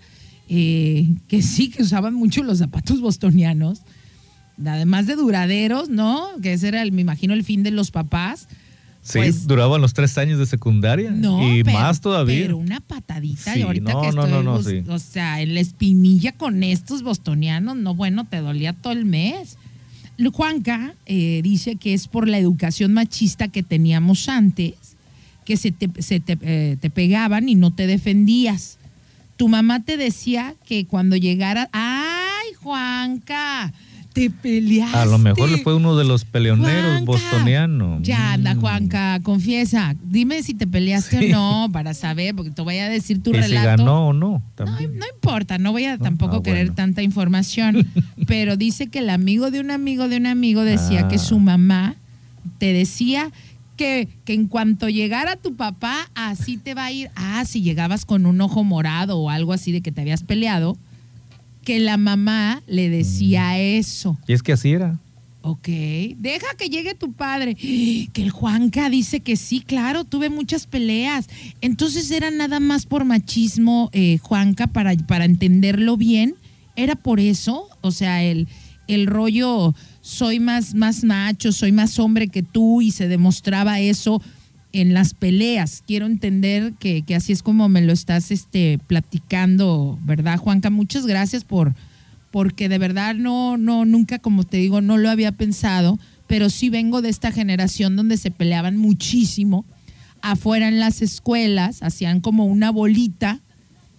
eh, 0.48 1.08
que 1.28 1.42
sí, 1.42 1.68
que 1.68 1.82
usaban 1.82 2.14
mucho 2.14 2.42
los 2.44 2.58
zapatos 2.58 3.00
bostonianos, 3.02 3.82
además 4.66 5.06
de 5.06 5.16
duraderos, 5.16 5.88
¿no? 5.88 6.28
Que 6.42 6.52
ese 6.54 6.68
era, 6.68 6.82
el, 6.82 6.92
me 6.92 7.00
imagino, 7.02 7.34
el 7.34 7.44
fin 7.44 7.62
de 7.62 7.70
los 7.70 7.90
papás. 7.90 8.48
Sí, 9.04 9.18
Pues- 9.18 9.46
duraban 9.48 9.80
los 9.80 9.94
tres 9.94 10.16
años 10.16 10.38
de 10.38 10.46
secundaria 10.46 11.10
No, 11.10 11.42
y 11.52 11.64
pero- 11.64 11.78
más 11.78 12.00
todavía. 12.00 12.42
Pero 12.42 12.56
una 12.56 12.78
patadita 12.80 13.52
Sí, 13.54 13.60
y 13.60 13.62
ahorita 13.62 13.92
no, 13.94 14.00
que 14.02 14.12
no, 14.12 14.24
estoy, 14.24 14.30
no, 14.32 14.42
no, 14.42 14.62
sí. 14.62 14.82
o 14.88 14.98
sea, 15.00 15.40
en 15.40 15.54
la 15.54 15.60
espinilla 15.60 16.32
con 16.32 16.62
estos 16.62 17.02
bostonianos, 17.02 17.76
no, 17.76 17.94
bueno, 17.96 18.26
te 18.28 18.36
dolía 18.38 18.72
todo 18.72 18.92
el 18.92 19.04
mes. 19.04 19.58
Juanca 20.32 20.94
eh, 21.06 21.40
dice 21.42 21.74
que 21.76 21.94
es 21.94 22.06
por 22.06 22.28
la 22.28 22.38
educación 22.38 22.92
machista 22.92 23.48
que 23.48 23.64
teníamos 23.64 24.28
antes, 24.28 24.74
que 25.44 25.56
se 25.56 25.72
te, 25.72 25.90
se 26.00 26.20
te, 26.20 26.38
eh, 26.42 26.76
te 26.80 26.90
pegaban 26.90 27.48
y 27.48 27.56
no 27.56 27.72
te 27.72 27.88
defendías. 27.88 28.78
Tu 29.36 29.48
mamá 29.48 29.82
te 29.82 29.96
decía 29.96 30.54
que 30.64 30.86
cuando 30.86 31.16
llegara, 31.16 31.68
¡ay, 31.72 32.52
Juanca! 32.60 33.72
Te 34.12 34.28
peleaste. 34.30 34.96
A 34.96 35.06
lo 35.06 35.18
mejor 35.18 35.50
le 35.50 35.58
fue 35.58 35.74
uno 35.74 35.96
de 35.96 36.04
los 36.04 36.24
peleoneros 36.24 36.84
Juanca. 37.00 37.04
bostonianos. 37.04 38.02
Ya 38.02 38.34
anda, 38.34 38.54
Mm. 38.54 38.60
Juanca, 38.60 39.20
confiesa. 39.22 39.94
Dime 40.04 40.42
si 40.42 40.54
te 40.54 40.66
peleaste 40.66 41.18
Sí. 41.18 41.32
o 41.32 41.36
no 41.66 41.68
para 41.72 41.94
saber, 41.94 42.34
porque 42.34 42.50
te 42.50 42.60
voy 42.62 42.78
a 42.78 42.88
decir 42.88 43.22
tu 43.22 43.30
y 43.30 43.34
si 43.34 43.40
relato. 43.40 43.84
ganó 43.84 44.08
o 44.08 44.12
no, 44.12 44.28
No, 44.30 44.42
también. 44.54 44.98
no 44.98 45.06
importa, 45.14 45.58
no 45.58 45.72
voy 45.72 45.86
a 45.86 45.96
tampoco 45.98 46.36
Ah, 46.36 46.42
querer 46.42 46.66
bueno. 46.66 46.74
tanta 46.74 47.02
información, 47.02 47.86
pero 48.26 48.56
dice 48.56 48.88
que 48.88 48.98
el 49.00 49.08
amigo 49.10 49.50
de 49.50 49.60
un 49.60 49.70
amigo 49.70 50.08
de 50.08 50.18
un 50.18 50.26
amigo 50.26 50.62
decía 50.62 51.02
Ah. 51.04 51.08
que 51.08 51.18
su 51.18 51.38
mamá 51.38 51.96
te 52.58 52.72
decía 52.72 53.30
que, 53.76 54.08
que 54.26 54.34
en 54.34 54.46
cuanto 54.46 54.88
llegara 54.90 55.36
tu 55.36 55.56
papá, 55.56 56.10
así 56.14 56.58
te 56.58 56.74
va 56.74 56.84
a 56.84 56.92
ir. 56.92 57.10
Ah, 57.16 57.44
si 57.46 57.62
llegabas 57.62 58.04
con 58.04 58.26
un 58.26 58.40
ojo 58.40 58.62
morado 58.62 59.18
o 59.18 59.30
algo 59.30 59.52
así 59.54 59.72
de 59.72 59.80
que 59.80 59.90
te 59.90 60.02
habías 60.02 60.22
peleado, 60.22 60.76
que 61.64 61.78
la 61.80 61.96
mamá 61.96 62.62
le 62.66 62.88
decía 62.88 63.58
eso. 63.58 64.18
Y 64.26 64.32
es 64.32 64.42
que 64.42 64.52
así 64.52 64.72
era. 64.72 64.98
Ok, 65.44 65.68
deja 66.18 66.46
que 66.56 66.68
llegue 66.68 66.94
tu 66.94 67.12
padre. 67.12 67.54
Que 67.56 68.22
el 68.22 68.30
Juanca 68.30 68.88
dice 68.90 69.20
que 69.20 69.36
sí, 69.36 69.60
claro, 69.60 70.04
tuve 70.04 70.30
muchas 70.30 70.66
peleas. 70.66 71.28
Entonces 71.60 72.10
era 72.10 72.30
nada 72.30 72.60
más 72.60 72.86
por 72.86 73.04
machismo, 73.04 73.90
eh, 73.92 74.18
Juanca, 74.18 74.68
para, 74.68 74.96
para 74.96 75.24
entenderlo 75.24 75.96
bien. 75.96 76.36
¿Era 76.76 76.94
por 76.94 77.18
eso? 77.18 77.68
O 77.80 77.90
sea, 77.90 78.22
el, 78.22 78.46
el 78.86 79.06
rollo, 79.06 79.74
soy 80.00 80.38
más, 80.38 80.74
más 80.74 81.02
macho, 81.02 81.52
soy 81.52 81.72
más 81.72 81.98
hombre 81.98 82.28
que 82.28 82.42
tú 82.42 82.80
y 82.80 82.92
se 82.92 83.08
demostraba 83.08 83.80
eso 83.80 84.22
en 84.72 84.94
las 84.94 85.14
peleas. 85.14 85.82
Quiero 85.86 86.06
entender 86.06 86.72
que, 86.78 87.02
que 87.02 87.14
así 87.14 87.32
es 87.32 87.42
como 87.42 87.68
me 87.68 87.82
lo 87.82 87.92
estás 87.92 88.30
este, 88.30 88.78
platicando, 88.86 89.98
¿verdad, 90.02 90.38
Juanca? 90.38 90.70
Muchas 90.70 91.06
gracias 91.06 91.44
por, 91.44 91.74
porque 92.30 92.68
de 92.68 92.78
verdad 92.78 93.14
no, 93.14 93.56
no, 93.56 93.84
nunca, 93.84 94.18
como 94.18 94.44
te 94.44 94.56
digo, 94.56 94.80
no 94.80 94.96
lo 94.96 95.10
había 95.10 95.32
pensado, 95.32 95.98
pero 96.26 96.50
sí 96.50 96.70
vengo 96.70 97.02
de 97.02 97.10
esta 97.10 97.30
generación 97.30 97.94
donde 97.94 98.16
se 98.16 98.30
peleaban 98.30 98.76
muchísimo. 98.76 99.64
Afuera 100.22 100.68
en 100.68 100.80
las 100.80 101.02
escuelas, 101.02 101.82
hacían 101.82 102.20
como 102.20 102.46
una 102.46 102.70
bolita. 102.70 103.40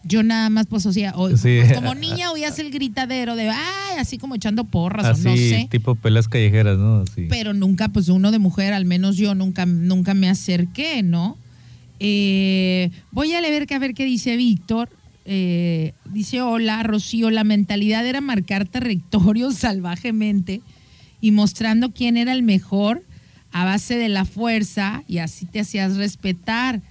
Yo 0.06 0.22
nada 0.22 0.50
más, 0.50 0.68
pues, 0.68 0.86
o 0.86 0.92
sea, 0.92 1.14
Sí. 1.14 1.60
pues, 1.62 1.74
como 1.74 1.96
niña 1.96 2.32
oías 2.32 2.60
el 2.60 2.70
gritadero 2.72 3.36
de, 3.36 3.50
ay, 3.50 3.98
así 4.00 4.18
como 4.18 4.36
echando 4.36 4.66
porras 4.66 5.06
Así, 5.06 5.28
o 5.28 5.32
no 5.32 5.36
sé 5.38 5.68
tipo 5.72 5.96
peleas 5.96 6.28
callejeras, 6.28 6.78
¿no? 6.78 7.02
Así. 7.02 7.28
pero 7.30 7.54
nunca, 7.54 7.88
pues 7.90 8.10
uno 8.10 8.32
de 8.32 8.40
mujer, 8.40 8.74
al 8.74 8.86
menos 8.86 9.16
yo 9.18 9.34
nunca, 9.36 9.66
nunca 9.66 10.14
me 10.14 10.30
acerqué, 10.30 11.04
¿no? 11.04 11.38
Eh, 12.00 12.92
voy 13.12 13.34
a 13.34 13.40
leer 13.42 13.66
que 13.66 13.76
a 13.76 13.80
ver 13.80 13.94
qué 13.94 14.04
dice 14.06 14.36
Víctor. 14.36 14.90
Eh, 15.26 15.94
dice, 16.12 16.42
hola, 16.42 16.84
Rocío, 16.84 17.30
la 17.30 17.46
mentalidad 17.46 18.06
era 18.06 18.20
marcar 18.20 18.68
territorios 18.68 19.56
salvajemente 19.60 20.62
y 21.22 21.32
mostrando 21.32 21.92
quién 21.94 22.18
era 22.18 22.34
el 22.34 22.44
mejor 22.44 23.04
a 23.54 23.64
base 23.64 23.96
de 23.96 24.10
la 24.10 24.26
fuerza 24.26 25.04
y 25.08 25.20
así 25.20 25.46
te 25.46 25.62
hacías 25.62 25.96
respetar. 25.96 26.82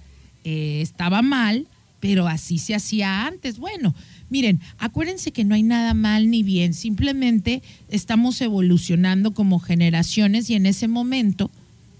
Eh, 0.45 0.79
estaba 0.81 1.21
mal, 1.21 1.67
pero 2.03 2.27
así 2.27 2.57
se 2.57 2.75
hacía 2.75 3.25
antes. 3.25 3.59
Bueno, 3.59 3.95
miren, 4.29 4.59
acuérdense 4.77 5.31
que 5.31 5.45
no 5.45 5.55
hay 5.55 5.63
nada 5.63 5.93
mal 5.93 6.29
ni 6.29 6.43
bien, 6.43 6.73
simplemente 6.73 7.63
estamos 7.87 8.41
evolucionando 8.41 9.33
como 9.33 9.57
generaciones 9.59 10.49
y 10.49 10.55
en 10.55 10.65
ese 10.65 10.89
momento, 10.89 11.49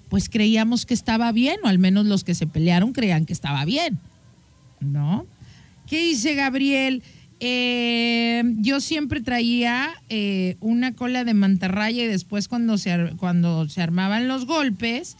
pues 0.09 0.27
creíamos 0.27 0.85
que 0.85 0.93
estaba 0.93 1.31
bien, 1.31 1.55
o 1.63 1.69
al 1.69 1.79
menos 1.79 2.05
los 2.05 2.25
que 2.25 2.35
se 2.35 2.47
pelearon 2.47 2.91
creían 2.91 3.25
que 3.25 3.31
estaba 3.31 3.63
bien, 3.63 3.97
¿no? 4.81 5.25
¿Qué 5.87 6.01
dice 6.01 6.35
Gabriel? 6.35 7.01
Eh, 7.39 8.43
yo 8.57 8.81
siempre 8.81 9.21
traía 9.21 9.89
eh, 10.09 10.57
una 10.59 10.91
cola 10.91 11.23
de 11.23 11.33
mantarraya 11.33 12.03
y 12.03 12.07
después 12.07 12.49
cuando 12.49 12.77
se, 12.77 13.13
cuando 13.15 13.69
se 13.69 13.81
armaban 13.81 14.27
los 14.27 14.47
golpes, 14.47 15.15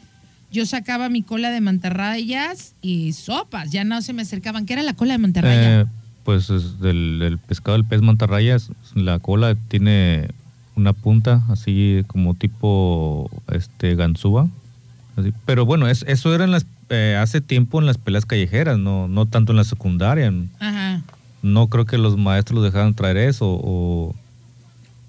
yo 0.53 0.65
sacaba 0.65 1.09
mi 1.09 1.21
cola 1.23 1.49
de 1.51 1.59
mantarrayas 1.59 2.75
y 2.81 3.11
sopas, 3.13 3.71
ya 3.71 3.83
no 3.83 4.01
se 4.01 4.13
me 4.13 4.21
acercaban. 4.21 4.65
¿Qué 4.65 4.73
era 4.73 4.83
la 4.83 4.93
cola 4.93 5.13
de 5.13 5.17
mantarraya? 5.17 5.81
Eh, 5.81 5.85
pues 6.23 6.49
es 6.49 6.79
del, 6.79 7.19
del 7.19 7.37
pescado 7.39 7.75
del 7.75 7.85
pez 7.85 8.01
mantarraya, 8.01 8.55
es- 8.55 8.69
la 8.95 9.19
cola 9.19 9.55
tiene 9.67 10.29
una 10.75 10.93
punta 10.93 11.43
así 11.49 12.03
como 12.07 12.33
tipo 12.35 13.29
este 13.51 13.95
ganzúa. 13.95 14.47
así. 15.17 15.33
Pero 15.45 15.65
bueno, 15.65 15.87
es- 15.89 16.05
eso 16.07 16.33
era 16.33 16.43
en 16.45 16.51
las, 16.51 16.65
eh, 16.89 17.17
hace 17.19 17.41
tiempo 17.41 17.79
en 17.79 17.85
las 17.85 17.97
peleas 17.97 18.25
callejeras, 18.25 18.77
no, 18.79 19.07
no 19.07 19.25
tanto 19.25 19.51
en 19.51 19.57
la 19.57 19.63
secundaria. 19.63 20.31
Ajá. 20.59 21.01
No 21.41 21.67
creo 21.67 21.85
que 21.85 21.97
los 21.97 22.15
maestros 22.17 22.63
dejaran 22.63 22.93
traer 22.93 23.17
eso 23.17 23.47
o, 23.47 24.15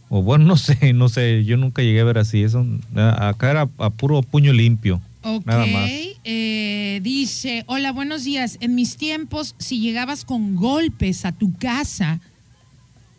o 0.09 0.23
bueno, 0.23 0.45
no 0.47 0.57
sé, 0.57 0.93
no 0.95 1.09
sé, 1.09 1.45
yo 1.45 1.57
nunca 1.57 1.83
llegué 1.83 2.01
a 2.01 2.05
ver 2.05 2.19
así 2.19 2.43
eso. 2.43 2.67
A- 2.97 3.29
Acá 3.29 3.51
era 3.51 3.69
a 3.79 3.91
puro 3.91 4.23
puño 4.23 4.53
limpio. 4.53 5.01
Ok. 5.25 5.47
Nada 5.47 5.67
más. 5.67 5.91
Eh, 6.25 7.01
dice, 7.03 7.65
hola, 7.67 7.93
buenos 7.93 8.25
días. 8.25 8.59
En 8.61 8.75
mis 8.75 8.97
tiempos, 8.97 9.55
si 9.59 9.81
llegabas 9.81 10.25
con 10.25 10.55
golpes 10.55 11.25
a 11.25 11.33
tu 11.33 11.53
casa 11.55 12.21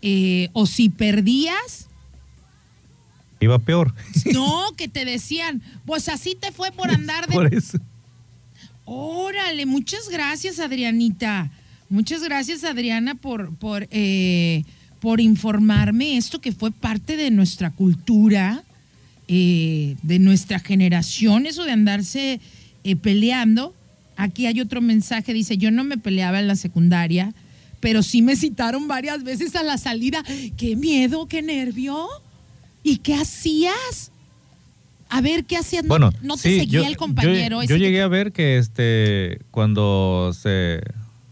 eh, 0.02 0.50
o 0.54 0.66
si 0.66 0.90
perdías, 0.90 1.88
Iba 3.40 3.60
peor. 3.60 3.94
no, 4.34 4.72
que 4.78 4.88
te 4.88 5.04
decían, 5.04 5.62
pues 5.86 6.08
así 6.10 6.36
te 6.40 6.52
fue 6.52 6.72
por 6.72 6.90
andar 6.92 7.28
de... 7.28 7.34
Por 7.34 7.54
eso. 7.54 7.80
Órale, 8.86 9.66
muchas 9.66 10.10
gracias, 10.10 10.60
Adrianita. 10.60 11.52
Muchas 11.90 12.24
gracias, 12.24 12.64
Adriana, 12.64 13.16
por, 13.16 13.56
por, 13.56 13.88
eh, 13.92 14.64
por 15.00 15.20
informarme 15.20 16.18
esto 16.18 16.40
que 16.40 16.52
fue 16.52 16.72
parte 16.72 17.18
de 17.18 17.32
nuestra 17.32 17.72
cultura, 17.72 18.64
eh, 19.28 19.96
de 20.04 20.20
nuestra 20.20 20.60
generación, 20.60 21.46
eso 21.46 21.64
de 21.64 21.72
andarse 21.72 22.40
eh, 22.84 22.96
peleando. 22.96 23.74
Aquí 24.18 24.46
hay 24.46 24.62
otro 24.62 24.82
mensaje, 24.82 25.34
dice, 25.34 25.58
yo 25.58 25.72
no 25.72 25.84
me 25.84 25.98
peleaba 25.98 26.40
en 26.40 26.48
la 26.48 26.56
secundaria, 26.56 27.34
pero 27.80 28.02
sí 28.04 28.22
me 28.22 28.36
citaron 28.36 28.88
varias 28.88 29.24
veces 29.24 29.56
a 29.56 29.64
la 29.64 29.78
salida. 29.78 30.24
¡Qué 30.58 30.76
miedo, 30.76 31.28
qué 31.28 31.42
nervio! 31.42 32.08
¿Y 32.84 32.98
qué 32.98 33.16
hacías? 33.16 34.12
A 35.10 35.22
ver, 35.22 35.46
¿qué 35.46 35.58
hacías? 35.58 35.84
No- 35.84 35.90
Bueno, 35.90 36.12
no, 36.22 36.36
te 36.36 36.50
sí, 36.50 36.60
seguía 36.60 36.82
yo- 36.82 36.88
el 36.88 36.98
compañero. 36.98 37.58
Yo, 37.58 37.62
ese 37.64 37.74
yo 37.74 37.76
que 37.78 37.82
llegué 37.84 38.02
a 38.02 38.08
ver 38.08 38.32
que 38.32 38.58
este 38.58 39.40
cuando 39.52 40.32
se 40.40 40.82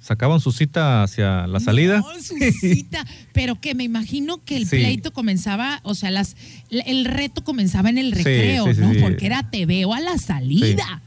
sacaban 0.04 0.42
su 0.42 0.52
cita 0.52 1.02
hacia 1.02 1.48
la 1.48 1.62
salida. 1.62 2.00
No, 2.00 2.22
su 2.22 2.36
cita. 2.60 3.06
Pero 3.32 3.60
que 3.62 3.74
me 3.74 3.86
imagino 3.86 4.44
que 4.44 4.58
el 4.58 4.68
Sí. 4.68 4.76
pleito 4.78 5.14
comenzaba, 5.14 5.80
o 5.84 5.96
sea, 5.96 6.12
las, 6.12 6.36
el 6.70 7.06
reto 7.06 7.42
comenzaba 7.46 7.90
en 7.90 7.98
el 7.98 8.12
recreo, 8.12 8.66
sí, 8.68 8.74
sí, 8.76 8.82
¿no? 8.82 8.92
Porque 9.02 9.26
era 9.26 9.50
te 9.50 9.66
veo 9.66 9.94
a 9.94 10.02
la 10.02 10.18
salida. 10.18 11.02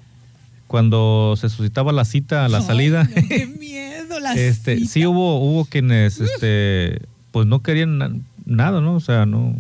Cuando 0.66 1.34
se 1.38 1.50
suscitaba 1.50 1.92
la 1.92 2.04
cita 2.06 2.46
a 2.46 2.48
la 2.48 2.58
Ay, 2.58 2.64
salida, 2.64 3.04
no, 3.04 3.28
qué 3.28 3.46
miedo, 3.60 4.18
la 4.18 4.32
este, 4.34 4.78
cita. 4.78 4.90
sí 4.90 5.06
hubo, 5.06 5.40
hubo 5.40 5.66
quienes 5.66 6.18
este, 6.18 7.02
pues 7.32 7.46
no 7.46 7.60
querían 7.62 7.98
na- 7.98 8.12
nada, 8.46 8.80
¿no? 8.80 8.94
O 8.94 9.00
sea, 9.00 9.26
no. 9.26 9.54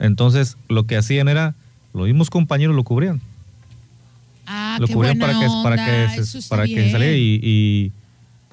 Entonces, 0.00 0.56
lo 0.68 0.86
que 0.86 0.96
hacían 0.96 1.28
era, 1.28 1.54
los 1.92 2.06
mismos 2.06 2.30
compañeros 2.30 2.74
lo 2.74 2.82
cubrían. 2.82 3.20
Ah, 4.46 4.78
lo 4.80 4.86
qué 4.86 4.94
cubrían 4.94 5.18
buena 5.18 5.34
para 5.34 5.46
que, 5.46 5.62
para 5.62 6.16
que, 6.16 6.24
se, 6.24 6.48
para 6.48 6.66
que 6.66 6.90
saliera 6.90 7.16
y, 7.16 7.40
y, 7.42 7.92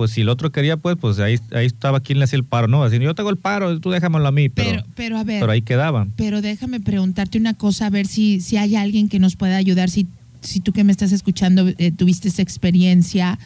pues 0.02 0.14
si 0.14 0.22
el 0.22 0.30
otro 0.30 0.52
quería, 0.52 0.78
pues, 0.78 0.98
pues 1.00 1.20
ahí, 1.20 1.38
ahí 1.52 1.68
estaba 1.68 2.00
quien 2.00 2.18
le 2.18 2.24
hacía 2.24 2.38
el 2.38 2.44
paro, 2.44 2.68
¿no? 2.68 2.84
Así, 2.84 2.98
yo 2.98 3.14
tengo 3.14 3.30
el 3.30 3.38
paro, 3.38 3.80
tú 3.80 3.92
déjamelo 3.92 4.28
a 4.28 4.32
mí, 4.32 4.50
pero, 4.50 4.72
Pero, 4.72 4.86
pero 4.96 5.18
a 5.20 5.24
ver, 5.24 5.40
pero 5.40 5.52
ahí 5.52 5.62
quedaban. 5.62 6.12
Pero 6.16 6.42
déjame 6.42 6.80
preguntarte 6.80 7.38
una 7.38 7.54
cosa, 7.54 7.86
a 7.86 7.90
ver 7.92 8.08
si, 8.08 8.42
si 8.42 8.58
hay 8.58 8.76
alguien 8.76 9.10
que 9.10 9.20
nos 9.20 9.36
pueda 9.36 9.58
ayudar, 9.58 9.92
si, 9.92 10.08
si 10.42 10.60
tú 10.60 10.74
que 10.74 10.84
me 10.84 10.92
estás 10.92 11.12
escuchando 11.12 11.68
eh, 11.78 11.92
tuviste 11.92 12.30
esa 12.30 12.42
experiencia, 12.42 13.38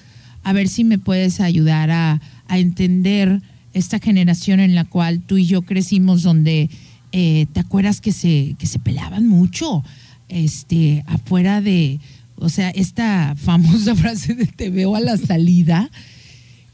a 0.44 0.54
ver 0.54 0.70
si 0.70 0.86
me 0.86 0.98
puedes 0.98 1.42
ayudar 1.42 1.92
a, 1.92 2.22
a 2.48 2.58
entender 2.58 3.42
esta 3.74 4.00
generación 4.00 4.62
en 4.62 4.76
la 4.76 4.86
cual 4.86 5.20
tú 5.20 5.36
y 5.36 5.46
yo 5.46 5.64
crecimos, 5.64 6.24
donde 6.24 6.70
eh, 7.12 7.48
te 7.52 7.60
acuerdas 7.60 8.00
que 8.00 8.14
se, 8.14 8.56
que 8.58 8.66
se 8.66 8.80
peleaban 8.80 9.28
mucho, 9.28 9.84
este, 10.30 11.04
afuera 11.06 11.60
de, 11.60 12.00
o 12.38 12.48
sea, 12.48 12.70
esta 12.70 13.36
famosa 13.36 13.94
frase 13.98 14.36
de 14.36 14.46
te 14.46 14.70
veo 14.70 14.96
a 14.96 15.02
la 15.02 15.18
salida, 15.18 15.90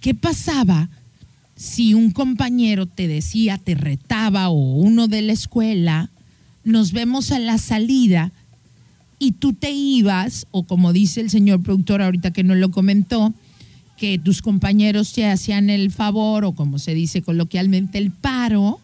¿qué 0.01 0.13
pasaba? 0.13 0.89
si 1.61 1.93
un 1.93 2.09
compañero 2.09 2.87
te 2.87 3.07
decía, 3.07 3.59
te 3.59 3.75
retaba 3.75 4.49
o 4.49 4.55
uno 4.55 5.07
de 5.07 5.21
la 5.21 5.33
escuela, 5.33 6.09
nos 6.63 6.91
vemos 6.91 7.31
a 7.31 7.37
la 7.37 7.59
salida 7.59 8.31
y 9.19 9.33
tú 9.33 9.53
te 9.53 9.69
ibas, 9.69 10.47
o 10.49 10.63
como 10.63 10.91
dice 10.91 11.21
el 11.21 11.29
señor 11.29 11.61
productor 11.61 12.01
ahorita 12.01 12.33
que 12.33 12.43
no 12.43 12.55
lo 12.55 12.71
comentó, 12.71 13.31
que 13.95 14.17
tus 14.17 14.41
compañeros 14.41 15.13
te 15.13 15.27
hacían 15.27 15.69
el 15.69 15.91
favor 15.91 16.45
o 16.45 16.53
como 16.53 16.79
se 16.79 16.95
dice 16.95 17.21
coloquialmente 17.21 17.99
el 17.99 18.09
paro, 18.09 18.79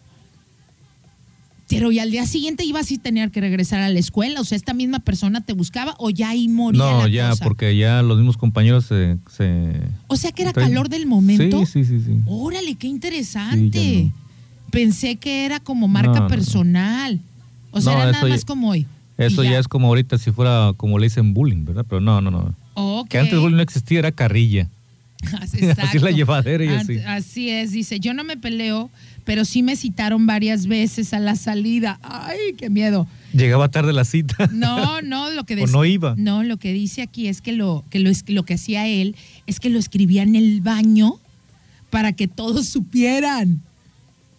pero 1.68 1.92
y 1.92 1.98
al 1.98 2.10
día 2.10 2.26
siguiente 2.26 2.64
ibas 2.64 2.90
y 2.90 2.98
tenías 2.98 3.30
que 3.30 3.40
regresar 3.40 3.80
a 3.80 3.88
la 3.88 3.98
escuela, 3.98 4.40
o 4.40 4.44
sea, 4.44 4.56
esta 4.56 4.74
misma 4.74 5.00
persona 5.00 5.42
te 5.42 5.52
buscaba 5.52 5.94
o 5.98 6.10
ya 6.10 6.30
ahí 6.30 6.48
moría 6.48 6.78
No, 6.82 7.02
la 7.02 7.08
ya, 7.08 7.30
cosa? 7.30 7.44
porque 7.44 7.76
ya 7.76 8.02
los 8.02 8.16
mismos 8.16 8.36
compañeros 8.36 8.86
se... 8.86 9.18
se- 9.30 9.80
O 10.06 10.16
sea, 10.16 10.32
que 10.32 10.42
era 10.42 10.52
calor 10.52 10.88
del 10.88 11.06
momento. 11.06 11.64
Sí, 11.66 11.84
sí, 11.84 11.98
sí, 11.98 12.00
sí. 12.04 12.20
Órale, 12.26 12.74
qué 12.76 12.86
interesante. 12.86 13.78
Sí, 13.78 13.94
ya 13.96 14.08
no. 14.08 14.70
Pensé 14.70 15.16
que 15.16 15.44
era 15.46 15.60
como 15.60 15.88
marca 15.88 16.20
No, 16.20 16.28
personal. 16.28 17.20
O 17.70 17.80
sea, 17.80 17.92
No, 17.94 18.02
era 18.02 18.12
nada 18.12 18.24
ya- 18.26 18.34
más 18.34 18.44
como 18.44 18.70
hoy. 18.70 18.86
Eso 19.16 19.42
ya. 19.42 19.58
es 19.58 19.66
como 19.68 19.88
ahorita 19.88 20.16
si 20.18 20.30
fuera 20.30 20.72
como 20.76 20.98
le 20.98 21.06
dicen 21.06 21.34
bullying, 21.34 21.64
¿verdad? 21.64 21.84
Pero 21.88 22.00
no, 22.00 22.20
no, 22.20 22.30
no. 22.30 22.54
Que 23.08 23.18
antes 23.18 23.38
bullying 23.38 23.56
no 23.56 23.62
existía, 23.62 23.98
era 23.98 24.12
carrilla. 24.12 24.68
Así 25.40 25.58
Así 25.78 25.98
la 25.98 26.10
llevadera 26.10 26.64
y 26.64 26.68
así. 26.68 26.98
Así 26.98 27.50
es, 27.50 27.72
dice, 27.72 28.00
yo 28.00 28.14
no 28.14 28.24
me 28.24 28.36
peleo, 28.36 28.90
pero 29.24 29.44
sí 29.44 29.62
me 29.62 29.76
citaron 29.76 30.26
varias 30.26 30.66
veces 30.66 31.12
a 31.12 31.18
la 31.18 31.34
salida. 31.36 31.98
Ay, 32.02 32.54
qué 32.56 32.70
miedo. 32.70 33.06
Llegaba 33.32 33.68
tarde 33.68 33.92
la 33.92 34.04
cita. 34.04 34.48
No, 34.52 35.02
no, 35.02 35.30
lo 35.30 35.44
que 35.44 35.62
O 35.62 35.66
no 35.66 35.84
iba. 35.84 36.14
No, 36.16 36.42
lo 36.42 36.56
que 36.56 36.72
dice 36.72 37.02
aquí 37.02 37.28
es 37.28 37.40
que 37.42 37.52
lo 37.52 37.84
que 37.90 37.98
lo, 37.98 38.10
es- 38.10 38.28
lo 38.28 38.44
que 38.44 38.54
hacía 38.54 38.86
él 38.86 39.16
es 39.46 39.60
que 39.60 39.70
lo 39.70 39.78
escribía 39.78 40.22
en 40.22 40.34
el 40.36 40.60
baño 40.60 41.18
para 41.90 42.12
que 42.12 42.28
todos 42.28 42.68
supieran. 42.68 43.60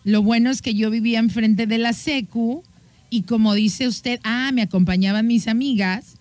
Lo 0.03 0.23
bueno 0.23 0.49
es 0.49 0.61
que 0.61 0.73
yo 0.75 0.89
vivía 0.89 1.19
enfrente 1.19 1.67
de 1.67 1.77
la 1.77 1.93
secu 1.93 2.63
y 3.09 3.23
como 3.23 3.53
dice 3.53 3.87
usted, 3.87 4.19
ah, 4.23 4.51
me 4.53 4.61
acompañaban 4.61 5.27
mis 5.27 5.47
amigas 5.47 6.15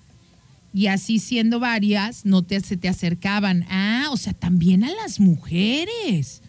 y 0.73 0.87
así 0.89 1.19
siendo 1.19 1.61
varias, 1.61 2.25
no 2.25 2.43
te, 2.43 2.61
se 2.61 2.77
te 2.77 2.89
acercaban. 2.89 3.65
Ah, 3.71 4.09
o 4.13 4.17
sea, 4.17 4.33
también 4.33 4.85
a 4.85 4.91
las 4.91 5.19
mujeres. 5.21 6.43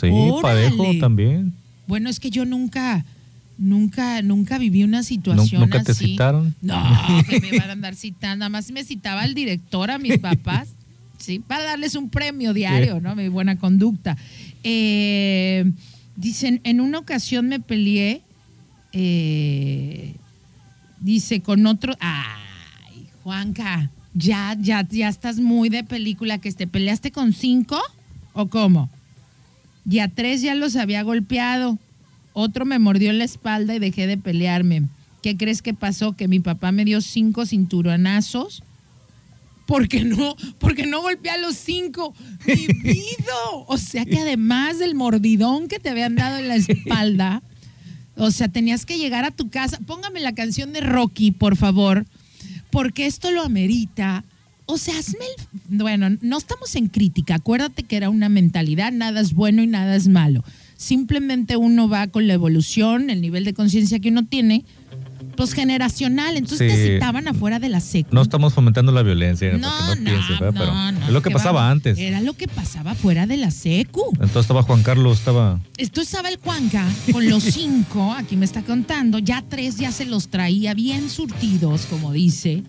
Sí, 0.00 0.08
Órale. 0.10 0.70
parejo 0.70 0.98
también. 1.00 1.52
Bueno, 1.86 2.08
es 2.08 2.20
que 2.20 2.30
yo 2.30 2.44
nunca, 2.44 3.04
nunca, 3.56 4.22
nunca 4.22 4.58
viví 4.58 4.84
una 4.84 5.02
situación 5.02 5.60
¿Nunca 5.62 5.82
te 5.82 5.92
así. 5.92 6.06
citaron? 6.06 6.54
No, 6.60 6.80
que 7.28 7.40
me 7.40 7.58
van 7.58 7.70
a 7.70 7.72
andar 7.72 7.96
citando. 7.96 8.36
Nada 8.40 8.48
más 8.48 8.70
me 8.70 8.84
citaba 8.84 9.24
el 9.24 9.34
director 9.34 9.90
a 9.90 9.98
mis 9.98 10.18
papás, 10.20 10.68
sí, 11.18 11.40
para 11.40 11.64
darles 11.64 11.94
un 11.96 12.10
premio 12.10 12.54
diario, 12.54 13.00
¿no? 13.00 13.16
Mi 13.16 13.28
buena 13.28 13.56
conducta. 13.58 14.16
Eh, 14.62 15.70
dicen, 16.16 16.60
en 16.64 16.80
una 16.80 16.98
ocasión 16.98 17.48
me 17.48 17.58
peleé, 17.58 18.22
eh, 18.92 20.14
dice, 21.00 21.40
con 21.40 21.66
otro. 21.66 21.94
Ay, 22.00 22.47
Juanca, 23.22 23.90
ya, 24.14 24.56
ya, 24.58 24.86
ya 24.88 25.08
estás 25.08 25.38
muy 25.38 25.68
de 25.68 25.84
película 25.84 26.38
que 26.38 26.52
te 26.52 26.66
peleaste 26.66 27.12
con 27.12 27.32
cinco 27.32 27.80
o 28.32 28.46
cómo? 28.48 28.90
Y 29.88 30.00
a 30.00 30.08
tres 30.08 30.42
ya 30.42 30.54
los 30.54 30.76
había 30.76 31.02
golpeado. 31.02 31.78
Otro 32.32 32.64
me 32.64 32.78
mordió 32.78 33.10
en 33.10 33.18
la 33.18 33.24
espalda 33.24 33.74
y 33.74 33.78
dejé 33.78 34.06
de 34.06 34.18
pelearme. 34.18 34.84
¿Qué 35.22 35.36
crees 35.36 35.62
que 35.62 35.74
pasó? 35.74 36.12
Que 36.12 36.28
mi 36.28 36.40
papá 36.40 36.72
me 36.72 36.84
dio 36.84 37.00
cinco 37.00 37.46
cinturonazos. 37.46 38.62
Porque 39.66 40.02
no, 40.02 40.34
porque 40.58 40.86
no 40.86 41.02
golpeé 41.02 41.32
a 41.32 41.38
los 41.38 41.56
cinco. 41.56 42.14
¡Vivido! 42.46 43.06
O 43.66 43.76
sea 43.76 44.06
que 44.06 44.18
además 44.18 44.78
del 44.78 44.94
mordidón 44.94 45.68
que 45.68 45.78
te 45.78 45.90
habían 45.90 46.14
dado 46.14 46.38
en 46.38 46.48
la 46.48 46.56
espalda, 46.56 47.42
o 48.16 48.30
sea, 48.30 48.48
tenías 48.48 48.86
que 48.86 48.96
llegar 48.98 49.24
a 49.24 49.30
tu 49.30 49.50
casa. 49.50 49.78
Póngame 49.86 50.20
la 50.20 50.34
canción 50.34 50.72
de 50.72 50.80
Rocky, 50.80 51.32
por 51.32 51.56
favor, 51.56 52.06
porque 52.70 53.06
esto 53.06 53.30
lo 53.30 53.42
amerita. 53.42 54.24
O 54.66 54.76
sea, 54.78 54.98
hazme 54.98 55.24
el... 55.24 55.78
Bueno, 55.78 56.10
no 56.20 56.38
estamos 56.38 56.74
en 56.74 56.88
crítica. 56.88 57.36
Acuérdate 57.36 57.84
que 57.84 57.96
era 57.96 58.10
una 58.10 58.28
mentalidad. 58.28 58.92
Nada 58.92 59.20
es 59.20 59.32
bueno 59.32 59.62
y 59.62 59.66
nada 59.66 59.96
es 59.96 60.08
malo. 60.08 60.44
Simplemente 60.76 61.56
uno 61.56 61.88
va 61.88 62.06
con 62.06 62.26
la 62.26 62.34
evolución, 62.34 63.10
el 63.10 63.20
nivel 63.20 63.44
de 63.44 63.54
conciencia 63.54 63.98
que 63.98 64.10
uno 64.10 64.26
tiene, 64.26 64.64
pues 65.38 65.54
generacional. 65.54 66.36
Entonces 66.36 66.72
te 66.72 66.94
citaban 66.94 67.28
afuera 67.28 67.60
de 67.60 67.68
la 67.68 67.78
secu. 67.78 68.12
No 68.12 68.22
estamos 68.22 68.52
fomentando 68.52 68.90
la 68.90 69.04
violencia, 69.04 69.52
No, 69.52 69.58
no, 69.58 69.94
no, 69.94 70.04
pienses, 70.04 70.36
Pero 70.38 70.52
no, 70.52 70.88
es 70.90 71.10
lo 71.10 71.22
que 71.22 71.28
¿qué 71.28 71.34
pasaba 71.34 71.62
va? 71.62 71.70
antes. 71.70 71.96
Era 71.96 72.20
lo 72.20 72.34
que 72.34 72.48
pasaba 72.48 72.96
fuera 72.96 73.26
de 73.28 73.36
la 73.36 73.52
secu. 73.52 74.02
Entonces 74.14 74.42
estaba 74.42 74.64
Juan 74.64 74.82
Carlos, 74.82 75.20
estaba... 75.20 75.60
Esto 75.76 76.00
estaba 76.00 76.28
el 76.28 76.38
Juanca 76.38 76.84
con 77.12 77.28
los 77.28 77.44
cinco, 77.54 78.12
aquí 78.12 78.36
me 78.36 78.44
está 78.44 78.62
contando, 78.62 79.20
ya 79.20 79.44
tres 79.48 79.76
ya 79.76 79.92
se 79.92 80.06
los 80.06 80.28
traía 80.28 80.74
bien 80.74 81.08
surtidos, 81.08 81.86
como 81.86 82.12
dice. 82.12 82.64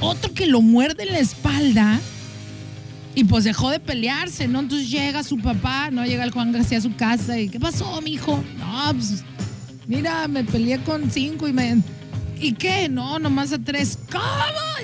Otro 0.00 0.34
que 0.34 0.46
lo 0.46 0.60
muerde 0.60 1.04
en 1.04 1.12
la 1.12 1.20
espalda 1.20 1.98
y 3.14 3.24
pues 3.24 3.44
dejó 3.44 3.70
de 3.70 3.80
pelearse, 3.80 4.48
¿no? 4.48 4.60
Entonces 4.60 4.90
llega 4.90 5.22
su 5.22 5.38
papá, 5.38 5.90
¿no? 5.90 6.04
Llega 6.04 6.24
el 6.24 6.30
Juanca 6.30 6.60
hacia 6.60 6.78
su 6.82 6.94
casa 6.94 7.40
y 7.40 7.48
¿qué 7.48 7.58
pasó, 7.58 8.02
mijo? 8.02 8.44
No, 8.58 8.92
pues 8.92 9.24
mira, 9.86 10.28
me 10.28 10.44
peleé 10.44 10.78
con 10.80 11.10
cinco 11.10 11.48
y 11.48 11.52
me... 11.52 11.82
¿Y 12.38 12.52
qué? 12.52 12.88
No, 12.88 13.18
nomás 13.18 13.52
a 13.52 13.58
tres. 13.58 13.98
¿Cómo? 14.12 14.24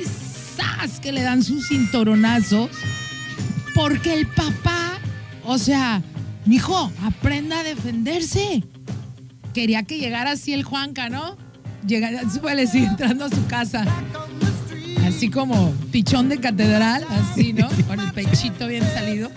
Y 0.01 0.05
¡zas! 0.07 1.01
Que 1.01 1.13
le 1.13 1.23
dan 1.23 1.43
sus 1.43 1.69
cinturonazos. 1.69 2.71
Porque 3.75 4.15
el 4.15 4.27
papá, 4.27 4.99
o 5.45 5.59
sea, 5.59 6.03
mijo, 6.47 6.91
aprenda 7.03 7.61
a 7.61 7.63
defenderse. 7.63 8.65
Quería 9.53 9.83
que 9.83 9.99
llegara 9.99 10.33
así 10.33 10.53
el 10.55 10.63
Juanca, 10.65 11.09
¿no? 11.09 11.37
Llegara, 11.87 12.29
súbale, 12.31 12.67
sí, 12.67 12.85
entrando 12.85 13.27
a 13.27 13.29
su 13.29 13.47
casa. 13.47 13.85
así 15.07 15.29
como 15.29 15.73
pichón 15.91 16.29
de 16.29 16.39
catedral, 16.39 17.05
así, 17.11 17.53
¿no? 17.53 17.69
Con 17.87 18.01
el 18.01 18.13
pechito 18.13 18.67
bien 18.67 18.85
salido. 18.85 19.31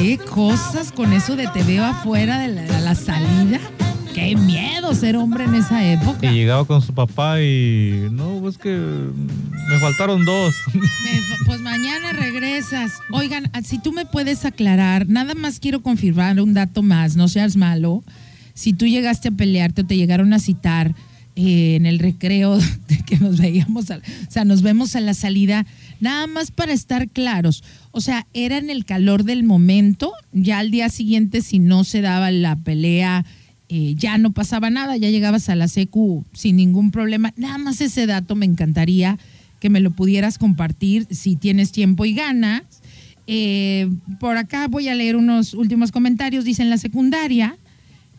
¿Qué 0.00 0.16
cosas 0.18 0.92
con 0.92 1.12
eso 1.12 1.34
de 1.36 1.48
te 1.48 1.62
veo 1.64 1.84
afuera 1.84 2.38
de 2.38 2.48
la, 2.48 2.62
de 2.62 2.80
la 2.80 2.94
salida? 2.94 3.58
Qué 4.14 4.36
miedo 4.36 4.94
ser 4.94 5.16
hombre 5.16 5.44
en 5.44 5.54
esa 5.56 5.84
época. 5.84 6.30
Y 6.32 6.34
llegaba 6.36 6.64
con 6.64 6.80
su 6.82 6.94
papá 6.94 7.40
y 7.42 8.08
no, 8.12 8.38
pues 8.40 8.58
que 8.58 8.70
me 8.70 9.78
faltaron 9.80 10.24
dos. 10.24 10.54
Me- 10.74 10.82
pues 11.46 11.60
mañana 11.60 12.12
regresas. 12.12 12.92
Oigan, 13.10 13.50
ah, 13.52 13.60
si 13.62 13.78
tú 13.80 13.92
me 13.92 14.06
puedes 14.06 14.44
aclarar, 14.44 15.08
nada 15.08 15.34
más 15.34 15.58
quiero 15.60 15.82
confirmar 15.82 16.40
un 16.40 16.54
dato 16.54 16.82
más, 16.82 17.16
no 17.16 17.26
seas 17.28 17.56
malo. 17.56 18.04
Si 18.54 18.72
tú 18.72 18.86
llegaste 18.86 19.28
a 19.28 19.32
pelearte 19.32 19.82
o 19.82 19.86
te 19.86 19.96
llegaron 19.96 20.32
a 20.32 20.38
citar 20.38 20.94
eh, 21.40 21.76
en 21.76 21.86
el 21.86 22.00
recreo 22.00 22.58
de 22.88 22.96
que 23.06 23.16
nos 23.18 23.38
veíamos, 23.38 23.90
a- 23.92 23.98
o 23.98 24.30
sea, 24.30 24.44
nos 24.44 24.62
vemos 24.62 24.96
a 24.96 25.00
la 25.00 25.14
salida, 25.14 25.64
nada 26.00 26.26
más 26.26 26.50
para 26.50 26.72
estar 26.72 27.08
claros. 27.08 27.62
O 27.92 28.00
sea, 28.00 28.26
era 28.34 28.58
en 28.58 28.70
el 28.70 28.84
calor 28.84 29.22
del 29.22 29.44
momento, 29.44 30.12
ya 30.32 30.58
al 30.58 30.72
día 30.72 30.88
siguiente 30.88 31.40
si 31.40 31.60
no 31.60 31.84
se 31.84 32.00
daba 32.00 32.32
la 32.32 32.56
pelea, 32.56 33.24
eh, 33.68 33.94
ya 33.96 34.18
no 34.18 34.32
pasaba 34.32 34.68
nada, 34.70 34.96
ya 34.96 35.10
llegabas 35.10 35.48
a 35.48 35.54
la 35.54 35.68
secu 35.68 36.24
sin 36.32 36.56
ningún 36.56 36.90
problema. 36.90 37.32
Nada 37.36 37.58
más 37.58 37.80
ese 37.80 38.06
dato 38.06 38.34
me 38.34 38.46
encantaría 38.46 39.16
que 39.60 39.70
me 39.70 39.80
lo 39.80 39.90
pudieras 39.92 40.38
compartir 40.38 41.06
si 41.10 41.36
tienes 41.36 41.70
tiempo 41.70 42.04
y 42.04 42.14
ganas. 42.14 42.62
Eh, 43.26 43.88
por 44.20 44.36
acá 44.38 44.68
voy 44.68 44.88
a 44.88 44.94
leer 44.94 45.14
unos 45.16 45.52
últimos 45.54 45.92
comentarios. 45.92 46.44
Dice 46.44 46.62
en 46.62 46.70
la 46.70 46.78
secundaria, 46.78 47.56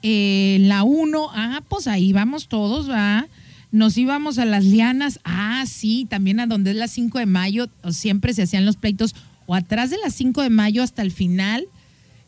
eh, 0.04 0.58
la 0.62 0.84
1, 0.84 1.28
ah, 1.34 1.62
pues 1.68 1.88
ahí 1.88 2.14
vamos 2.14 2.48
todos, 2.48 2.90
¿va? 2.90 3.28
Nos 3.72 3.98
íbamos 3.98 4.40
a 4.40 4.46
las 4.46 4.66
lianas, 4.66 5.20
ah, 5.24 5.64
sí, 5.68 6.08
también 6.10 6.40
a 6.40 6.48
donde 6.48 6.72
es 6.72 6.78
la 6.78 6.88
5 6.88 7.20
de 7.20 7.26
mayo, 7.26 7.68
siempre 7.92 8.34
se 8.34 8.44
hacían 8.44 8.66
los 8.66 8.78
pleitos, 8.78 9.16
o 9.46 9.56
atrás 9.56 9.90
de 9.90 9.98
la 10.04 10.10
5 10.10 10.42
de 10.42 10.50
mayo 10.50 10.82
hasta 10.84 11.02
el 11.02 11.12
final, 11.12 11.66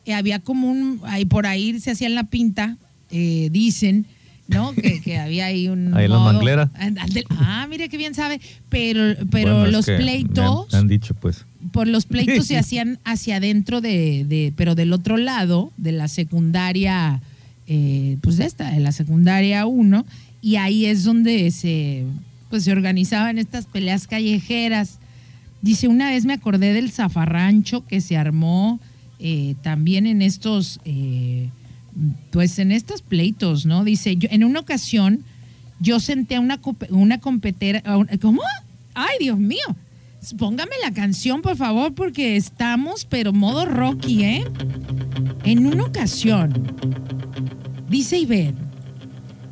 eh, 0.06 0.14
había 0.14 0.40
como 0.40 0.70
un, 0.70 1.00
ahí 1.06 1.26
por 1.26 1.46
ahí 1.48 1.80
se 1.80 1.92
hacían 1.92 2.14
la 2.16 2.26
pinta, 2.26 2.78
eh, 3.10 3.50
dicen, 3.52 4.06
¿no? 4.48 4.74
Que, 4.74 5.02
que 5.04 5.18
había 5.18 5.46
ahí 5.46 5.68
un... 5.68 5.96
Ahí 5.96 6.06
en 6.06 6.12
la 6.12 6.20
manglera. 6.20 6.70
Ah, 7.40 7.66
mire 7.70 7.90
qué 7.90 7.98
bien 7.98 8.14
sabe, 8.14 8.40
pero, 8.70 9.16
pero 9.32 9.56
Bueno, 9.60 9.72
los 9.72 9.88
han- 9.90 9.98
pleitos 9.98 10.72
Me 10.72 10.78
han, 10.78 10.88
dicho, 10.88 11.14
pues. 11.16 11.46
por 11.72 11.88
los 11.88 12.06
pleitos 12.06 12.46
se 12.48 12.58
hacían 12.60 13.00
hacia 13.04 13.38
adentro 13.38 13.82
de, 13.82 14.26
de- 14.28 14.54
pero 14.56 14.76
del 14.76 14.94
otro 14.94 15.18
lado, 15.18 15.72
de 15.78 15.92
la 15.94 16.08
secundaria, 16.08 17.22
eh, 17.74 18.18
pues 18.20 18.38
esta, 18.40 18.70
de 18.70 18.82
la 18.82 18.92
secundaria 18.92 19.66
1, 19.66 20.06
y 20.42 20.58
ahí 20.58 20.88
es 20.88 21.06
donde 21.06 21.50
se, 21.52 22.04
pues 22.50 22.66
se 22.66 22.74
organizaban 22.74 23.38
estas 23.38 23.66
peleas 23.66 24.08
callejeras. 24.08 25.00
Dice, 25.62 25.88
una 25.88 26.10
vez 26.10 26.26
me 26.26 26.34
acordé 26.34 26.74
del 26.74 26.92
zafarrancho 26.92 27.86
que 27.88 28.02
se 28.02 28.18
armó 28.18 28.82
eh, 29.20 29.56
también 29.62 30.06
en 30.06 30.22
estos, 30.22 30.82
eh, 30.84 31.48
pues 32.32 32.60
en 32.60 32.74
estos 32.74 33.02
pleitos, 33.02 33.66
¿no? 33.66 33.86
Dice, 33.86 34.18
yo, 34.18 34.28
en 34.34 34.44
una 34.44 34.60
ocasión 34.60 35.24
yo 35.80 36.02
senté 36.02 36.36
a 36.36 36.42
una, 36.42 36.60
una 36.90 37.22
competera, 37.22 37.82
¿cómo? 38.20 38.42
Ay, 38.94 39.16
Dios 39.22 39.40
mío. 39.40 39.78
Póngame 40.38 40.74
la 40.84 40.92
canción, 40.92 41.42
por 41.42 41.56
favor, 41.56 41.96
porque 41.96 42.36
estamos, 42.36 43.06
pero 43.06 43.32
modo 43.32 43.66
Rocky, 43.66 44.26
¿eh? 44.26 44.44
En 45.46 45.66
una 45.66 45.86
ocasión, 45.86 46.52
dice 47.92 48.18
Iber, 48.18 48.56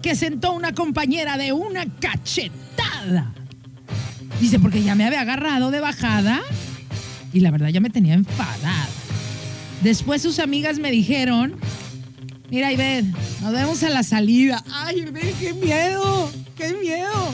que 0.02 0.16
sentó 0.16 0.54
una 0.54 0.74
compañera 0.74 1.38
de 1.38 1.54
una 1.54 1.86
cachetada. 1.86 3.34
Dice, 4.40 4.60
porque 4.60 4.82
ya 4.82 4.96
me 4.96 5.06
había 5.06 5.22
agarrado 5.22 5.70
de 5.70 5.80
bajada 5.82 6.40
y 7.34 7.42
la 7.42 7.52
verdad 7.52 7.68
ya 7.70 7.82
me 7.82 7.90
tenía 7.90 8.14
enfadada. 8.14 8.88
Después 9.84 10.22
sus 10.22 10.40
amigas 10.40 10.80
me 10.80 10.92
dijeron, 10.92 11.56
mira 12.50 12.72
Iber, 12.72 13.04
nos 13.42 13.52
vemos 13.52 13.84
a 13.84 13.90
la 13.90 14.04
salida. 14.04 14.64
Ay, 14.72 15.00
Iber, 15.02 15.34
qué 15.40 15.54
miedo, 15.54 16.32
qué 16.58 16.74
miedo. 16.82 17.34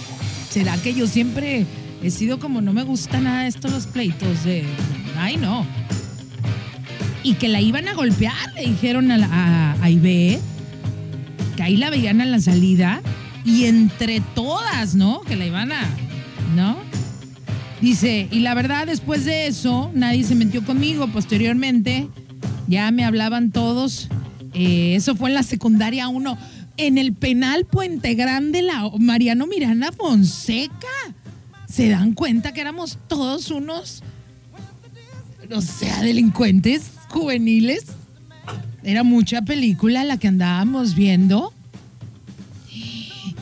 ¿Será 0.50 0.76
que 0.78 0.94
yo 0.94 1.06
siempre 1.08 1.66
he 2.02 2.10
sido 2.10 2.40
como 2.40 2.62
no 2.62 2.74
me 2.74 2.84
gusta 2.84 3.20
nada 3.20 3.46
esto 3.48 3.68
los 3.68 3.86
pleitos 3.88 4.44
de, 4.44 4.66
ay 5.18 5.38
no? 5.38 5.66
Y 7.24 7.34
que 7.36 7.48
la 7.48 7.62
iban 7.62 7.88
a 7.88 7.94
golpear, 7.94 8.54
le 8.56 8.62
dijeron 8.68 9.12
a, 9.12 9.18
la- 9.18 9.76
que 11.56 11.64
ahí 11.64 11.78
la 11.78 11.90
veían 11.90 12.22
a 12.22 12.26
la 12.26 12.40
salida 12.40 13.02
y 13.44 13.66
entre 13.66 14.22
todas, 14.34 14.96
¿no? 14.96 15.22
Que 15.22 15.36
la 15.36 15.46
iban 15.46 15.72
a, 15.72 15.88
¿no? 16.56 16.78
Dice, 17.82 18.28
y 18.32 18.40
la 18.40 18.54
verdad, 18.54 18.88
después 18.88 19.26
de 19.26 19.48
eso, 19.48 19.92
nadie 19.94 20.24
se 20.24 20.36
metió 20.36 20.66
conmigo. 20.66 21.08
Posteriormente, 21.08 22.08
ya 22.68 22.90
me 22.92 23.06
hablaban 23.06 23.52
todos. 23.52 24.10
Eh, 24.54 24.96
eso 24.96 25.16
fue 25.16 25.30
en 25.30 25.36
la 25.36 25.44
secundaria 25.44 26.08
1. 26.08 26.38
En 26.78 26.98
el 26.98 27.14
penal 27.14 27.66
Puente 27.66 28.16
Grande, 28.16 28.62
la 28.62 28.90
Mariano 28.98 29.46
Miranda 29.46 29.92
Fonseca. 29.92 30.88
¿Se 31.70 31.90
dan 31.90 32.14
cuenta 32.14 32.54
que 32.54 32.62
éramos 32.62 32.98
todos 33.08 33.52
unos, 33.52 34.02
o 35.54 35.62
sea, 35.62 36.02
delincuentes 36.02 36.92
juveniles? 37.10 37.86
Era 38.84 39.04
mucha 39.04 39.42
película 39.42 40.04
la 40.04 40.18
que 40.18 40.28
andábamos 40.28 40.94
viendo. 40.94 41.52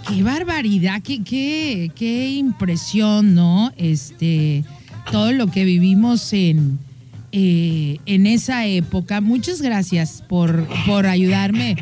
Qué 0.08 0.24
barbaridad, 0.24 1.01
qué, 1.01 1.24
qué, 1.24 1.91
qué 1.95 2.30
impresión, 2.32 3.36
¿no? 3.36 3.72
Este, 3.78 4.64
todo 5.12 5.32
lo 5.32 5.47
que 5.47 5.66
vivimos 5.66 6.32
en, 6.34 6.80
eh, 7.32 7.99
en 8.06 8.28
esa 8.28 8.66
época. 8.66 9.22
Muchas 9.22 9.62
gracias 9.62 10.24
por, 10.28 10.68
por 10.86 11.08
ayudarme. 11.08 11.76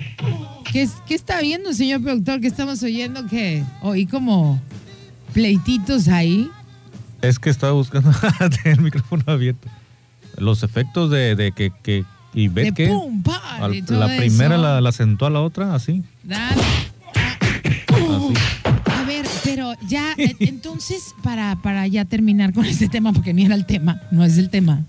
¿Qué, 0.71 0.87
¿Qué 1.07 1.13
está 1.13 1.41
viendo, 1.41 1.73
señor 1.73 2.01
productor? 2.01 2.41
¿Qué 2.41 2.47
estamos 2.47 2.81
oyendo? 2.83 3.27
Que 3.27 3.63
oí 3.81 4.05
como 4.05 4.61
pleititos 5.33 6.07
ahí. 6.07 6.49
Es 7.21 7.37
que 7.37 7.49
estaba 7.49 7.73
buscando 7.73 8.11
tener 8.39 8.79
el 8.79 8.81
micrófono 8.81 9.23
abierto. 9.27 9.67
Los 10.37 10.63
efectos 10.63 11.11
de, 11.11 11.35
de 11.35 11.51
que 11.51 12.05
y 12.33 12.47
De 12.47 12.53
ves 12.53 12.73
que 12.73 12.87
pum, 12.87 13.23
y 13.73 13.81
la 13.91 14.07
primera 14.17 14.57
la, 14.57 14.81
la 14.81 14.91
sentó 14.91 15.25
a 15.25 15.29
la 15.29 15.41
otra, 15.41 15.75
así. 15.75 16.03
Dale. 16.23 16.61
A 18.85 19.03
ver, 19.03 19.25
pero 19.43 19.73
ya, 19.87 20.13
eh, 20.17 20.35
entonces, 20.39 21.13
para, 21.23 21.55
para 21.61 21.87
ya 21.87 22.05
terminar 22.05 22.53
con 22.53 22.65
este 22.65 22.87
tema, 22.87 23.13
porque 23.13 23.33
ni 23.33 23.45
era 23.45 23.55
el 23.55 23.65
tema, 23.65 24.01
no 24.11 24.23
es 24.23 24.37
el 24.37 24.49
tema. 24.49 24.85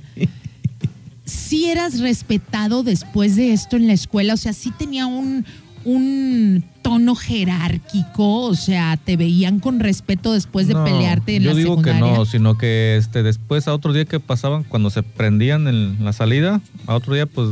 Si 1.25 1.67
eras 1.67 2.01
respetado 2.01 2.83
después 2.83 3.37
de 3.37 3.53
esto 3.53 3.77
en 3.77 3.87
la 3.87 3.93
escuela, 3.93 4.35
o 4.35 4.37
sea, 4.37 4.53
sí 4.53 4.71
tenía 4.77 5.07
un, 5.07 5.45
un 5.85 6.65
tono 6.83 7.15
jerárquico, 7.15 8.43
o 8.43 8.55
sea, 8.55 8.97
te 8.97 9.17
veían 9.17 9.61
con 9.61 9.81
respeto 9.81 10.33
después 10.33 10.67
de 10.67 10.75
No, 10.75 10.85
pelearte 10.85 11.37
en 11.37 11.43
yo 11.45 11.51
la 11.51 11.57
digo 11.57 11.71
secundaria. 11.77 12.01
que 12.13 12.19
no, 12.19 12.25
sino 12.27 12.59
que 12.59 12.97
este 12.97 13.23
después 13.23 13.69
a 13.69 13.75
otro 13.75 13.93
día 13.93 14.05
que 14.05 14.21
pasaban, 14.21 14.65
cuando 14.65 14.91
se 14.91 15.03
prendían 15.03 15.69
en 15.69 16.05
la 16.05 16.13
salida, 16.13 16.61
a 16.87 16.95
otro 16.95 17.15
día 17.15 17.27
pues 17.27 17.49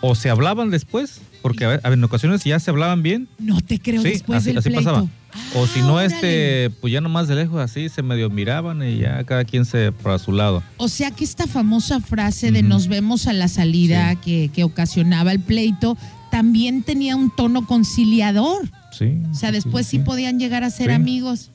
o 0.00 0.14
se 0.14 0.28
hablaban 0.30 0.70
después, 0.70 1.22
porque 1.40 1.64
a 1.64 1.68
ver, 1.68 1.80
en 1.84 2.04
ocasiones 2.04 2.44
ya 2.44 2.58
se 2.60 2.70
hablaban 2.70 3.02
bien, 3.02 3.26
No 3.38 3.60
te 3.62 3.78
creo 3.80 4.02
sí, 4.02 4.10
después 4.10 4.38
así, 4.38 4.48
del 4.50 4.58
así 4.58 4.68
pleito. 4.70 4.84
pasaba. 4.90 5.08
O 5.56 5.64
Ah, 5.64 5.68
si 5.72 5.80
no, 5.80 5.94
órale. 5.94 6.14
este, 6.14 6.70
pues 6.80 6.92
ya 6.92 7.00
nomás 7.00 7.26
de 7.26 7.34
lejos 7.34 7.58
así 7.60 7.88
se 7.88 8.02
medio 8.02 8.30
miraban 8.30 8.82
y 8.88 8.98
ya 8.98 9.24
cada 9.24 9.44
quien 9.44 9.64
se 9.64 9.90
para 9.90 10.18
su 10.20 10.30
lado. 10.30 10.62
O 10.76 10.86
sea 10.88 11.10
que 11.10 11.24
esta 11.24 11.46
famosa 11.48 12.00
frase 12.00 12.52
de 12.52 12.62
nos 12.62 12.86
vemos 12.86 13.26
a 13.26 13.32
la 13.32 13.48
salida 13.48 14.14
que, 14.16 14.50
que 14.54 14.62
ocasionaba 14.62 15.32
el 15.32 15.40
pleito 15.40 15.96
también 16.34 16.82
tenía 16.82 17.14
un 17.14 17.30
tono 17.30 17.64
conciliador. 17.64 18.68
Sí. 18.90 19.18
O 19.30 19.34
sea, 19.34 19.52
después 19.52 19.86
sí, 19.86 20.00
podían 20.00 20.40
llegar 20.40 20.64
a 20.64 20.70
ser 20.70 20.88
Sí. 20.88 20.92
amigos. 20.94 21.50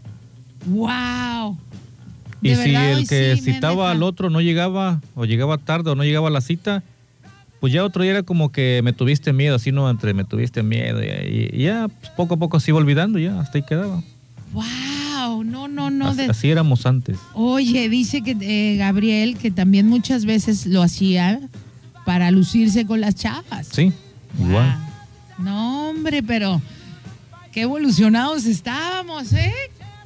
¡Wow! 0.65 1.57
Y 2.41 2.49
De 2.49 2.55
si 2.55 2.61
verdad, 2.71 2.93
hoy 2.93 3.01
el 3.01 3.07
que 3.09 3.35
sí, 3.35 3.41
citaba 3.41 3.91
al 3.91 4.03
otro 4.03 4.29
no 4.29 4.39
llegaba, 4.39 5.01
o 5.15 5.25
llegaba 5.25 5.57
tarde, 5.57 5.89
o 5.91 5.95
no 5.95 6.05
llegaba 6.05 6.29
a 6.29 6.31
la 6.31 6.39
cita, 6.39 6.81
pues 7.59 7.73
ya 7.73 7.83
otro 7.83 8.03
día 8.03 8.11
era 8.11 8.23
como 8.23 8.53
que 8.53 8.79
me 8.81 8.93
tuviste 8.93 9.33
miedo, 9.33 9.57
así 9.57 9.73
no, 9.73 9.89
entre 9.89 10.13
me 10.13 10.23
tuviste 10.23 10.63
miedo, 10.63 11.03
y, 11.03 11.49
y 11.51 11.63
ya 11.63 11.89
pues, 11.89 12.11
poco 12.15 12.35
a 12.35 12.37
poco 12.37 12.61
se 12.61 12.71
iba 12.71 12.77
olvidando, 12.77 13.19
ya 13.19 13.37
hasta 13.41 13.57
ahí 13.57 13.65
quedaba. 13.67 14.01
¡Wow! 14.53 15.43
No, 15.43 15.67
no, 15.67 15.89
no. 15.89 16.07
así, 16.07 16.17
de- 16.21 16.25
así 16.27 16.49
éramos 16.49 16.85
antes. 16.85 17.17
Oye, 17.33 17.89
dice 17.89 18.21
que 18.21 18.37
eh, 18.39 18.77
Gabriel 18.77 19.35
que 19.37 19.51
también 19.51 19.87
muchas 19.89 20.23
veces 20.23 20.65
lo 20.65 20.81
hacía 20.81 21.41
para 22.05 22.31
lucirse 22.31 22.85
con 22.85 23.01
las 23.01 23.15
chavas. 23.15 23.67
Sí, 23.69 23.91
Wow. 24.39 24.47
igual. 24.47 24.79
No, 25.37 25.89
hombre, 25.89 26.23
pero 26.23 26.61
qué 27.51 27.61
evolucionados 27.61 28.45
estábamos, 28.45 29.31
¿eh? 29.33 29.53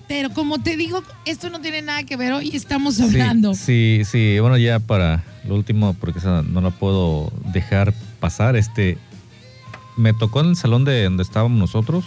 Pero 0.08 0.30
como 0.32 0.60
te 0.60 0.76
digo, 0.76 1.04
esto 1.26 1.50
no 1.50 1.62
tiene 1.62 1.82
nada 1.82 2.04
que 2.04 2.18
ver. 2.18 2.34
Hoy 2.34 2.56
estamos 2.56 3.00
hablando. 3.00 3.54
Sí, 3.56 4.02
sí, 4.04 4.06
sí, 4.06 4.40
bueno, 4.40 4.58
ya 4.58 4.80
para 4.80 5.24
lo 5.48 5.56
último, 5.56 5.94
porque 5.94 6.20
no 6.22 6.62
la 6.62 6.70
puedo 6.72 7.32
dejar 7.52 7.94
pasar, 8.20 8.56
este, 8.56 8.98
me 9.98 10.14
tocó 10.14 10.42
en 10.42 10.48
el 10.48 10.56
salón 10.56 10.86
de 10.86 11.04
donde 11.04 11.24
estábamos 11.24 11.58
nosotros, 11.58 12.06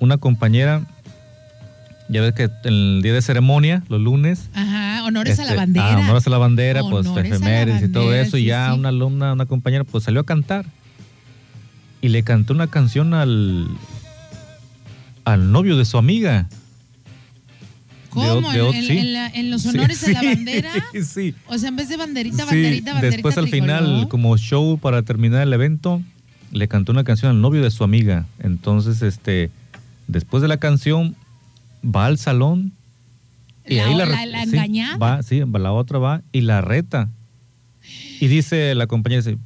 una 0.00 0.18
compañera, 0.18 0.86
Ya 2.10 2.20
ves 2.22 2.32
que 2.34 2.50
el 2.64 3.00
día 3.02 3.12
de 3.14 3.22
ceremonia, 3.22 3.84
los 3.88 4.00
lunes. 4.00 4.50
Ajá, 4.54 5.04
honores 5.04 5.38
a 5.38 5.42
la 5.44 5.48
este, 5.50 5.56
bandera. 5.56 5.96
ah, 5.96 6.00
honores 6.00 6.26
a 6.26 6.30
la 6.30 6.38
bandera, 6.38 6.80
pues 6.82 7.06
Honores 7.06 7.32
efemérides 7.32 7.82
y 7.82 7.88
todo 7.92 8.12
eso. 8.14 8.36
y 8.36 8.44
ya 8.46 8.72
sí. 8.72 8.78
una 8.78 8.88
alumna, 8.88 9.32
una 9.32 9.46
compañera, 9.46 9.84
pues 9.84 10.04
salió 10.04 10.20
a 10.20 10.24
cantar. 10.26 10.66
Y 12.02 12.08
le 12.08 12.22
cantó 12.24 12.52
una 12.52 12.66
canción 12.66 13.14
al, 13.14 13.68
al 15.24 15.52
novio 15.52 15.76
de 15.76 15.84
su 15.84 15.98
amiga. 15.98 16.48
¿Cómo? 18.08 18.50
de 18.50 18.58
¿En, 18.58 18.64
ot- 18.64 18.74
en- 18.74 18.84
sí. 18.84 18.98
en 18.98 19.12
la- 19.12 19.28
en 19.28 19.50
los 19.50 19.64
honores 19.66 20.02
a 20.08 20.10
la 20.10 20.22
bandera? 20.22 20.72
Sí. 21.04 21.34
O 21.46 21.56
sea, 21.58 21.68
en 21.68 21.76
vez 21.76 21.88
de 21.88 21.96
banderita, 21.96 22.44
banderita, 22.44 22.92
banderita. 22.94 23.16
Después 23.16 23.38
al 23.38 23.48
final, 23.48 24.08
como 24.08 24.36
show 24.36 24.78
para 24.78 25.02
terminar 25.02 25.42
el 25.42 25.52
evento, 25.52 26.02
le 26.50 26.66
cantó 26.66 26.90
una 26.90 27.04
canción 27.04 27.30
al 27.30 27.40
novio 27.40 27.62
de 27.62 27.70
su 27.70 27.84
amiga. 27.84 28.26
Entonces, 28.40 29.02
este, 29.02 29.50
después 30.08 30.42
de 30.42 30.48
la 30.48 30.56
canción, 30.56 31.14
va 31.84 32.06
al 32.06 32.18
salón 32.18 32.72
y 33.66 33.76
La- 33.76 33.86
ahí 33.86 33.94
la, 33.94 34.06
la- 34.06 34.26
la 34.26 34.42
sí, 34.44 34.50
engañada. 34.50 34.96
va, 34.98 35.22
sí, 35.22 35.40
la 35.46 35.72
otra 35.72 35.98
va 35.98 36.22
y 36.32 36.40
la 36.42 36.60
reta. 36.60 37.08
Y 38.20 38.26
dice 38.26 38.74
la 38.74 38.86
compañera, 38.86 39.22
dice, 39.22 39.38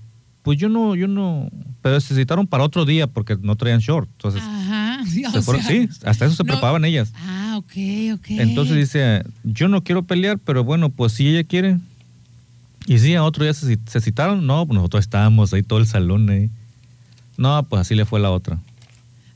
pues 0.43 0.59
yo 0.59 0.69
no, 0.69 0.95
yo 0.97 1.07
no, 1.09 1.49
pero 1.83 2.01
se 2.01 2.15
citaron 2.15 2.47
para 2.47 2.65
otro 2.65 2.85
día 2.85 3.07
porque 3.07 3.37
no 3.41 3.57
traían 3.57 3.81
short. 3.81 4.09
Entonces, 4.13 4.43
Ajá. 4.43 5.05
se 5.07 5.23
fueron- 5.43 5.63
sea, 5.63 5.71
sí, 5.73 5.89
hasta 6.05 6.27
eso 6.27 6.35
se 6.37 6.43
no- 6.45 6.53
preparaban 6.53 6.85
ellas. 6.85 7.13
Ah, 7.17 7.55
ok, 7.59 7.73
ok. 8.15 8.27
Entonces 8.31 8.77
dice, 8.77 9.23
yo 9.45 9.69
no 9.69 9.83
quiero 9.85 10.03
pelear, 10.03 10.39
pero 10.39 10.65
bueno, 10.65 10.91
pues 10.91 11.13
si 11.13 11.29
ella 11.29 11.45
quiere. 11.45 11.79
Y 12.87 12.99
sí, 12.99 13.15
a 13.15 13.23
otro 13.25 13.45
día 13.45 13.55
se, 13.55 13.79
se 13.87 14.01
citaron. 14.01 14.47
No, 14.47 14.67
pues 14.67 14.77
nosotros 14.77 15.05
estábamos 15.05 15.53
ahí 15.55 15.63
todo 15.63 15.79
el 15.79 15.87
salón 15.87 16.29
ahí. 16.29 16.51
No, 17.39 17.63
pues 17.63 17.81
así 17.81 17.95
le 17.95 18.05
fue 18.05 18.21
la 18.21 18.31
otra. 18.31 18.59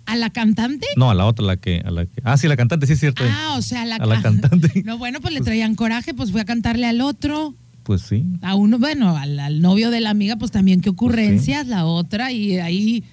¿A 0.08 0.16
la 0.16 0.30
cantante? 0.30 0.86
No, 0.96 1.10
a 1.10 1.14
la 1.14 1.26
otra, 1.26 1.44
la 1.44 1.56
que, 1.58 1.82
a 1.84 1.90
la 1.90 2.06
que. 2.06 2.20
Ah, 2.24 2.36
sí, 2.36 2.48
la 2.48 2.56
cantante, 2.56 2.86
sí 2.86 2.94
es 2.94 3.00
cierto. 3.00 3.22
Ah, 3.28 3.54
o 3.58 3.62
sea, 3.62 3.82
a 3.82 3.84
la, 3.84 3.96
a 3.96 4.06
la 4.06 4.16
ca- 4.16 4.22
cantante. 4.22 4.82
No, 4.84 4.96
bueno, 4.98 5.20
pues 5.20 5.34
le 5.34 5.40
traían 5.42 5.74
coraje, 5.74 6.14
pues 6.14 6.32
fue 6.32 6.40
a 6.40 6.44
cantarle 6.44 6.86
al 6.86 7.00
otro. 7.00 7.54
Pues 7.82 8.02
sí. 8.02 8.24
A 8.42 8.54
uno, 8.54 8.78
bueno, 8.78 9.16
al, 9.16 9.38
al 9.38 9.60
novio 9.60 9.90
de 9.90 10.00
la 10.00 10.10
amiga, 10.10 10.36
pues 10.36 10.50
también 10.50 10.80
qué 10.80 10.88
ocurrencias, 10.90 11.66
la 11.66 11.84
otra, 11.86 12.32
y 12.32 12.56
ahí 12.58 13.04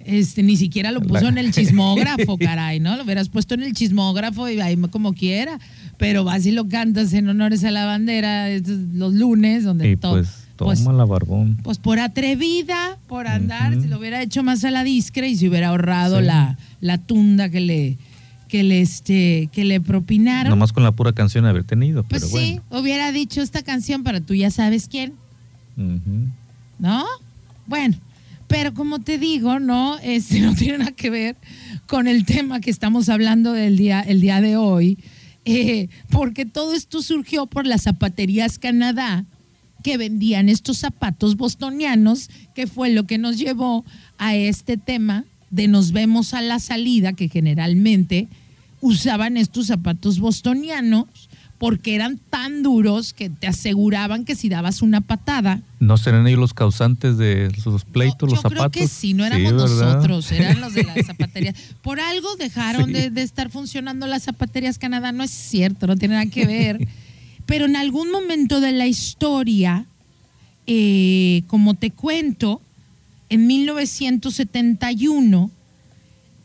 este, 0.00 0.42
ni 0.42 0.56
siquiera 0.56 0.90
lo 0.90 1.00
puso 1.00 1.22
La- 1.24 1.28
en 1.30 1.38
el 1.38 1.52
chismógrafo, 1.52 2.36
caray, 2.38 2.80
¿no? 2.80 2.96
Lo 2.96 3.04
hubieras 3.04 3.28
puesto 3.28 3.54
en 3.54 3.62
el 3.62 3.72
chismógrafo 3.72 4.48
y 4.48 4.60
ahí 4.60 4.76
como 4.90 5.12
quiera. 5.14 5.58
Pero 5.96 6.24
vas 6.24 6.44
y 6.46 6.50
lo 6.50 6.68
cantas 6.68 7.12
en 7.12 7.28
honores 7.28 7.62
a 7.62 7.70
la 7.70 7.84
bandera 7.86 8.48
los 8.48 9.14
lunes, 9.14 9.62
donde 9.62 9.92
Y 9.92 9.96
todo. 9.96 10.14
pues 10.14 10.41
toma 10.64 10.74
pues, 10.84 10.96
la 10.96 11.04
barbón. 11.04 11.58
pues 11.62 11.78
por 11.78 11.98
atrevida, 11.98 12.98
por 13.08 13.26
andar, 13.26 13.72
Ujú. 13.72 13.82
si 13.82 13.88
lo 13.88 13.98
hubiera 13.98 14.22
hecho 14.22 14.42
más 14.42 14.64
a 14.64 14.70
la 14.70 14.84
discre 14.84 15.28
y 15.28 15.36
se 15.36 15.48
hubiera 15.48 15.68
ahorrado 15.68 16.18
Sí. 16.20 16.26
la, 16.26 16.58
la 16.80 16.98
tunda 16.98 17.48
que 17.48 17.60
le, 17.60 17.98
que 18.48 18.62
le, 18.62 18.80
este, 18.80 19.48
que 19.52 19.64
le 19.64 19.80
propinaron. 19.80 20.50
Nomás 20.50 20.72
con 20.72 20.82
la 20.82 20.92
pura 20.92 21.12
canción 21.12 21.44
haber 21.46 21.64
tenido, 21.64 22.02
pues 22.02 22.22
pero 22.24 22.36
sí, 22.38 22.60
hubiera 22.70 23.10
dicho 23.12 23.40
esta 23.42 23.62
canción 23.62 24.02
para 24.02 24.20
tú 24.20 24.34
ya 24.34 24.50
sabes 24.50 24.88
quién. 24.88 25.14
¿no? 26.78 27.04
Bueno, 27.66 27.96
pero 28.48 28.74
como 28.74 29.00
te 29.00 29.18
digo, 29.18 29.58
no, 29.60 29.98
este 29.98 30.40
no 30.42 30.54
tiene 30.54 30.78
nada 30.78 30.92
que 30.92 31.10
ver 31.10 31.36
con 31.86 32.08
el 32.08 32.24
tema 32.24 32.60
que 32.60 32.70
estamos 32.70 33.08
hablando 33.08 33.52
del 33.52 33.76
día, 33.76 34.00
el 34.00 34.20
día 34.20 34.40
de 34.40 34.56
hoy, 34.56 34.98
eh, 35.44 35.88
porque 36.10 36.44
todo 36.44 36.74
esto 36.74 37.02
surgió 37.02 37.46
por 37.46 37.66
las 37.66 37.82
zapaterías 37.82 38.58
Canadá 38.58 39.24
que 39.82 39.96
vendían 39.98 40.48
estos 40.48 40.78
zapatos 40.78 41.36
bostonianos, 41.36 42.30
que 42.54 42.66
fue 42.66 42.90
lo 42.90 43.04
que 43.04 43.18
nos 43.18 43.36
llevó 43.38 43.84
a 44.18 44.34
este 44.34 44.76
tema 44.76 45.24
de 45.50 45.68
nos 45.68 45.92
vemos 45.92 46.32
a 46.34 46.40
la 46.40 46.58
salida, 46.60 47.12
que 47.12 47.28
generalmente 47.28 48.28
usaban 48.80 49.36
estos 49.36 49.66
zapatos 49.66 50.18
bostonianos 50.18 51.06
porque 51.58 51.94
eran 51.94 52.18
tan 52.18 52.64
duros 52.64 53.12
que 53.12 53.30
te 53.30 53.46
aseguraban 53.46 54.24
que 54.24 54.34
si 54.34 54.48
dabas 54.48 54.82
una 54.82 55.00
patada, 55.00 55.62
¿No 55.78 55.96
serán 55.96 56.26
ellos 56.26 56.40
los 56.40 56.54
causantes 56.54 57.18
de 57.18 57.52
los 57.64 57.84
pleitos, 57.84 58.28
yo 58.28 58.34
los 58.34 58.42
zapatos? 58.42 58.58
creo 58.58 58.70
que 58.70 58.88
sí, 58.88 59.14
no 59.14 59.24
éramos 59.24 59.52
nosotros, 59.52 60.32
eran 60.32 60.60
los 60.60 60.74
de 60.74 60.82
las 60.82 61.06
zapaterías. 61.06 61.54
Por 61.80 62.00
algo 62.00 62.34
dejaron 62.34 62.86
Sí. 62.86 62.92
de, 62.92 63.10
de 63.10 63.22
estar 63.22 63.48
funcionando 63.50 64.08
las 64.08 64.24
zapaterías 64.24 64.78
Canadá, 64.78 65.12
no 65.12 65.22
es 65.22 65.30
cierto, 65.30 65.86
no 65.86 65.96
tiene 65.96 66.14
nada 66.14 66.26
que 66.26 66.46
ver. 66.46 66.88
Pero 67.52 67.66
en 67.66 67.76
algún 67.76 68.10
momento 68.10 68.62
de 68.62 68.72
la 68.72 68.86
historia, 68.86 69.84
eh, 70.66 71.42
como 71.48 71.74
te 71.74 71.90
cuento, 71.90 72.62
en 73.28 73.46
1971, 73.46 75.50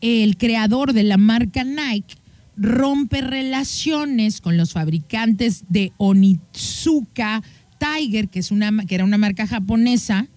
el 0.02 0.36
creador 0.36 0.92
de 0.92 1.04
la 1.04 1.16
marca 1.16 1.64
Nike 1.64 2.16
rompe 2.58 3.22
relaciones 3.22 4.42
con 4.42 4.58
los 4.58 4.74
fabricantes 4.74 5.64
de 5.70 5.94
Onitsuka 5.96 7.42
Tiger, 7.80 8.28
que, 8.28 8.40
es 8.40 8.52
una, 8.52 8.86
que 8.86 8.96
era 8.96 9.06
una 9.06 9.18
marca 9.18 9.48
japonesa, 9.48 10.28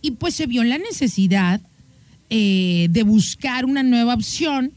y 0.00 0.12
pues 0.12 0.34
se 0.34 0.46
vio 0.46 0.64
la 0.64 0.78
necesidad 0.78 1.60
eh, 2.30 2.86
de 2.88 3.02
buscar 3.02 3.66
una 3.66 3.82
nueva 3.82 4.14
opción 4.14 4.72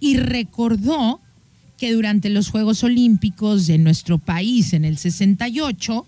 y 0.00 0.18
recordó 0.18 1.22
que 1.78 1.92
durante 1.92 2.30
los 2.30 2.50
Juegos 2.50 2.82
Olímpicos 2.84 3.66
de 3.66 3.78
nuestro 3.78 4.18
país 4.18 4.72
en 4.72 4.84
el 4.84 4.96
68, 4.96 6.06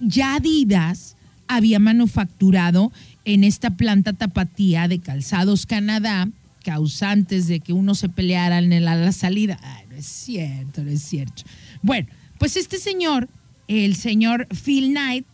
ya 0.00 0.36
Adidas 0.36 1.16
había 1.48 1.78
manufacturado 1.78 2.92
en 3.24 3.44
esta 3.44 3.70
planta 3.70 4.12
tapatía 4.12 4.86
de 4.86 5.00
Calzados 5.00 5.66
Canadá, 5.66 6.28
causantes 6.62 7.46
de 7.48 7.60
que 7.60 7.72
uno 7.72 7.94
se 7.94 8.08
peleara 8.08 8.58
en 8.58 8.84
la, 8.84 9.12
salida. 9.12 9.58
Ay, 9.62 9.86
no 9.90 9.96
es 9.96 10.06
cierto, 10.06 10.84
no 10.84 10.90
es 10.90 11.02
cierto. 11.02 11.42
Bueno, 11.82 12.08
pues 12.38 12.56
este 12.56 12.78
señor, 12.78 13.28
el 13.66 13.96
señor 13.96 14.46
Phil 14.48 14.90
Knight, 14.90 15.26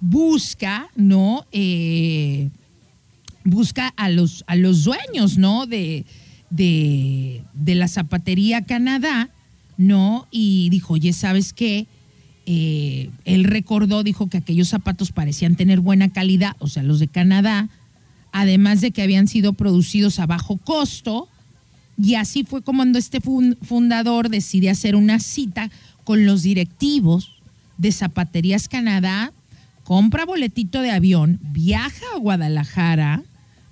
busca, 0.00 0.88
¿no? 0.96 1.46
Eh, 1.52 2.50
busca 3.44 3.88
a 3.96 4.08
los, 4.08 4.44
a 4.46 4.56
los 4.56 4.84
dueños, 4.84 5.38
¿no? 5.38 5.66
De, 5.66 6.04
de, 6.54 7.42
de 7.54 7.74
la 7.74 7.88
zapatería 7.88 8.62
Canadá, 8.62 9.30
¿no? 9.76 10.26
Y 10.30 10.68
dijo, 10.70 10.94
oye, 10.94 11.12
¿sabes 11.12 11.52
qué? 11.52 11.86
Eh, 12.46 13.10
él 13.24 13.44
recordó, 13.44 14.02
dijo 14.02 14.28
que 14.28 14.38
aquellos 14.38 14.68
zapatos 14.68 15.10
parecían 15.12 15.56
tener 15.56 15.80
buena 15.80 16.10
calidad, 16.10 16.54
o 16.58 16.68
sea, 16.68 16.82
los 16.82 17.00
de 17.00 17.08
Canadá, 17.08 17.68
además 18.32 18.80
de 18.80 18.90
que 18.90 19.02
habían 19.02 19.28
sido 19.28 19.54
producidos 19.54 20.18
a 20.18 20.26
bajo 20.26 20.58
costo, 20.58 21.28
y 21.96 22.16
así 22.16 22.44
fue 22.44 22.62
como 22.62 22.78
cuando 22.78 22.98
este 22.98 23.20
fun- 23.20 23.56
fundador 23.62 24.28
decide 24.28 24.68
hacer 24.68 24.94
una 24.96 25.20
cita 25.20 25.70
con 26.04 26.26
los 26.26 26.42
directivos 26.42 27.30
de 27.78 27.92
Zapaterías 27.92 28.68
Canadá, 28.68 29.32
compra 29.84 30.24
boletito 30.24 30.82
de 30.82 30.90
avión, 30.90 31.38
viaja 31.42 32.04
a 32.14 32.18
Guadalajara 32.18 33.22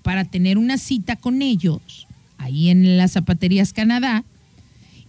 para 0.03 0.25
tener 0.25 0.57
una 0.59 0.79
cita 0.79 1.17
con 1.17 1.43
ellos, 1.43 2.07
ahí 2.43 2.69
en 2.69 2.97
las 2.97 3.13
Zapaterías 3.13 3.73
Canadá, 3.73 4.25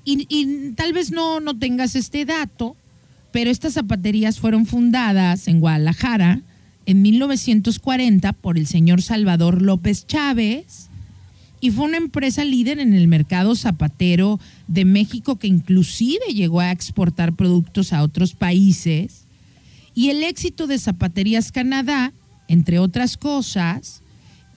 y, 0.05 0.71
tal 0.75 0.91
vez 0.91 1.11
no, 1.11 1.39
no 1.39 1.57
tengas 1.57 1.95
este 1.95 2.25
dato, 2.25 2.75
pero 3.31 3.49
estas 3.49 3.73
zapaterías 3.73 4.39
fueron 4.39 4.65
fundadas 4.65 5.47
en 5.47 5.61
Guadalajara 5.61 6.41
en 6.85 7.01
1940 7.01 8.33
por 8.33 8.57
el 8.57 8.67
señor 8.67 9.01
Salvador 9.01 9.61
López 9.61 10.05
Chávez 10.05 10.89
y 11.63 11.71
fue 11.71 11.85
una 11.85 11.95
empresa 11.95 12.43
líder 12.43 12.79
en 12.79 12.93
el 12.93 13.07
mercado 13.07 13.55
zapatero 13.55 14.37
de 14.67 14.83
México 14.83 15.37
que 15.37 15.47
inclusive 15.47 16.33
llegó 16.33 16.59
a 16.59 16.71
exportar 16.71 17.33
productos 17.37 17.93
a 17.93 18.03
otros 18.03 18.33
países. 18.33 19.23
Y 19.95 20.09
el 20.09 20.23
éxito 20.23 20.67
de 20.67 20.77
Zapaterías 20.77 21.53
Canadá, 21.53 22.11
entre 22.49 22.79
otras 22.79 23.15
cosas, 23.15 24.01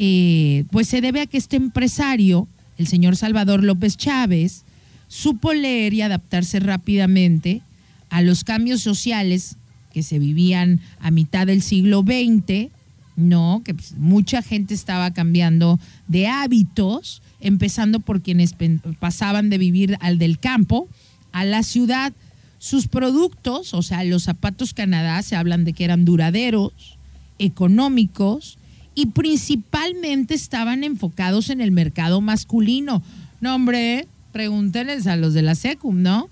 eh, 0.00 0.64
pues 0.72 0.88
se 0.88 1.00
debe 1.00 1.20
a 1.20 1.26
que 1.26 1.38
este 1.38 1.54
empresario, 1.54 2.48
el 2.78 2.86
señor 2.86 3.16
Salvador 3.16 3.64
López 3.64 3.96
Chávez, 3.96 4.64
supo 5.08 5.52
leer 5.52 5.94
y 5.94 6.02
adaptarse 6.02 6.60
rápidamente 6.60 7.62
a 8.10 8.22
los 8.22 8.44
cambios 8.44 8.80
sociales 8.80 9.56
que 9.92 10.02
se 10.02 10.18
vivían 10.18 10.80
a 11.00 11.10
mitad 11.10 11.46
del 11.46 11.62
siglo 11.62 12.02
XX, 12.02 12.70
¿no? 13.16 13.62
Que 13.64 13.74
pues, 13.74 13.94
mucha 13.96 14.42
gente 14.42 14.74
estaba 14.74 15.10
cambiando 15.12 15.80
de 16.06 16.28
hábitos, 16.28 17.22
empezando 17.40 18.00
por 18.00 18.20
quienes 18.20 18.54
pasaban 18.98 19.48
de 19.48 19.58
vivir 19.58 19.96
al 20.00 20.18
del 20.18 20.38
campo 20.38 20.88
a 21.32 21.44
la 21.44 21.62
ciudad. 21.62 22.12
Sus 22.58 22.88
productos, 22.88 23.74
o 23.74 23.82
sea, 23.82 24.04
los 24.04 24.24
zapatos 24.24 24.74
Canadá, 24.74 25.22
se 25.22 25.36
hablan 25.36 25.64
de 25.64 25.72
que 25.72 25.84
eran 25.84 26.04
duraderos, 26.04 26.98
económicos 27.38 28.58
y 28.96 29.06
principalmente 29.06 30.34
estaban 30.34 30.82
enfocados 30.82 31.50
en 31.50 31.60
el 31.60 31.70
mercado 31.70 32.20
masculino. 32.22 33.02
No, 33.40 33.54
hombre, 33.54 34.08
pregúntenles 34.32 35.06
a 35.06 35.16
los 35.16 35.34
de 35.34 35.42
la 35.42 35.54
SECUM, 35.54 36.02
¿no? 36.02 36.30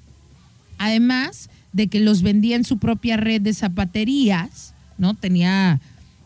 Además 0.78 1.50
de 1.72 1.88
que 1.88 2.00
los 2.00 2.22
vendía 2.22 2.56
en 2.56 2.64
su 2.64 2.78
propia 2.78 3.18
red 3.18 3.42
de 3.42 3.52
zapaterías, 3.52 4.74
¿no? 4.96 5.12
Tenía, 5.12 5.78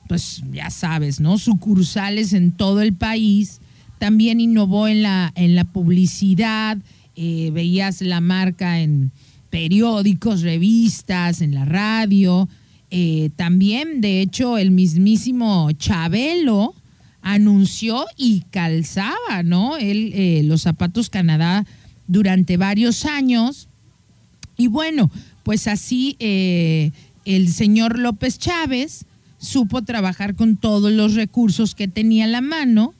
pues 0.07 0.43
ya 0.53 0.71
sabes, 0.71 1.19
¿no? 1.19 1.39
Sucursales 1.39 2.33
en 2.33 2.53
todo 2.53 2.83
el 2.83 2.95
país. 2.95 3.61
También 3.99 4.41
innovó 4.41 4.87
en 4.87 5.03
la, 5.03 5.33
en 5.35 5.57
la 5.57 5.65
publicidad, 5.65 6.79
eh, 7.17 7.51
veías 7.53 8.01
la 8.01 8.21
marca 8.21 8.79
en 8.79 9.11
periódicos, 9.51 10.43
revistas, 10.43 11.41
en 11.41 11.53
la 11.53 11.65
radio. 11.65 12.49
Eh, 12.91 13.31
también, 13.37 14.01
de 14.01 14.21
hecho, 14.21 14.59
el 14.59 14.71
mismísimo 14.71 15.71
Chabelo 15.73 16.75
anunció 17.21 18.07
y 18.17 18.43
calzaba, 18.51 19.43
¿no? 19.45 19.77
Él, 19.77 20.13
eh, 20.15 20.43
los 20.45 20.63
zapatos 20.63 21.11
Canadá 21.11 21.67
durante 22.07 22.57
varios 22.57 23.05
años. 23.05 23.69
Y 24.57 24.69
bueno, 24.69 25.11
pues 25.43 25.69
así 25.69 26.17
el 26.19 27.49
señor 27.53 27.99
López 27.99 28.39
Chávez 28.39 29.05
supo 29.39 29.83
trabajar 29.83 30.35
con 30.35 30.57
todos 30.57 30.93
los 30.93 31.15
recursos 31.15 31.75
que 31.75 31.87
tenía 31.87 32.25
a 32.25 32.29
la 32.29 32.41
mano, 32.41 32.95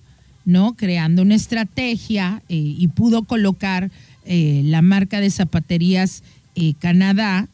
¿no? 0.45 0.75
Creando 0.77 1.23
una 1.23 1.35
estrategia 1.35 2.43
y 2.49 2.87
pudo 2.89 3.25
colocar 3.25 3.91
eh, 4.31 4.61
la 4.63 4.83
marca 4.83 5.23
de 5.23 5.31
zapaterías 5.31 6.23
eh, 6.55 6.75
Canadá, 6.79 7.49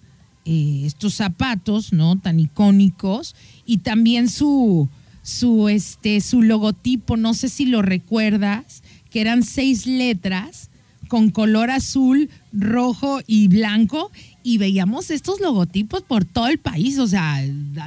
eh, 0.44 0.82
estos 0.84 1.14
zapatos, 1.14 1.92
¿no? 1.92 2.16
Tan 2.18 2.40
icónicos, 2.40 3.34
y 3.66 3.78
también 3.78 4.28
su, 4.28 4.88
su, 5.22 5.68
este, 5.68 6.20
su 6.20 6.42
logotipo, 6.42 7.16
no 7.16 7.34
sé 7.34 7.48
si 7.48 7.66
lo 7.66 7.82
recuerdas, 7.82 8.82
que 9.10 9.20
eran 9.20 9.42
seis 9.42 9.86
letras 9.86 10.70
con 11.08 11.30
color 11.30 11.70
azul, 11.70 12.30
rojo 12.52 13.20
y 13.26 13.48
blanco, 13.48 14.10
y 14.42 14.58
veíamos 14.58 15.10
estos 15.10 15.40
logotipos 15.40 16.02
por 16.02 16.24
todo 16.24 16.48
el 16.48 16.58
país, 16.58 16.98
o 16.98 17.06
sea, 17.06 17.42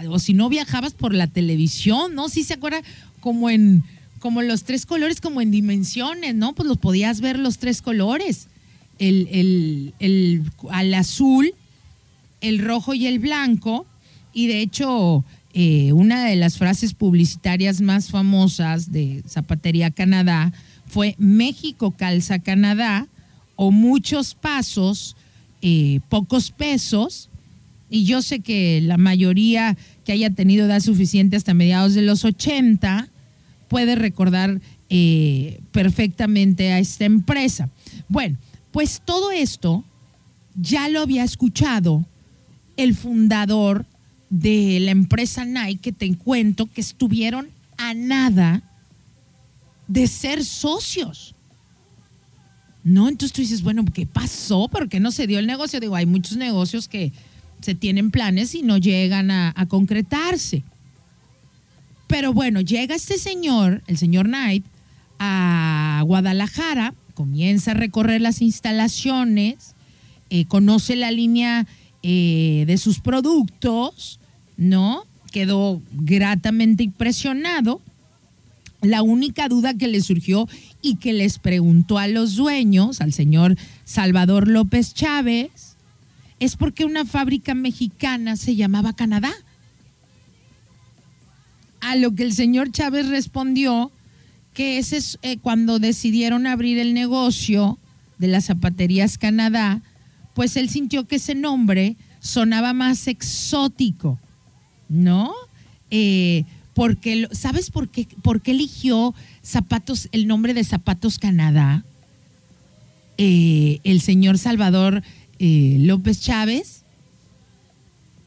o 0.10 0.20
si 0.20 0.34
no 0.34 0.50
viajabas 0.50 0.94
por 0.94 1.14
la 1.14 1.28
televisión, 1.28 2.16
¿no? 2.16 2.30
Si 2.30 2.44
se 2.44 2.54
acuerda 2.54 2.82
como 3.20 3.50
en 3.50 3.84
como 4.20 4.42
los 4.42 4.64
tres 4.64 4.88
colores, 4.88 5.22
como 5.22 5.42
en 5.42 5.52
dimensiones, 5.52 6.34
¿no? 6.34 6.54
Pues 6.54 6.68
los 6.68 6.80
podías 6.80 7.22
ver 7.22 7.38
los 7.38 7.60
tres 7.60 7.84
colores 7.84 8.48
el, 9.00 9.94
el, 10.00 10.44
al 10.70 10.94
azul, 10.94 11.54
el 12.42 12.60
rojo 12.60 12.94
y 12.94 13.08
el 13.08 13.20
blanco. 13.20 13.86
Y 14.34 14.48
de 14.48 14.62
hecho, 14.62 15.24
eh, 15.54 15.92
una 15.94 16.26
de 16.26 16.36
las 16.36 16.58
frases 16.58 16.94
publicitarias 16.94 17.82
más 17.82 18.10
famosas 18.10 18.92
de 18.92 19.24
Zapatería 19.28 19.92
Canadá 19.92 20.54
fue 20.86 21.16
México 21.18 21.92
calza 21.92 22.40
Canadá 22.40 23.08
o 23.56 23.72
muchos 23.72 24.36
pasos, 24.36 25.16
eh, 25.62 26.00
pocos 26.10 26.52
pesos. 26.52 27.30
Y 27.90 28.04
yo 28.06 28.22
sé 28.22 28.42
que 28.42 28.82
la 28.82 28.98
mayoría 28.98 29.78
que 30.06 30.12
haya 30.12 30.30
tenido 30.30 30.66
edad 30.66 30.82
suficiente 30.82 31.38
hasta 31.38 31.54
mediados 31.54 31.94
de 31.94 32.02
los 32.02 32.24
80 32.24 33.10
puede 33.68 33.96
recordar 33.96 34.62
eh, 34.90 35.60
perfectamente 35.72 36.72
a 36.72 36.80
esta 36.80 37.06
empresa. 37.06 37.70
Bueno, 38.08 38.38
pues 38.72 39.02
todo 39.04 39.32
esto 39.32 39.84
ya 40.56 40.88
lo 40.90 41.02
había 41.02 41.24
escuchado 41.24 42.06
el 42.78 42.96
fundador 42.96 43.86
de 44.30 44.80
la 44.80 44.92
empresa 44.92 45.46
Nike, 45.46 45.82
que 45.82 45.92
te 45.92 46.16
cuento 46.16 46.68
que 46.68 46.82
estuvieron 46.82 47.50
a 47.78 47.94
nada 47.94 48.64
de 49.88 50.08
ser 50.08 50.44
socios. 50.44 51.36
¿No? 52.84 53.10
Entonces 53.10 53.34
tú 53.34 53.42
dices, 53.42 53.64
bueno, 53.64 53.84
¿qué 53.94 54.06
pasó? 54.06 54.70
¿Por 54.70 54.88
qué 54.88 55.02
no 55.02 55.12
se 55.12 55.28
dio 55.28 55.40
el 55.40 55.48
negocio? 55.48 55.80
Digo, 55.80 55.96
hay 55.96 56.06
muchos 56.06 56.38
negocios 56.38 56.88
que 56.88 57.12
se 57.62 57.76
tienen 57.76 58.12
planes 58.12 58.56
y 58.56 58.62
no 58.62 58.78
llegan 58.78 59.30
a, 59.32 59.54
concretarse. 59.68 60.64
Pero 62.08 62.32
bueno, 62.32 62.62
llega 62.62 62.96
este 62.96 63.18
señor, 63.18 63.84
el 63.88 63.98
señor 63.98 64.28
Knight, 64.28 64.66
a 65.20 66.02
Guadalajara 66.06 66.94
comienza 67.14 67.72
a 67.72 67.74
recorrer 67.74 68.22
las 68.22 68.42
instalaciones, 68.42 69.74
eh, 70.30 70.46
conoce 70.46 70.96
la 70.96 71.10
línea 71.10 71.66
eh, 72.10 72.64
de 72.66 72.78
sus 72.78 73.02
productos, 73.02 74.22
¿no? 74.56 75.04
Quedó 75.34 75.82
gratamente 75.92 76.84
impresionado. 76.84 77.82
La 78.82 79.02
única 79.02 79.50
duda 79.50 79.74
que 79.74 79.90
le 79.90 80.00
surgió 80.00 80.48
y 80.82 80.96
que 80.96 81.12
les 81.12 81.38
preguntó 81.38 81.98
a 81.98 82.08
los 82.08 82.38
dueños, 82.38 83.02
al 83.02 83.12
señor 83.12 83.58
Salvador 83.84 84.48
López 84.48 84.94
Chávez, 84.94 85.76
es 86.40 86.56
porque 86.56 86.86
una 86.86 87.04
fábrica 87.04 87.54
mexicana 87.56 88.38
se 88.38 88.56
llamaba 88.56 88.94
Canadá. 88.94 89.34
A 91.82 91.98
lo 91.98 92.16
que 92.16 92.24
el 92.24 92.32
señor 92.32 92.72
Chávez 92.72 93.10
respondió 93.10 93.92
que 94.54 94.78
ese 94.78 94.96
es 94.96 95.20
eh, 95.24 95.40
cuando 95.40 95.78
decidieron 95.78 96.48
abrir 96.48 96.80
el 96.80 96.94
negocio 96.94 97.78
de 98.18 98.28
las 98.28 98.46
zapaterías 98.46 99.18
Canadá, 99.18 99.82
pues 100.38 100.56
él 100.56 100.70
sintió 100.70 101.08
que 101.08 101.16
ese 101.16 101.34
nombre 101.34 101.96
sonaba 102.20 102.72
más 102.72 103.08
exótico, 103.08 104.20
¿no? 104.88 105.34
Eh, 105.90 106.44
porque, 106.76 107.28
¿sabes 107.32 107.72
por 107.72 107.90
qué, 107.90 108.08
por 108.22 108.44
qué 108.44 108.52
eligió 108.52 109.16
zapatos, 109.42 110.10
el 110.12 110.28
nombre 110.28 110.54
de 110.54 110.64
Zapatos 110.64 111.18
Canadá? 111.18 111.84
Eh, 113.18 113.80
el 113.84 114.00
señor 114.00 114.38
Salvador 114.38 115.02
López 115.40 116.22
Chávez, 116.22 116.84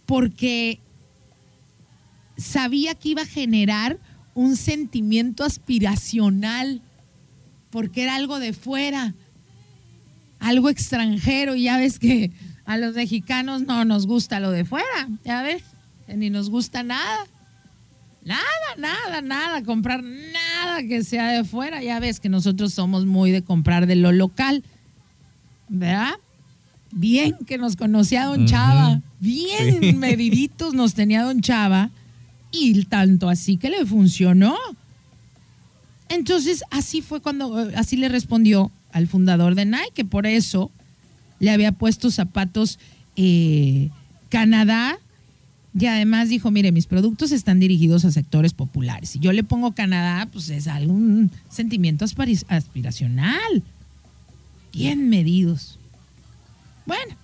porque 0.05 0.81
sabía 2.37 2.97
que 2.97 3.11
iba 3.11 3.23
a 3.23 3.27
generar 3.27 4.01
un 4.35 4.57
sentimiento 4.57 5.45
aspiracional, 5.45 6.83
porque 7.71 8.03
era 8.03 8.17
algo 8.17 8.41
de 8.41 8.53
fuera, 8.53 9.15
algo 10.41 10.69
extranjero, 10.69 11.55
y 11.55 11.65
ya 11.65 11.77
ves 11.77 11.99
que 11.99 12.33
a 12.65 12.77
los 12.77 12.95
mexicanos 12.95 13.63
no 13.63 13.85
nos 13.85 14.07
gusta 14.07 14.41
lo 14.41 14.51
de 14.51 14.65
fuera, 14.65 15.09
ya 15.25 15.43
ves, 15.43 15.63
ni 16.09 16.31
nos 16.31 16.51
gusta 16.51 16.83
nada. 16.83 17.27
Nada, 18.23 18.43
nada, 18.77 19.23
nada, 19.23 19.63
comprar 19.65 20.03
nada 20.03 20.83
que 20.83 21.05
sea 21.05 21.29
de 21.29 21.45
fuera. 21.45 21.83
Ya 21.83 22.01
ves 22.01 22.21
que 22.21 22.29
nosotros 22.29 22.75
somos 22.75 23.07
muy 23.07 23.31
de 23.31 23.43
comprar 23.43 23.87
de 23.87 23.97
lo 23.97 24.13
local. 24.13 24.63
¿Verdad? 25.69 26.15
Bien 26.93 27.37
que 27.47 27.57
nos 27.57 27.77
conocía 27.77 28.27
Don 28.27 28.47
Chava. 28.47 29.01
Bien 29.21 29.99
mediditos 29.99 30.75
nos 30.75 30.95
tenía 30.95 31.23
Don 31.23 31.41
Chava 31.41 31.91
y 32.51 32.85
tanto 32.85 33.29
así 33.29 33.57
que 33.57 33.71
le 33.71 33.87
funcionó. 33.87 34.57
Entonces, 36.09 36.65
así 36.71 37.03
fue 37.03 37.21
cuando, 37.21 37.71
así 37.77 37.97
le 37.97 38.09
respondió 38.09 38.71
al 38.93 39.07
fundador 39.07 39.55
de 39.55 39.67
Nike, 39.67 39.93
que 39.95 40.05
por 40.05 40.27
eso 40.27 40.71
le 41.39 41.51
había 41.51 41.73
puesto 41.73 42.11
zapatos 42.11 42.79
eh, 43.17 43.91
Canadá. 44.29 44.99
Y 45.79 45.87
además 45.87 46.29
dijo, 46.29 46.51
mire, 46.51 46.73
mis 46.73 46.87
productos 46.87 47.31
están 47.31 47.61
dirigidos 47.61 48.05
a 48.05 48.11
sectores 48.11 48.55
populares. 48.55 49.11
Si 49.11 49.19
yo 49.21 49.33
le 49.33 49.45
pongo 49.45 49.73
Canadá, 49.73 50.29
pues 50.33 50.51
es 50.51 50.67
algún 50.67 51.31
sentimiento 51.49 52.05
aspiracional. 52.05 53.63
Bien 54.73 55.09
medidos. 55.09 55.79
Bueno, 56.87 57.15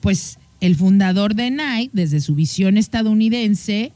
pues 0.00 0.38
el 0.60 0.76
fundador 0.76 1.34
de 1.34 1.50
Nike, 1.50 1.90
desde 1.92 2.20
su 2.20 2.34
visión 2.34 2.78
estadounidense, 2.78 3.92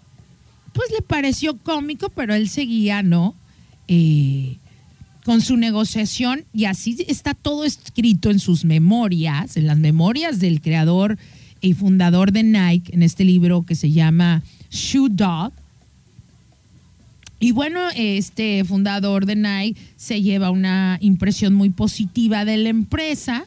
pues 0.74 0.90
le 0.90 1.00
pareció 1.02 1.56
cómico, 1.56 2.10
pero 2.10 2.34
él 2.34 2.48
seguía, 2.48 3.02
¿no? 3.02 3.34
Eh, 3.88 4.58
con 5.24 5.40
su 5.40 5.56
negociación 5.56 6.44
y 6.52 6.66
así 6.66 6.96
está 7.08 7.34
todo 7.34 7.64
escrito 7.64 8.30
en 8.30 8.38
sus 8.38 8.64
memorias, 8.64 9.56
en 9.56 9.66
las 9.66 9.78
memorias 9.78 10.38
del 10.38 10.60
creador 10.60 11.18
y 11.62 11.72
fundador 11.72 12.30
de 12.30 12.42
Nike, 12.42 12.94
en 12.94 13.02
este 13.02 13.24
libro 13.24 13.64
que 13.64 13.74
se 13.74 13.90
llama 13.90 14.42
Shoe 14.70 15.08
Dog. 15.10 15.52
Y 17.40 17.52
bueno, 17.52 17.80
este 17.96 18.64
fundador 18.64 19.24
de 19.24 19.36
Nike 19.36 19.80
se 19.96 20.20
lleva 20.20 20.50
una 20.50 20.98
impresión 21.00 21.54
muy 21.54 21.70
positiva 21.70 22.44
de 22.44 22.58
la 22.58 22.68
empresa. 22.68 23.46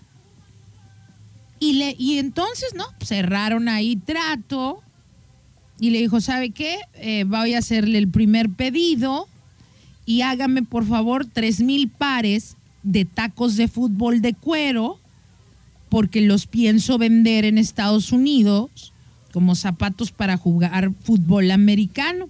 Y, 1.59 1.73
le, 1.73 1.95
y 1.97 2.17
entonces, 2.17 2.73
¿no? 2.75 2.85
Cerraron 3.03 3.69
ahí 3.69 3.95
trato 3.97 4.81
y 5.79 5.91
le 5.91 5.99
dijo, 5.99 6.21
¿sabe 6.21 6.49
qué? 6.49 6.77
Eh, 6.95 7.23
voy 7.23 7.53
a 7.53 7.59
hacerle 7.59 7.99
el 7.99 8.09
primer 8.09 8.49
pedido 8.49 9.27
y 10.07 10.21
hágame 10.21 10.63
por 10.63 10.87
favor 10.87 11.27
tres 11.31 11.59
mil 11.59 11.87
pares 11.87 12.57
de 12.81 13.05
tacos 13.05 13.57
de 13.57 13.67
fútbol 13.67 14.21
de 14.21 14.33
cuero 14.33 14.99
porque 15.89 16.21
los 16.21 16.47
pienso 16.47 16.97
vender 16.97 17.45
en 17.45 17.59
Estados 17.59 18.11
Unidos 18.11 18.91
como 19.31 19.53
zapatos 19.53 20.11
para 20.11 20.37
jugar 20.37 20.91
fútbol 21.03 21.51
americano. 21.51 22.29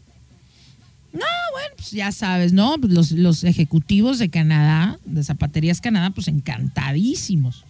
No, 1.13 1.25
bueno, 1.53 1.75
pues 1.77 1.91
ya 1.91 2.11
sabes, 2.11 2.51
¿no? 2.51 2.75
Pues 2.79 2.91
los, 2.91 3.11
los 3.11 3.43
ejecutivos 3.45 4.19
de 4.19 4.29
Canadá, 4.29 4.99
de 5.05 5.23
Zapaterías 5.23 5.79
Canadá, 5.79 6.09
pues 6.09 6.27
encantadísimos. 6.27 7.63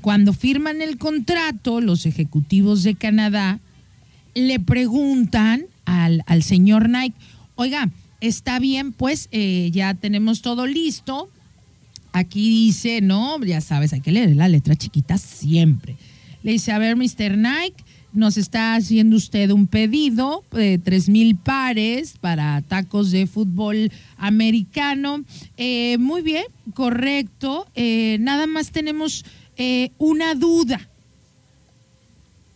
Cuando 0.00 0.32
firman 0.32 0.82
el 0.82 0.98
contrato, 0.98 1.80
los 1.80 2.04
ejecutivos 2.04 2.82
de 2.82 2.94
Canadá 2.94 3.60
le 4.34 4.58
preguntan 4.60 5.66
al, 5.84 6.42
señor 6.42 6.88
Nike, 6.88 7.16
oiga, 7.54 7.88
está 8.26 8.58
bien, 8.58 8.92
pues 8.92 9.28
eh, 9.32 9.70
ya 9.72 9.94
tenemos 9.94 10.42
todo 10.42 10.66
listo, 10.66 11.28
aquí 12.12 12.48
dice, 12.66 13.00
no, 13.00 13.42
ya 13.44 13.60
sabes, 13.60 13.92
hay 13.92 14.00
que 14.00 14.12
leer 14.12 14.36
la 14.36 14.48
letra 14.48 14.76
chiquita 14.76 15.18
siempre. 15.18 15.96
Le 16.42 16.52
dice, 16.52 16.72
a 16.72 16.78
ver, 16.78 16.96
Mr. 16.96 17.36
Nike, 17.36 17.84
nos 18.14 18.36
está 18.36 18.76
haciendo 18.76 19.16
usted 19.16 19.50
un 19.50 19.66
pedido 19.66 20.44
de 20.52 20.78
tres 20.78 21.08
mil 21.08 21.36
pares 21.36 22.14
para 22.20 22.62
tacos 22.62 23.10
de 23.10 23.26
fútbol 23.26 23.90
americano. 24.16 25.24
Eh, 25.56 25.98
muy 25.98 26.22
bien, 26.22 26.44
correcto. 26.74 27.66
Eh, 27.74 28.18
nada 28.20 28.46
más 28.46 28.70
tenemos 28.70 29.24
eh, 29.56 29.90
una 29.98 30.36
duda. 30.36 30.88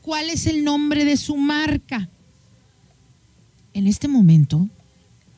¿Cuál 0.02 0.30
es 0.30 0.46
el 0.46 0.64
nombre 0.64 1.04
de 1.04 1.16
su 1.16 1.36
marca? 1.36 2.08
En 3.74 3.86
este 3.88 4.06
momento, 4.06 4.68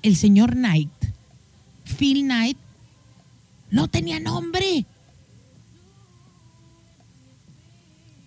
el 0.02 0.16
señor 0.16 0.52
Knight, 0.52 0.90
Phil 1.98 2.22
Knight, 2.22 2.58
no 3.70 3.88
tenía 3.88 4.20
nombre. 4.20 4.86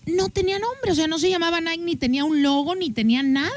no 0.06 0.30
tenía 0.30 0.60
nombre, 0.60 0.92
o 0.92 0.96
sea, 0.96 1.08
no 1.08 1.18
se 1.18 1.30
llamaba 1.30 1.62
Nike, 1.62 1.84
ni 1.84 1.96
tenía 1.96 2.26
un 2.26 2.42
logo, 2.42 2.76
ni 2.76 2.92
tenía 2.92 3.24
nada. 3.24 3.52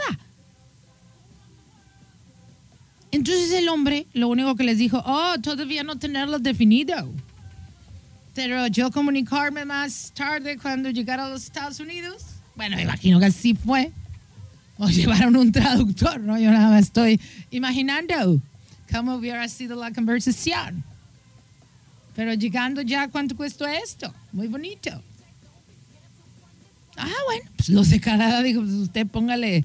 Entonces 3.10 3.50
el 3.52 3.68
hombre 3.68 4.06
lo 4.12 4.28
único 4.28 4.54
que 4.56 4.64
les 4.64 4.78
dijo, 4.78 5.02
oh, 5.04 5.34
todavía 5.42 5.82
no 5.82 5.98
tenerlo 5.98 6.38
definido. 6.38 7.10
Pero 8.34 8.66
yo 8.66 8.90
comunicarme 8.90 9.64
más 9.64 10.12
tarde 10.14 10.58
cuando 10.58 10.90
llegara 10.90 11.24
a 11.24 11.30
los 11.30 11.44
Estados 11.44 11.80
Unidos. 11.80 12.22
Bueno, 12.54 12.78
imagino 12.80 13.18
que 13.18 13.26
así 13.26 13.54
fue. 13.54 13.92
O 14.78 14.88
llevaron 14.88 15.36
un 15.36 15.52
traductor, 15.52 16.20
¿no? 16.20 16.38
Yo 16.38 16.50
nada 16.50 16.70
más 16.70 16.84
estoy 16.84 17.20
imaginando 17.50 18.40
cómo 18.92 19.14
hubiera 19.14 19.48
sido 19.48 19.76
la 19.76 19.92
conversación. 19.92 20.84
Pero 22.14 22.34
llegando 22.34 22.82
ya, 22.82 23.08
¿cuánto 23.08 23.36
cuesta 23.36 23.74
esto? 23.78 24.12
Muy 24.32 24.48
bonito. 24.48 24.90
Ah, 26.96 27.10
bueno, 27.26 27.50
pues 27.56 27.68
los 27.68 27.90
de 27.90 28.00
Canadá, 28.00 28.42
dijo, 28.42 28.60
pues 28.60 28.72
usted 28.72 29.06
póngale 29.06 29.64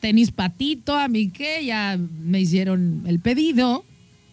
tenis 0.00 0.30
patito 0.30 0.96
a 0.96 1.08
mí 1.08 1.30
que 1.30 1.64
ya 1.64 1.98
me 1.98 2.40
hicieron 2.40 3.04
el 3.06 3.20
pedido 3.20 3.84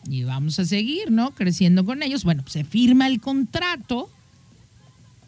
y 0.09 0.24
vamos 0.24 0.59
a 0.59 0.66
seguir, 0.66 1.11
¿no? 1.11 1.34
Creciendo 1.34 1.86
con 1.86 2.03
ellos. 2.03 2.24
Bueno, 2.24 2.43
se 2.47 2.63
firma 2.63 3.07
el 3.07 3.20
contrato, 3.20 4.09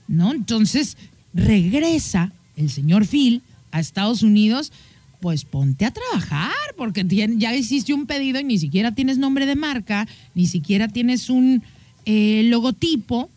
¿no? 0.07 0.31
Entonces 0.31 0.97
regresa 1.33 2.31
el 2.55 2.69
señor 2.69 3.05
Phil 3.05 3.41
a 3.71 3.79
Estados 3.79 4.23
Unidos, 4.23 4.71
pues 5.19 5.45
ponte 5.45 5.85
a 5.85 5.91
trabajar, 5.91 6.51
porque 6.77 7.05
ya 7.37 7.55
hiciste 7.55 7.93
un 7.93 8.05
pedido 8.05 8.39
y 8.39 8.43
ni 8.43 8.59
siquiera 8.59 8.93
tienes 8.93 9.17
nombre 9.17 9.45
de 9.45 9.55
marca, 9.55 10.07
ni 10.35 10.45
siquiera 10.45 10.87
tienes 10.87 11.29
un 11.29 11.63
eh, 12.05 12.43
logotipo. 12.45 13.29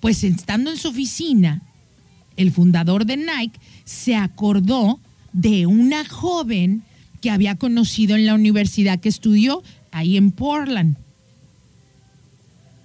Pues 0.00 0.22
estando 0.24 0.70
en 0.70 0.76
su 0.76 0.88
oficina, 0.88 1.62
el 2.36 2.52
fundador 2.52 3.04
de 3.04 3.16
Nike, 3.16 3.58
se 3.84 4.14
acordó 4.14 5.00
de 5.32 5.66
una 5.66 6.04
joven 6.04 6.82
que 7.20 7.30
había 7.30 7.56
conocido 7.56 8.16
en 8.16 8.26
la 8.26 8.34
universidad 8.34 9.00
que 9.00 9.08
estudió 9.08 9.62
ahí 9.90 10.16
en 10.16 10.30
Portland. 10.30 10.96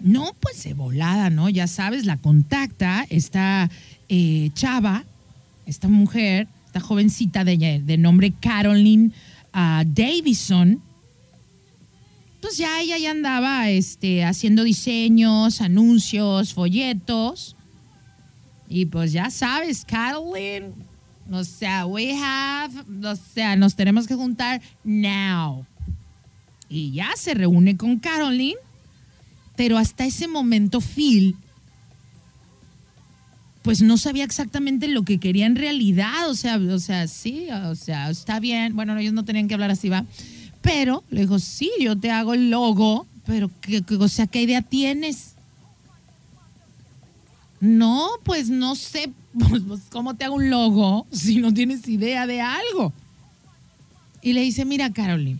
No, 0.01 0.35
pues 0.39 0.57
se 0.57 0.73
volada, 0.73 1.29
¿no? 1.29 1.49
Ya 1.49 1.67
sabes, 1.67 2.05
la 2.05 2.17
contacta 2.17 3.05
esta 3.09 3.69
eh, 4.09 4.49
chava, 4.53 5.05
esta 5.65 5.87
mujer, 5.87 6.47
esta 6.65 6.79
jovencita 6.79 7.43
de, 7.43 7.97
nombre 7.97 8.33
Caroline 8.39 9.11
uh, 9.53 9.83
Davison. 9.85 10.81
Pues 12.41 12.57
ya 12.57 12.81
ella 12.81 12.97
ya 12.97 13.11
andaba 13.11 13.69
este, 13.69 14.25
haciendo 14.25 14.63
diseños, 14.63 15.61
anuncios, 15.61 16.53
folletos 16.53 17.55
y 18.73 18.87
pues 18.87 19.11
ya 19.11 19.29
sabes, 19.29 19.85
Caroline, 19.85 20.71
o 21.31 21.43
sea, 21.43 21.85
we 21.85 22.11
have, 22.19 22.73
o 23.07 23.15
sea, 23.15 23.55
nos 23.55 23.75
tenemos 23.75 24.07
que 24.07 24.15
juntar 24.15 24.61
now. 24.83 25.65
Y 26.69 26.91
ya 26.91 27.11
se 27.15 27.35
reúne 27.35 27.77
con 27.77 27.99
Caroline, 27.99 28.57
pero 29.55 29.77
hasta 29.77 30.05
ese 30.05 30.27
momento 30.27 30.81
Phil, 30.81 31.35
pues 33.63 33.81
no 33.81 33.97
sabía 33.97 34.25
exactamente 34.25 34.87
lo 34.87 35.03
que 35.03 35.19
quería 35.19 35.45
en 35.45 35.55
realidad, 35.55 36.29
o 36.29 36.35
sea, 36.35 36.57
o 36.57 36.79
sea, 36.79 37.07
sí, 37.07 37.47
o 37.49 37.75
sea, 37.75 38.09
está 38.09 38.39
bien, 38.39 38.75
bueno, 38.75 38.97
ellos 38.97 39.13
no 39.13 39.25
tenían 39.25 39.47
que 39.47 39.53
hablar 39.53 39.71
así, 39.71 39.89
va, 39.89 40.05
pero 40.61 41.03
le 41.09 41.21
dijo, 41.21 41.39
sí, 41.39 41.71
yo 41.79 41.97
te 41.97 42.11
hago 42.11 42.33
el 42.33 42.49
logo, 42.49 43.07
pero, 43.25 43.49
¿qué, 43.61 43.81
o 43.97 44.07
sea, 44.09 44.27
¿qué 44.27 44.41
idea 44.41 44.61
tienes? 44.61 45.33
No, 47.61 48.09
pues 48.23 48.49
no 48.49 48.75
sé 48.75 49.09
pues, 49.39 49.63
pues, 49.65 49.81
cómo 49.89 50.15
te 50.15 50.25
hago 50.25 50.35
un 50.35 50.49
logo 50.49 51.07
si 51.11 51.37
no 51.37 51.53
tienes 51.53 51.87
idea 51.87 52.27
de 52.27 52.41
algo. 52.41 52.93
Y 54.21 54.33
le 54.33 54.41
dice, 54.41 54.65
mira, 54.65 54.91
Caroline, 54.91 55.39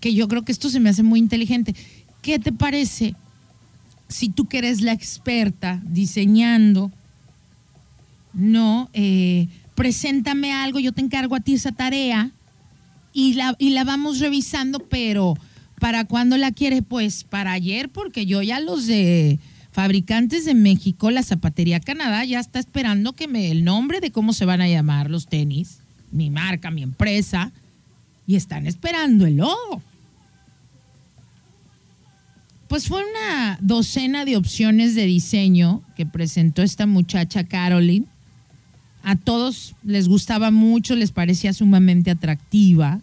que 0.00 0.14
yo 0.14 0.28
creo 0.28 0.42
que 0.42 0.52
esto 0.52 0.68
se 0.68 0.80
me 0.80 0.90
hace 0.90 1.02
muy 1.02 1.18
inteligente. 1.18 1.74
¿Qué 2.22 2.38
te 2.38 2.52
parece 2.52 3.14
si 4.08 4.28
tú 4.28 4.46
que 4.46 4.58
eres 4.58 4.80
la 4.80 4.92
experta 4.92 5.80
diseñando, 5.84 6.90
no, 8.34 8.90
eh, 8.92 9.48
preséntame 9.74 10.52
algo, 10.52 10.78
yo 10.78 10.92
te 10.92 11.00
encargo 11.00 11.34
a 11.34 11.40
ti 11.40 11.54
esa 11.54 11.72
tarea 11.72 12.30
y 13.12 13.34
la, 13.34 13.54
y 13.58 13.70
la 13.70 13.84
vamos 13.84 14.18
revisando, 14.20 14.78
pero 14.80 15.36
¿para 15.78 16.04
cuándo 16.04 16.36
la 16.36 16.52
quieres? 16.52 16.82
Pues 16.88 17.24
para 17.24 17.52
ayer, 17.52 17.88
porque 17.90 18.26
yo 18.26 18.42
ya 18.42 18.60
los 18.60 18.86
de 18.86 19.38
Fabricantes 19.72 20.44
de 20.44 20.54
México, 20.54 21.10
la 21.10 21.22
Zapatería 21.22 21.80
Canadá 21.80 22.24
ya 22.24 22.40
está 22.40 22.58
esperando 22.58 23.14
que 23.14 23.28
me 23.28 23.50
el 23.50 23.64
nombre 23.64 24.00
de 24.00 24.12
cómo 24.12 24.32
se 24.32 24.44
van 24.44 24.60
a 24.60 24.68
llamar 24.68 25.10
los 25.10 25.26
tenis, 25.26 25.78
mi 26.10 26.30
marca, 26.30 26.70
mi 26.70 26.82
empresa, 26.82 27.52
y 28.26 28.36
están 28.36 28.66
esperando 28.66 29.26
el 29.26 29.36
logo. 29.36 29.82
Pues 32.68 32.88
fue 32.88 33.02
una 33.02 33.58
docena 33.60 34.24
de 34.24 34.36
opciones 34.36 34.94
de 34.94 35.04
diseño 35.04 35.82
que 35.96 36.06
presentó 36.06 36.62
esta 36.62 36.86
muchacha 36.86 37.44
Caroline. 37.44 38.06
A 39.02 39.16
todos 39.16 39.74
les 39.82 40.08
gustaba 40.08 40.50
mucho, 40.50 40.94
les 40.94 41.10
parecía 41.10 41.52
sumamente 41.52 42.10
atractiva. 42.10 43.00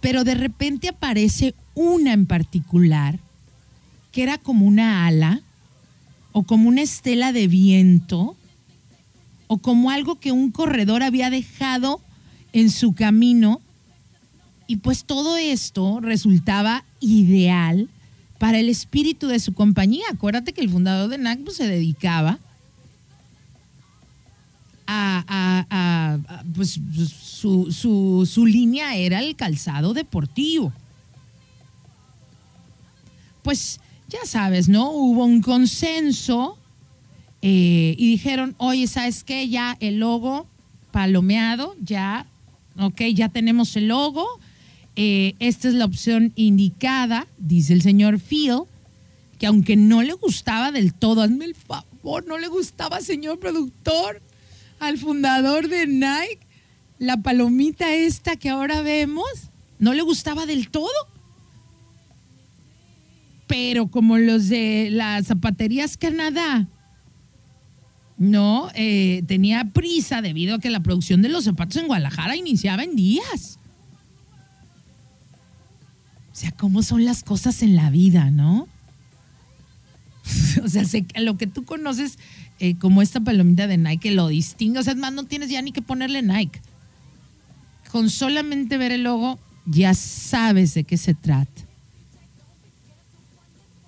Pero 0.00 0.24
de 0.24 0.34
repente 0.34 0.88
aparece 0.88 1.54
una 1.74 2.12
en 2.12 2.26
particular 2.26 3.18
que 4.12 4.22
era 4.22 4.38
como 4.38 4.66
una 4.66 5.06
ala 5.06 5.40
o 6.32 6.42
como 6.42 6.68
una 6.68 6.82
estela 6.82 7.32
de 7.32 7.48
viento 7.48 8.36
o 9.46 9.58
como 9.58 9.90
algo 9.90 10.20
que 10.20 10.32
un 10.32 10.50
corredor 10.50 11.02
había 11.02 11.30
dejado 11.30 12.00
en 12.52 12.70
su 12.70 12.92
camino. 12.94 13.60
Y 14.66 14.76
pues 14.76 15.04
todo 15.04 15.36
esto 15.36 16.00
resultaba 16.00 16.84
ideal 17.00 17.88
para 18.38 18.58
el 18.58 18.68
espíritu 18.68 19.26
de 19.26 19.40
su 19.40 19.54
compañía. 19.54 20.04
Acuérdate 20.12 20.52
que 20.52 20.60
el 20.60 20.68
fundador 20.68 21.08
de 21.08 21.18
NAC 21.18 21.48
se 21.50 21.66
dedicaba 21.66 22.38
a, 24.88 26.18
pues 26.54 26.80
su, 27.12 27.70
su, 27.70 28.26
su 28.26 28.46
línea 28.46 28.96
era 28.96 29.20
el 29.20 29.36
calzado 29.36 29.92
deportivo. 29.92 30.72
Pues 33.42 33.80
ya 34.08 34.24
sabes, 34.24 34.68
¿no? 34.68 34.90
Hubo 34.90 35.24
un 35.24 35.42
consenso 35.42 36.58
eh, 37.42 37.94
y 37.98 38.10
dijeron, 38.10 38.54
oye, 38.58 38.86
¿sabes 38.86 39.22
qué? 39.22 39.48
Ya 39.48 39.76
el 39.80 39.98
logo 39.98 40.46
palomeado, 40.90 41.76
ya, 41.82 42.26
ok, 42.78 43.02
ya 43.14 43.28
tenemos 43.28 43.76
el 43.76 43.88
logo. 43.88 44.26
Eh, 44.96 45.34
esta 45.38 45.68
es 45.68 45.74
la 45.74 45.84
opción 45.84 46.32
indicada, 46.34 47.28
dice 47.38 47.72
el 47.72 47.82
señor 47.82 48.18
Phil, 48.18 48.62
que 49.38 49.46
aunque 49.46 49.76
no 49.76 50.02
le 50.02 50.14
gustaba 50.14 50.72
del 50.72 50.94
todo, 50.94 51.22
hazme 51.22 51.44
el 51.44 51.54
favor, 51.54 52.26
no 52.26 52.38
le 52.38 52.48
gustaba, 52.48 53.00
señor 53.00 53.38
productor, 53.38 54.20
al 54.80 54.98
fundador 54.98 55.68
de 55.68 55.86
Nike, 55.86 56.40
la 56.98 57.18
palomita 57.18 57.92
esta 57.92 58.36
que 58.36 58.48
ahora 58.48 58.82
vemos, 58.82 59.28
no 59.78 59.94
le 59.94 60.02
gustaba 60.02 60.46
del 60.46 60.70
todo 60.70 60.88
pero 63.48 63.88
como 63.88 64.18
los 64.18 64.48
de 64.48 64.90
las 64.92 65.26
zapaterías 65.26 65.96
Canadá, 65.96 66.68
no, 68.18 68.68
eh, 68.74 69.24
tenía 69.26 69.64
prisa 69.72 70.22
debido 70.22 70.56
a 70.56 70.58
que 70.60 70.70
la 70.70 70.80
producción 70.80 71.22
de 71.22 71.28
los 71.28 71.44
zapatos 71.44 71.76
en 71.78 71.86
Guadalajara 71.86 72.36
iniciaba 72.36 72.84
en 72.84 72.94
días. 72.94 73.58
O 76.32 76.34
sea, 76.34 76.52
cómo 76.52 76.82
son 76.82 77.04
las 77.04 77.24
cosas 77.24 77.62
en 77.62 77.74
la 77.74 77.90
vida, 77.90 78.30
¿no? 78.30 78.68
o 80.62 80.68
sea, 80.68 80.82
lo 81.16 81.36
que 81.38 81.46
tú 81.46 81.64
conoces 81.64 82.18
eh, 82.60 82.76
como 82.76 83.02
esta 83.02 83.20
palomita 83.20 83.66
de 83.66 83.78
Nike 83.78 84.10
lo 84.10 84.28
distingue. 84.28 84.80
O 84.80 84.82
sea, 84.82 84.92
es 84.92 84.98
más, 84.98 85.12
no 85.12 85.24
tienes 85.24 85.50
ya 85.50 85.62
ni 85.62 85.72
que 85.72 85.82
ponerle 85.82 86.22
Nike. 86.22 86.60
Con 87.90 88.10
solamente 88.10 88.78
ver 88.78 88.92
el 88.92 89.04
logo, 89.04 89.38
ya 89.64 89.94
sabes 89.94 90.74
de 90.74 90.84
qué 90.84 90.96
se 90.96 91.14
trata. 91.14 91.62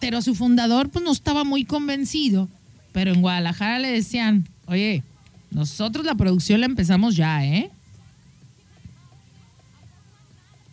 Pero 0.01 0.23
su 0.23 0.35
fundador 0.35 0.89
pues 0.91 1.05
no 1.05 1.12
estaba 1.12 1.45
muy 1.45 1.64
convencido. 1.64 2.49
Pero 2.93 3.12
en 3.12 3.23
Guadalajara 3.23 3.79
le 3.79 3.91
decían, 3.91 4.49
oye, 4.66 5.03
nosotros 5.51 6.05
la 6.05 6.14
producción 6.14 6.61
la 6.61 6.66
empezamos 6.66 7.16
ya, 7.16 7.45
¿eh? 7.45 7.71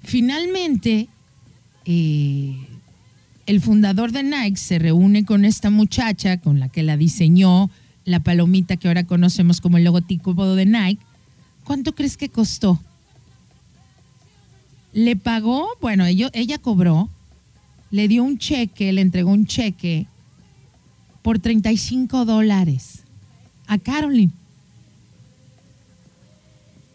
Finalmente, 0.03 1.09
eh, 1.85 2.55
el 3.45 3.61
fundador 3.61 4.11
de 4.11 4.23
Nike 4.23 4.57
se 4.57 4.79
reúne 4.79 5.25
con 5.25 5.45
esta 5.45 5.69
muchacha 5.69 6.37
con 6.39 6.59
la 6.59 6.69
que 6.69 6.83
la 6.83 6.95
diseñó 6.95 7.69
la 8.07 8.21
palomita 8.21 8.77
que 8.77 8.87
ahora 8.87 9.03
conocemos 9.03 9.59
como 9.59 9.77
el 9.77 9.83
logotipo 9.83 10.55
de 10.55 10.65
Nike. 10.65 11.03
¿Cuánto 11.65 11.93
crees 11.93 12.15
que 12.15 12.29
costó? 12.29 12.79
Le 14.93 15.17
pagó, 15.17 15.67
bueno, 15.81 16.05
ella 16.05 16.57
cobró, 16.57 17.09
le 17.91 18.07
dio 18.07 18.23
un 18.23 18.37
cheque, 18.37 18.93
le 18.93 19.01
entregó 19.01 19.31
un 19.31 19.45
cheque 19.45 20.07
por 21.21 21.39
35 21.39 22.23
dólares 22.23 23.03
a 23.67 23.77
Carolyn. 23.77 24.31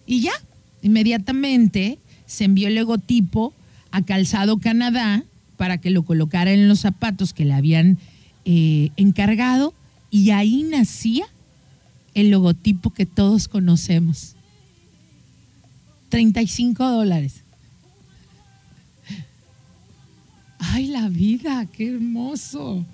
Y 0.06 0.22
ya, 0.22 0.32
inmediatamente 0.80 1.98
se 2.24 2.44
envió 2.44 2.68
el 2.68 2.74
logotipo 2.74 3.52
a 3.90 4.00
Calzado 4.00 4.56
Canadá 4.60 5.24
para 5.58 5.76
que 5.76 5.90
lo 5.90 6.04
colocara 6.04 6.52
en 6.52 6.68
los 6.68 6.80
zapatos 6.80 7.34
que 7.34 7.44
le 7.44 7.52
habían 7.52 7.98
eh, 8.46 8.92
encargado 8.96 9.74
y 10.12 10.30
ahí 10.30 10.62
nacía 10.62 11.24
el 12.14 12.30
logotipo 12.30 12.90
que 12.90 13.06
todos 13.06 13.48
conocemos. 13.48 14.36
35 16.10 16.86
dólares. 16.86 17.42
Ay, 20.58 20.88
la 20.88 21.08
vida, 21.08 21.66
qué 21.72 21.94
hermoso. 21.94 22.84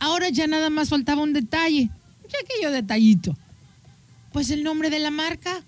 Ahora 0.00 0.30
ya 0.30 0.48
nada 0.48 0.68
más 0.68 0.88
faltaba 0.88 1.22
un 1.22 1.32
detalle. 1.32 1.88
Ya 2.28 2.38
aquello 2.42 2.72
detallito. 2.72 3.36
Pues 4.32 4.50
el 4.50 4.64
nombre 4.64 4.90
de 4.90 4.98
la 4.98 5.12
marca. 5.12 5.62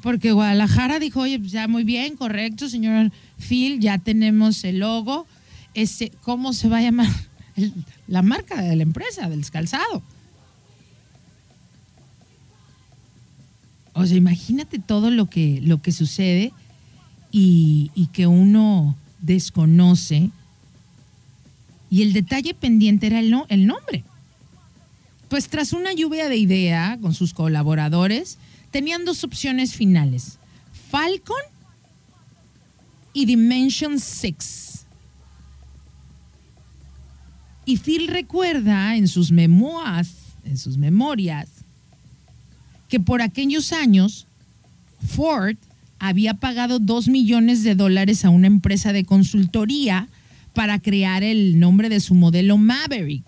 Porque 0.00 0.32
Guadalajara 0.32 0.98
dijo, 1.00 1.20
oye, 1.20 1.38
pues 1.38 1.52
ya 1.52 1.68
muy 1.68 1.84
bien, 1.84 2.16
correcto, 2.16 2.70
señor 2.70 3.12
Phil, 3.36 3.78
ya 3.78 3.98
tenemos 3.98 4.64
el 4.64 4.78
logo. 4.78 5.26
Este, 5.74 6.10
¿Cómo 6.22 6.54
se 6.54 6.70
va 6.70 6.78
a 6.78 6.82
llamar 6.82 7.08
la 8.06 8.22
marca 8.22 8.60
de 8.62 8.76
la 8.76 8.82
empresa, 8.82 9.28
del 9.28 9.48
calzado? 9.50 10.02
O 13.94 14.06
sea, 14.06 14.16
imagínate 14.16 14.78
todo 14.78 15.10
lo 15.10 15.28
que, 15.28 15.60
lo 15.62 15.82
que 15.82 15.92
sucede 15.92 16.52
y, 17.30 17.90
que 18.12 18.26
uno 18.26 18.96
desconoce. 19.20 20.30
Y 21.90 22.02
el 22.02 22.12
detalle 22.12 22.54
pendiente 22.54 23.06
era 23.08 23.20
el, 23.20 23.34
el 23.48 23.66
nombre. 23.66 24.04
Pues 25.28 25.48
tras 25.48 25.72
una 25.72 25.92
lluvia 25.92 26.28
de 26.28 26.36
idea 26.36 26.98
con 27.00 27.14
sus 27.14 27.34
colaboradores, 27.34 28.38
tenían 28.70 29.04
dos 29.04 29.24
opciones 29.24 29.74
finales, 29.74 30.38
Falcon 30.90 31.42
y 33.12 33.26
Dimension 33.26 33.98
6. 33.98 34.81
Y 37.64 37.76
Phil 37.76 38.08
recuerda 38.08 38.96
en 38.96 39.08
sus 39.08 39.30
memoas, 39.30 40.14
en 40.44 40.56
sus 40.58 40.76
memorias, 40.76 41.48
que 42.88 43.00
por 43.00 43.22
aquellos 43.22 43.72
años 43.72 44.26
Ford 45.06 45.56
había 45.98 46.34
pagado 46.34 46.78
dos 46.78 47.08
millones 47.08 47.62
de 47.62 47.74
dólares 47.74 48.24
a 48.24 48.30
una 48.30 48.48
empresa 48.48 48.92
de 48.92 49.04
consultoría 49.04 50.08
para 50.52 50.78
crear 50.80 51.22
el 51.22 51.60
nombre 51.60 51.88
de 51.88 52.00
su 52.00 52.14
modelo 52.14 52.58
Maverick. 52.58 53.24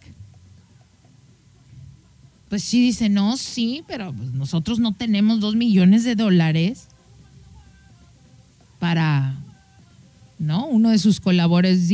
Pues 2.48 2.62
sí, 2.62 2.80
dice, 2.80 3.08
no, 3.08 3.36
sí, 3.36 3.82
pero 3.86 4.12
pues 4.12 4.32
nosotros 4.32 4.78
no 4.78 4.92
tenemos 4.92 5.40
dos 5.40 5.54
millones 5.54 6.04
de 6.04 6.14
dólares 6.14 6.88
para, 8.78 9.33
¿no? 10.44 10.66
Uno 10.66 10.90
de 10.90 10.98
sus 10.98 11.20
colaboradores, 11.20 11.88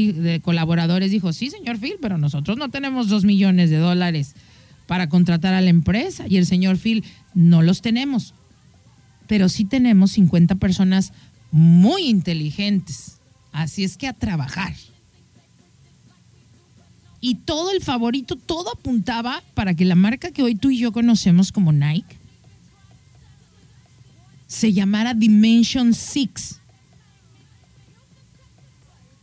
dijo, 1.10 1.32
sí, 1.32 1.50
señor 1.50 1.78
Phil, 1.78 1.96
pero 2.00 2.18
nosotros 2.18 2.58
no 2.58 2.68
tenemos 2.68 3.08
dos 3.08 3.24
millones 3.24 3.70
de 3.70 3.76
dólares 3.78 4.34
para 4.86 5.08
contratar 5.08 5.54
a 5.54 5.60
la 5.60 5.70
empresa. 5.70 6.24
Y 6.28 6.36
el 6.36 6.46
señor 6.46 6.76
Phil, 6.76 7.04
no 7.34 7.62
los 7.62 7.80
tenemos 7.80 8.34
pero 9.30 9.48
sí 9.48 9.64
tenemos 9.64 10.10
50 10.10 10.56
personas 10.56 11.12
muy 11.52 12.08
inteligentes. 12.08 13.20
Así 13.52 13.84
es 13.84 13.96
que 13.96 14.08
a 14.08 14.12
trabajar. 14.12 14.74
Y 17.20 17.36
todo 17.36 17.70
el 17.70 17.80
favorito, 17.80 18.34
todo 18.34 18.72
apuntaba 18.72 19.40
para 19.54 19.74
que 19.74 19.84
la 19.84 19.94
marca 19.94 20.32
que 20.32 20.42
hoy 20.42 20.56
tú 20.56 20.70
y 20.70 20.78
yo 20.78 20.90
conocemos 20.90 21.52
como 21.52 21.70
Nike 21.70 22.18
se 24.48 24.72
llamara 24.72 25.14
Dimension 25.14 25.94
6. 25.94 26.59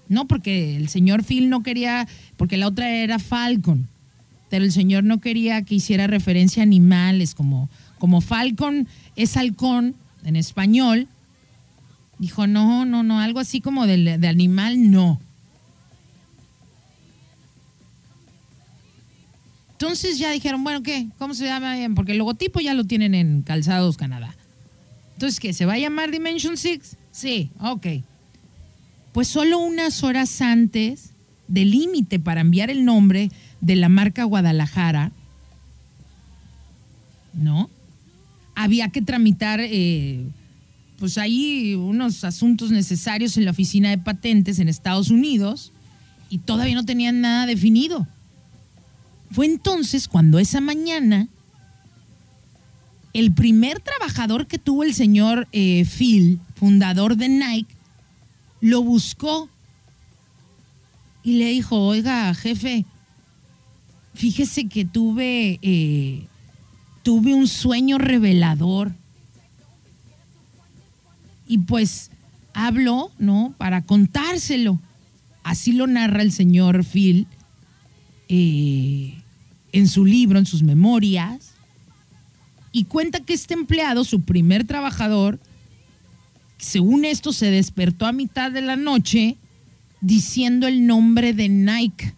No, 0.10 0.28
porque 0.28 0.78
el 0.78 0.89
señor 0.89 1.24
Phil 1.24 1.49
no 1.49 1.64
quería, 1.64 2.08
porque 2.38 2.58
la 2.58 2.68
otra 2.68 2.89
era 2.89 3.20
Falcon, 3.20 3.88
pero 4.49 4.64
el 4.64 4.72
señor 4.72 5.03
no 5.03 5.20
quería 5.20 5.62
que 5.64 5.76
hiciera 5.76 6.08
referencia 6.08 6.62
a 6.62 6.66
animales 6.66 7.36
como, 7.36 7.70
como 7.99 8.22
Falcon 8.22 8.88
es 9.16 9.36
halcón 9.38 9.95
en 10.24 10.36
español. 10.36 11.08
Dijo, 12.20 12.47
no, 12.47 12.86
no, 12.86 13.03
no, 13.03 13.20
algo 13.20 13.39
así 13.39 13.62
como 13.62 13.86
de, 13.86 14.18
de 14.18 14.28
animal, 14.28 14.89
no. 14.89 15.20
Entonces 19.74 20.18
ya 20.18 20.32
dijeron, 20.32 20.64
bueno, 20.64 20.82
¿qué? 20.82 21.08
¿Cómo 21.20 21.36
se 21.36 21.45
llama? 21.45 21.76
Porque 21.93 22.14
el 22.14 22.18
logotipo 22.18 22.60
ya 22.60 22.74
lo 22.74 22.86
tienen 22.86 23.14
en 23.14 23.43
Calzados 23.43 23.95
Canadá. 23.95 24.36
Entonces, 25.14 25.39
¿qué? 25.39 25.53
¿Se 25.53 25.68
va 25.68 25.74
a 25.74 25.78
llamar 25.78 26.10
Dimension 26.10 26.58
6? 26.58 26.97
Sí, 27.12 27.51
ok. 27.60 27.86
Pues 29.18 29.30
solo 29.30 29.57
unas 29.57 30.03
horas 30.03 30.43
antes 30.43 31.09
del 31.47 31.72
límite 31.72 32.20
para 32.20 32.41
enviar 32.41 32.70
el 32.70 32.86
nombre 32.86 33.32
de 33.61 33.76
la 33.76 33.89
marca 33.89 34.26
Guadalajara, 34.26 35.11
¿no? 37.34 37.68
había 38.53 38.89
que 38.89 39.01
tramitar, 39.01 39.59
eh, 39.59 40.24
pues 40.99 41.18
ahí 41.18 41.74
unos 41.74 42.24
asuntos 42.24 42.70
necesarios 42.70 43.38
en 43.38 43.45
la 43.45 43.49
oficina 43.49 43.89
de 43.89 43.97
patentes 43.97 44.59
en 44.59 44.70
Estados 44.70 45.09
Unidos 45.09 45.72
y 46.30 46.38
todavía 46.38 46.76
no 46.76 46.86
tenían 46.86 47.20
nada 47.20 47.47
definido. 47.47 48.07
Fue 49.32 49.47
entonces 49.47 50.07
cuando 50.07 50.38
esa 50.38 50.61
mañana 50.61 51.28
el 53.13 53.32
primer 53.32 53.80
trabajador 53.80 54.45
que 54.45 54.59
tuvo 54.59 54.84
el 54.84 54.93
señor 54.93 55.47
eh, 55.53 55.86
Phil, 55.86 56.39
fundador 56.53 57.18
de 57.18 57.30
Nike, 57.30 57.76
lo 58.62 58.82
buscó 58.82 59.49
y 61.24 61.34
le 61.34 61.47
dijo, 61.47 61.78
oiga, 61.78 62.34
jefe, 62.34 62.86
fíjese 64.14 64.68
que 64.68 64.86
tuve 64.86 65.60
eh, 65.62 66.28
tuve 67.08 67.34
un 67.34 67.47
sueño 67.47 67.97
revelador. 67.97 68.93
Y 71.47 71.60
pues 71.60 72.12
hablo, 72.53 73.14
¿no? 73.18 73.55
Para 73.58 73.84
contárselo. 73.84 74.78
Así 75.41 75.72
lo 75.72 75.88
narra 75.88 76.22
el 76.22 76.34
señor 76.34 76.84
Phil 76.84 77.26
eh, 78.28 79.24
en 79.72 79.88
su 79.88 80.03
libro, 80.03 80.38
en 80.38 80.45
sus 80.45 80.64
memorias. 80.64 81.53
Y 82.74 82.84
cuenta 82.84 83.22
que 83.22 83.34
este 83.34 83.53
empleado, 83.53 84.03
su 84.03 84.24
primer 84.24 84.66
trabajador, 84.66 85.39
según 86.58 87.05
esto 87.05 87.34
se 87.34 87.51
despertó 87.51 88.05
a 88.05 88.12
mitad 88.12 88.51
de 88.51 88.62
la 88.62 88.76
noche 88.76 89.38
diciendo 90.01 90.68
el 90.68 90.86
nombre 90.86 91.34
de 91.34 91.49
Nike. 91.49 92.14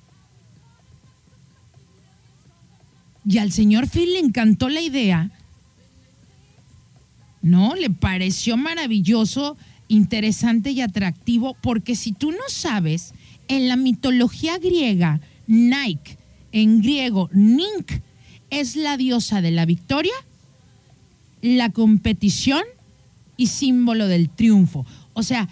Y 3.26 3.38
al 3.38 3.52
señor 3.52 3.88
Phil 3.88 4.14
le 4.14 4.20
encantó 4.20 4.70
la 4.70 4.82
idea. 4.82 5.32
¿No? 7.42 7.76
Le 7.76 7.90
pareció 7.90 8.58
maravilloso, 8.58 9.56
interesante 9.88 10.72
y 10.72 10.82
atractivo, 10.82 11.56
porque 11.62 11.96
si 11.96 12.12
tú 12.12 12.32
no 12.32 12.44
sabes, 12.48 13.14
en 13.48 13.68
la 13.68 13.76
mitología 13.76 14.58
griega, 14.58 15.22
Nike, 15.48 16.18
en 16.52 16.82
griego, 16.82 17.30
Nink, 17.34 17.92
es 18.50 18.76
la 18.76 18.98
diosa 18.98 19.42
de 19.42 19.52
la 19.52 19.66
victoria, 19.66 20.14
la 21.42 21.70
competición 21.70 22.64
y 23.40 23.48
símbolo 23.48 24.10
del 24.10 24.30
triunfo. 24.30 24.86
O 25.14 25.24
sea, 25.24 25.48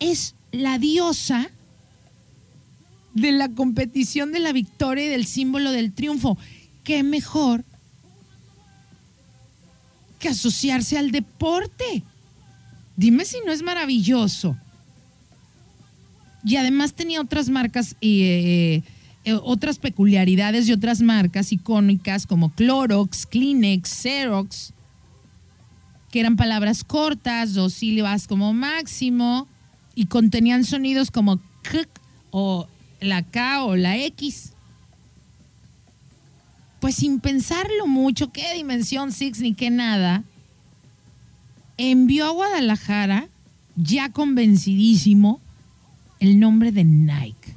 es 0.00 0.34
la 0.52 0.78
diosa 0.78 1.50
de 3.14 3.32
la 3.32 3.48
competición 3.48 4.32
de 4.32 4.40
la 4.40 4.52
victoria 4.52 5.06
y 5.06 5.08
del 5.08 5.24
símbolo 5.24 5.72
del 5.72 5.94
triunfo 5.94 6.36
qué 6.84 7.02
mejor 7.02 7.64
que 10.18 10.28
asociarse 10.28 10.98
al 10.98 11.10
deporte. 11.10 12.02
Dime 12.96 13.24
si 13.24 13.38
no 13.46 13.52
es 13.52 13.62
maravilloso. 13.62 14.58
Y 16.44 16.56
además 16.56 16.92
tenía 16.92 17.22
otras 17.22 17.48
marcas 17.48 17.96
y 17.98 18.24
eh, 18.24 18.82
eh, 19.24 19.38
otras 19.42 19.78
peculiaridades 19.78 20.68
y 20.68 20.72
otras 20.72 21.00
marcas 21.00 21.50
icónicas 21.50 22.26
como 22.26 22.50
Clorox, 22.50 23.24
Kleenex, 23.24 23.88
Xerox, 23.88 24.74
que 26.10 26.20
eran 26.20 26.36
palabras 26.36 26.84
cortas, 26.84 27.54
dos 27.54 27.74
sílabas 27.74 28.26
como 28.26 28.52
máximo 28.52 29.46
y 29.94 30.06
contenían 30.06 30.64
sonidos 30.64 31.10
como 31.10 31.38
k 31.62 31.86
o 32.30 32.68
la 33.00 33.22
K 33.22 33.64
o 33.64 33.76
la 33.76 33.96
X. 33.96 34.52
Pues 36.80 36.96
sin 36.96 37.20
pensarlo 37.20 37.86
mucho, 37.86 38.32
qué 38.32 38.54
dimensión 38.54 39.12
Six 39.12 39.40
ni 39.40 39.54
qué 39.54 39.70
nada, 39.70 40.24
envió 41.76 42.26
a 42.26 42.30
Guadalajara, 42.30 43.28
ya 43.76 44.10
convencidísimo, 44.10 45.40
el 46.18 46.38
nombre 46.40 46.72
de 46.72 46.84
Nike. 46.84 47.56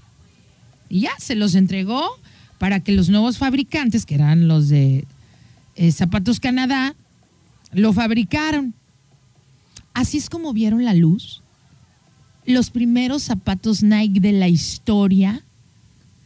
Y 0.89 1.01
ya 1.01 1.11
se 1.19 1.35
los 1.35 1.55
entregó 1.55 2.19
para 2.57 2.81
que 2.81 2.91
los 2.91 3.09
nuevos 3.09 3.37
fabricantes, 3.37 4.05
que 4.05 4.15
eran 4.15 4.47
los 4.47 4.69
de 4.69 5.05
eh, 5.75 5.91
Zapatos 5.91 6.39
Canadá, 6.39 6.95
lo 7.73 7.93
fabricaron. 7.93 8.73
Así 9.93 10.17
es 10.17 10.29
como 10.29 10.53
vieron 10.53 10.85
la 10.85 10.93
luz 10.93 11.43
los 12.45 12.69
primeros 12.69 13.23
zapatos 13.23 13.83
Nike 13.83 14.19
de 14.19 14.33
la 14.33 14.47
historia, 14.47 15.43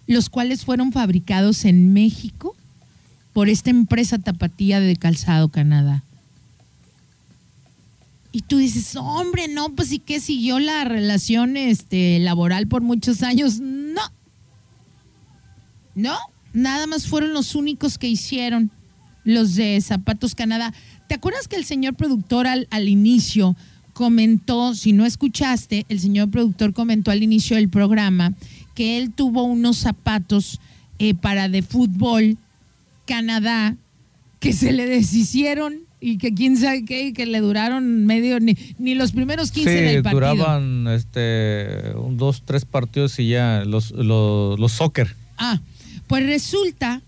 los 0.07 0.29
cuales 0.29 0.65
fueron 0.65 0.91
fabricados 0.91 1.65
en 1.65 1.93
México 1.93 2.55
por 3.33 3.49
esta 3.49 3.69
empresa 3.69 4.17
tapatía 4.17 4.79
de 4.79 4.95
Calzado 4.95 5.49
Canadá. 5.49 6.03
Y 8.31 8.41
tú 8.41 8.57
dices, 8.57 8.95
hombre, 8.95 9.47
no, 9.47 9.69
pues 9.69 9.89
sí 9.89 9.99
que 9.99 10.19
siguió 10.19 10.59
la 10.59 10.83
relación 10.83 11.57
este, 11.57 12.19
laboral 12.19 12.67
por 12.67 12.81
muchos 12.81 13.23
años. 13.23 13.59
No. 13.59 14.01
No, 15.95 16.15
nada 16.53 16.85
más 16.85 17.07
fueron 17.07 17.33
los 17.33 17.55
únicos 17.55 17.97
que 17.97 18.07
hicieron 18.07 18.69
los 19.23 19.55
de 19.55 19.81
Zapatos 19.81 20.35
Canadá. 20.35 20.73
¿Te 21.07 21.15
acuerdas 21.15 21.47
que 21.47 21.55
el 21.55 21.65
señor 21.65 21.95
productor 21.95 22.47
al, 22.47 22.67
al 22.69 22.87
inicio 22.87 23.55
comentó, 23.93 24.75
si 24.75 24.93
no 24.93 25.05
escuchaste, 25.05 25.85
el 25.89 25.99
señor 25.99 26.29
productor 26.29 26.73
comentó 26.73 27.09
al 27.11 27.23
inicio 27.23 27.55
del 27.55 27.69
programa 27.69 28.33
que 28.75 28.99
él 28.99 29.11
tuvo 29.11 29.43
unos 29.43 29.77
zapatos 29.77 30.59
eh, 30.99 31.15
para 31.15 31.49
de 31.49 31.63
fútbol 31.63 32.37
Canadá 33.05 33.75
que 34.39 34.53
se 34.53 34.71
le 34.71 34.85
deshicieron 34.85 35.87
y 35.99 36.19
que 36.19 36.33
quién 36.33 36.57
sabe 36.57 36.85
qué, 36.85 37.11
que 37.11 37.25
le 37.25 37.39
duraron 37.39 38.05
medio, 38.05 38.39
ni, 38.39 38.55
ni 38.77 38.93
los 38.93 39.13
primeros 39.13 39.51
15 39.51 39.69
del 39.69 40.03
partido. 40.03 40.35
duraban 40.35 40.87
este, 40.89 41.93
un, 41.95 42.17
dos, 42.17 42.43
tres 42.45 42.65
partidos 42.65 43.17
y 43.17 43.29
ya, 43.29 43.63
los, 43.65 43.91
los, 43.91 44.59
los 44.59 44.71
soccer. 44.73 45.15
Ah, 45.37 45.59
pues 46.05 46.23
resulta 46.25 47.01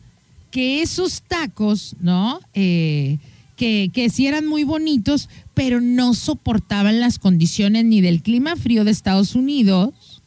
que 0.49 0.81
esos 0.81 1.21
tacos, 1.21 1.95
¿no? 2.01 2.39
Eh, 2.55 3.19
que, 3.59 3.91
que 3.93 4.09
sí 4.09 4.25
eran 4.25 4.47
muy 4.47 4.63
bonitos, 4.63 5.27
pero 5.53 5.81
no 5.81 6.13
soportaban 6.13 7.01
las 7.01 7.19
condiciones 7.19 7.83
ni 7.83 7.99
del 7.99 8.21
clima 8.21 8.55
frío 8.55 8.85
de 8.85 8.91
Estados 8.91 9.35
Unidos. 9.35 10.23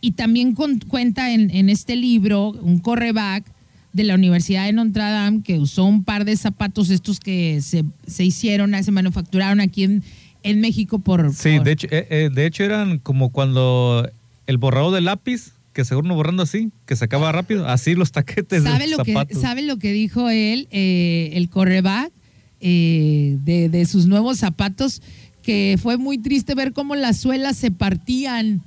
Y 0.00 0.12
también 0.12 0.54
cuenta 0.54 1.32
en, 1.32 1.50
en 1.50 1.68
este 1.68 1.94
libro 1.94 2.50
un 2.50 2.80
correback 2.80 3.44
de 3.92 4.02
la 4.02 4.16
Universidad 4.16 4.66
de 4.66 4.72
Notre 4.72 5.04
Dame 5.04 5.42
que 5.42 5.60
usó 5.60 5.84
un 5.84 6.02
par 6.02 6.24
de 6.24 6.36
zapatos 6.36 6.90
estos 6.90 7.20
que 7.20 7.60
se, 7.62 7.84
se 8.08 8.24
hicieron, 8.24 8.74
se 8.82 8.90
manufacturaron 8.90 9.60
aquí 9.60 9.84
en, 9.84 10.02
en 10.42 10.60
México 10.60 10.98
por... 10.98 11.32
Sí, 11.32 11.60
De, 11.60 11.72
hecho, 11.72 11.86
eh, 11.92 12.08
eh, 12.10 12.30
de 12.32 12.46
hecho 12.46 12.64
eran 12.64 12.98
como 12.98 13.30
cuando 13.30 14.10
el 14.48 14.58
borrado 14.58 14.90
de 14.90 15.00
lápiz, 15.00 15.52
que 15.78 15.84
seguro 15.84 16.12
borrando 16.12 16.42
así, 16.42 16.72
que 16.86 16.96
se 16.96 17.04
acaba 17.04 17.30
rápido, 17.30 17.68
así 17.68 17.94
los 17.94 18.10
taquetes 18.10 18.64
¿Sabe 18.64 18.86
de 18.86 18.90
lo 18.90 18.96
zapatos. 18.96 19.28
Que, 19.28 19.40
¿Sabe 19.40 19.62
lo 19.62 19.78
que 19.78 19.92
dijo 19.92 20.28
él, 20.28 20.66
eh, 20.72 21.30
el 21.34 21.48
correback, 21.48 22.10
eh, 22.60 23.38
de, 23.44 23.68
de 23.68 23.86
sus 23.86 24.06
nuevos 24.06 24.38
zapatos? 24.38 25.02
Que 25.40 25.78
fue 25.80 25.96
muy 25.96 26.18
triste 26.18 26.56
ver 26.56 26.72
cómo 26.72 26.96
las 26.96 27.18
suelas 27.18 27.56
se 27.56 27.70
partían, 27.70 28.64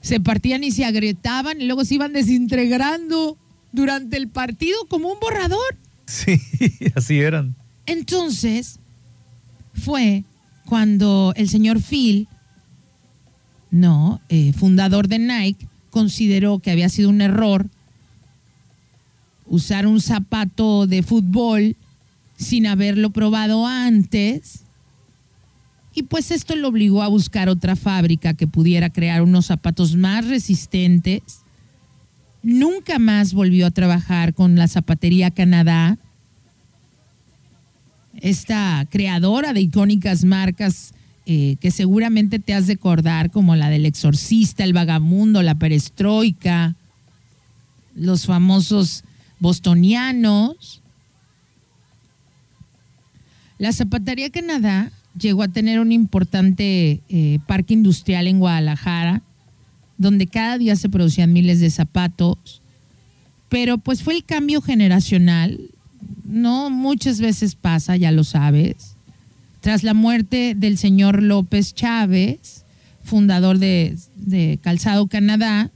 se 0.00 0.20
partían 0.20 0.62
y 0.62 0.70
se 0.70 0.84
agrietaban 0.84 1.60
y 1.60 1.64
luego 1.64 1.84
se 1.84 1.96
iban 1.96 2.12
desintegrando 2.12 3.36
durante 3.72 4.16
el 4.16 4.28
partido 4.28 4.78
como 4.88 5.10
un 5.10 5.18
borrador. 5.18 5.76
Sí, 6.06 6.40
así 6.94 7.18
eran. 7.18 7.56
Entonces, 7.86 8.78
fue 9.72 10.22
cuando 10.66 11.32
el 11.34 11.48
señor 11.48 11.82
Phil, 11.82 12.28
no, 13.72 14.20
eh, 14.28 14.52
fundador 14.52 15.08
de 15.08 15.18
Nike, 15.18 15.66
consideró 15.94 16.58
que 16.58 16.72
había 16.72 16.88
sido 16.88 17.08
un 17.08 17.20
error 17.20 17.70
usar 19.46 19.86
un 19.86 20.00
zapato 20.00 20.88
de 20.88 21.04
fútbol 21.04 21.76
sin 22.36 22.66
haberlo 22.66 23.10
probado 23.10 23.64
antes. 23.64 24.64
Y 25.94 26.02
pues 26.02 26.32
esto 26.32 26.56
lo 26.56 26.66
obligó 26.66 27.00
a 27.00 27.06
buscar 27.06 27.48
otra 27.48 27.76
fábrica 27.76 28.34
que 28.34 28.48
pudiera 28.48 28.90
crear 28.90 29.22
unos 29.22 29.46
zapatos 29.46 29.94
más 29.94 30.26
resistentes 30.26 31.22
nunca 32.42 32.98
más 32.98 33.32
volvió 33.32 33.64
a 33.64 33.70
trabajar 33.70 34.34
con 34.34 34.56
la 34.56 34.66
Zapatería 34.66 35.30
Canadá, 35.30 35.96
esta 38.20 38.84
creadora 38.90 39.52
de 39.52 39.60
icónicas 39.60 40.24
marcas 40.24 40.92
eh, 41.26 41.56
que 41.60 41.70
seguramente 41.70 42.38
te 42.38 42.52
has 42.52 42.66
de 42.66 42.74
acordar, 42.74 43.30
como 43.30 43.56
la 43.56 43.70
del 43.70 43.86
exorcista, 43.86 44.62
el 44.64 44.74
vagamundo, 44.74 45.42
la 45.42 45.54
perestroika, 45.54 46.76
los 47.94 48.26
famosos 48.26 49.04
bostonianos. 49.40 50.82
La 53.58 53.72
Zapatería 53.72 54.28
Canadá 54.30 54.92
llegó 55.18 55.42
a 55.42 55.48
tener 55.48 55.80
un 55.80 55.92
importante 55.92 57.00
eh, 57.08 57.38
parque 57.46 57.74
industrial 57.74 58.26
en 58.26 58.40
Guadalajara, 58.40 59.22
donde 59.96 60.26
cada 60.26 60.58
día 60.58 60.76
se 60.76 60.88
producían 60.88 61.32
miles 61.32 61.60
de 61.60 61.70
zapatos, 61.70 62.62
pero 63.48 63.78
pues 63.78 64.02
fue 64.02 64.14
el 64.14 64.24
cambio 64.24 64.60
generacional, 64.60 65.70
no 66.24 66.68
muchas 66.68 67.20
veces 67.20 67.54
pasa, 67.54 67.96
ya 67.96 68.10
lo 68.10 68.24
sabes. 68.24 68.93
Tras 69.64 69.82
la 69.82 69.94
muerte 69.94 70.54
del 70.54 70.76
señor 70.76 71.22
López 71.22 71.74
Chávez, 71.74 72.66
fundador 73.02 73.58
de, 73.58 74.58
Calzado 74.60 75.06
Canadá, 75.06 75.70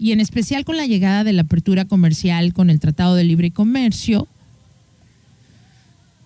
y 0.00 0.10
en 0.10 0.18
especial 0.18 0.64
con 0.64 0.76
la 0.76 0.86
llegada 0.86 1.22
de 1.22 1.32
la 1.32 1.42
apertura 1.42 1.84
comercial 1.84 2.52
con 2.52 2.70
el 2.70 2.80
Tratado 2.80 3.14
de 3.14 3.22
Libre 3.22 3.52
Comercio, 3.52 4.26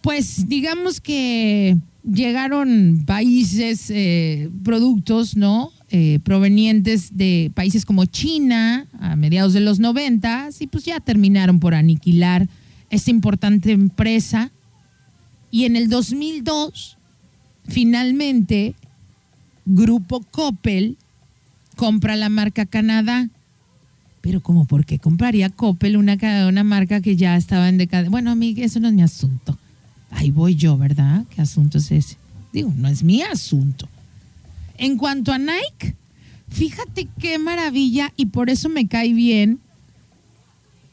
pues 0.00 0.48
digamos 0.48 1.02
que 1.02 1.76
llegaron 2.10 3.04
países, 3.04 3.90
eh, 3.90 4.48
productos, 4.62 5.36
¿no? 5.36 5.72
Eh, 5.90 6.20
provenientes 6.24 7.18
de 7.18 7.52
países 7.54 7.84
como 7.84 8.06
China 8.06 8.86
a 8.98 9.14
mediados 9.14 9.52
de 9.52 9.60
los 9.60 9.78
90 9.78 10.48
y 10.58 10.68
pues 10.68 10.86
ya 10.86 11.00
terminaron 11.00 11.60
por 11.60 11.74
aniquilar 11.74 12.48
esta 12.88 13.10
importante 13.10 13.72
empresa. 13.72 14.52
Y 15.54 15.66
en 15.66 15.76
el 15.76 15.88
2002, 15.88 16.98
finalmente, 17.68 18.74
Grupo 19.64 20.20
Coppel 20.32 20.96
compra 21.76 22.16
la 22.16 22.28
marca 22.28 22.66
Canadá. 22.66 23.28
Pero 24.20 24.40
como, 24.40 24.64
¿por 24.64 24.84
qué 24.84 24.98
compraría 24.98 25.50
Coppel 25.50 25.96
una, 25.96 26.18
una 26.48 26.64
marca 26.64 27.00
que 27.00 27.14
ya 27.14 27.36
estaba 27.36 27.68
en 27.68 27.78
decadencia? 27.78 28.10
Bueno, 28.10 28.32
a 28.32 28.34
mí 28.34 28.52
eso 28.58 28.80
no 28.80 28.88
es 28.88 28.94
mi 28.94 29.02
asunto. 29.02 29.56
Ahí 30.10 30.32
voy 30.32 30.56
yo, 30.56 30.76
¿verdad? 30.76 31.24
¿Qué 31.32 31.40
asunto 31.40 31.78
es 31.78 31.92
ese? 31.92 32.16
Digo, 32.52 32.72
no 32.76 32.88
es 32.88 33.04
mi 33.04 33.22
asunto. 33.22 33.88
En 34.76 34.96
cuanto 34.96 35.32
a 35.32 35.38
Nike, 35.38 35.94
fíjate 36.48 37.06
qué 37.20 37.38
maravilla 37.38 38.12
y 38.16 38.26
por 38.26 38.50
eso 38.50 38.68
me 38.68 38.88
cae 38.88 39.12
bien 39.12 39.60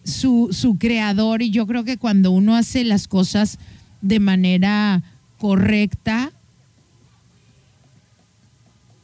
su, 0.03 0.49
su 0.51 0.77
creador 0.77 1.41
y 1.41 1.49
yo 1.49 1.65
creo 1.65 1.83
que 1.83 1.97
cuando 1.97 2.29
uno 2.29 2.55
hace 2.55 2.83
las 2.83 3.07
cosas 3.07 3.57
de 4.01 4.19
manera 4.19 5.03
correcta 5.37 6.31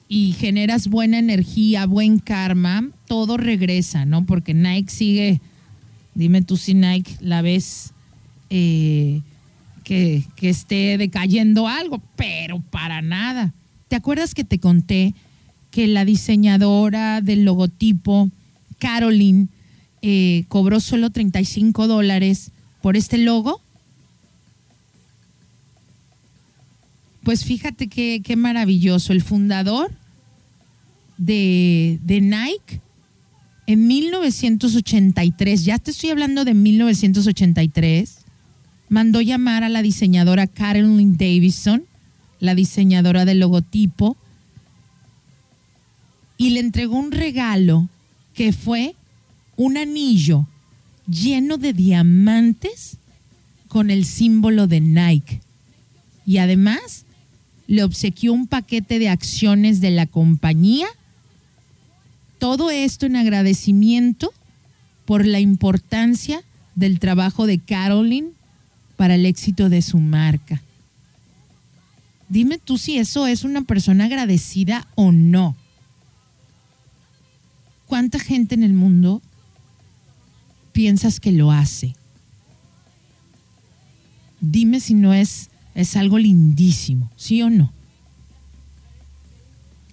y 0.08 0.34
generas 0.34 0.88
buena 0.88 1.20
energía, 1.20 1.86
buen 1.86 2.20
karma, 2.20 2.90
todo 3.08 3.38
regresa, 3.38 4.06
¿no? 4.06 4.26
Porque 4.26 4.54
Nike 4.54 4.90
sigue, 4.90 5.42
dime 6.16 6.42
tú 6.42 6.58
si 6.58 6.74
Nike 6.74 7.18
la 7.20 7.42
ves 7.42 7.94
eh, 8.50 9.22
que, 9.84 10.24
que 10.36 10.50
esté 10.50 10.98
decayendo 10.98 11.68
algo, 11.68 12.02
pero 12.16 12.62
para 12.62 13.02
nada. 13.02 13.54
¿Te 13.88 13.96
acuerdas 13.96 14.34
que 14.34 14.44
te 14.44 14.60
conté 14.60 15.14
que 15.72 15.88
la 15.88 16.06
diseñadora 16.06 17.22
del 17.22 17.44
logotipo, 17.44 18.30
Caroline, 18.80 19.48
eh, 20.02 20.46
cobró 20.48 20.80
solo 20.80 21.10
35 21.10 21.88
dólares 21.88 22.52
por 22.82 22.96
este 22.96 23.18
logo? 23.18 23.62
Pues 27.28 27.44
fíjate 27.44 27.90
qué, 27.90 28.22
qué 28.24 28.38
maravilloso. 28.38 29.12
El 29.12 29.22
fundador 29.22 29.92
de, 31.18 32.00
de 32.02 32.22
Nike 32.22 32.80
en 33.66 33.86
1983, 33.86 35.66
ya 35.66 35.78
te 35.78 35.92
estoy 35.92 36.12
hablando 36.12 36.46
de 36.46 36.54
1983, 36.54 38.20
mandó 38.88 39.20
llamar 39.20 39.66
a 39.66 39.68
la 39.68 39.82
diseñadora 39.82 40.48
Carolyn 40.48 41.18
Davison, 41.18 41.84
la 42.40 42.56
diseñadora 42.56 43.26
del 43.26 43.42
logotipo, 43.42 44.16
y 46.38 46.52
le 46.52 46.62
entregó 46.62 46.96
un 46.96 47.12
regalo 47.12 47.90
que 48.36 48.54
fue 48.54 48.96
un 49.58 49.76
anillo 49.76 50.48
lleno 51.10 51.58
de 51.58 51.74
diamantes 51.74 53.00
con 53.68 53.92
el 53.92 54.06
símbolo 54.06 54.68
de 54.68 54.80
Nike. 54.80 55.42
Y 56.26 56.38
además 56.38 57.04
le 57.68 57.84
obsequió 57.84 58.34
un 58.34 58.48
paquete 58.48 58.98
de 59.00 59.10
acciones 59.10 59.82
de 59.82 59.92
la 59.92 60.08
compañía. 60.08 60.88
Todo 62.40 62.72
esto 62.72 63.06
en 63.06 63.16
agradecimiento 63.16 64.34
por 65.06 65.26
la 65.26 65.40
importancia 65.40 66.44
del 66.76 67.00
trabajo 67.00 67.46
de 67.46 67.60
Carolyn 67.60 68.34
para 68.96 69.16
el 69.16 69.26
éxito 69.26 69.70
de 69.70 69.82
su 69.82 70.00
marca. 70.00 70.62
Dime 72.30 72.58
tú 72.58 72.78
si 72.78 72.98
eso 72.98 73.26
es 73.28 73.44
una 73.44 73.62
persona 73.62 74.06
agradecida 74.06 74.88
o 74.96 75.12
no. 75.12 75.56
¿Cuánta 77.86 78.20
gente 78.20 78.54
en 78.54 78.64
el 78.64 78.74
mundo 78.74 79.22
piensas 80.74 81.20
que 81.20 81.32
lo 81.32 81.52
hace? 81.52 81.96
Dime 84.42 84.82
si 84.82 84.94
no 84.94 85.14
es, 85.14 85.50
es 85.78 85.96
algo 85.96 86.18
lindísimo, 86.18 87.12
¿sí 87.16 87.44
o 87.44 87.52
no? 87.52 87.72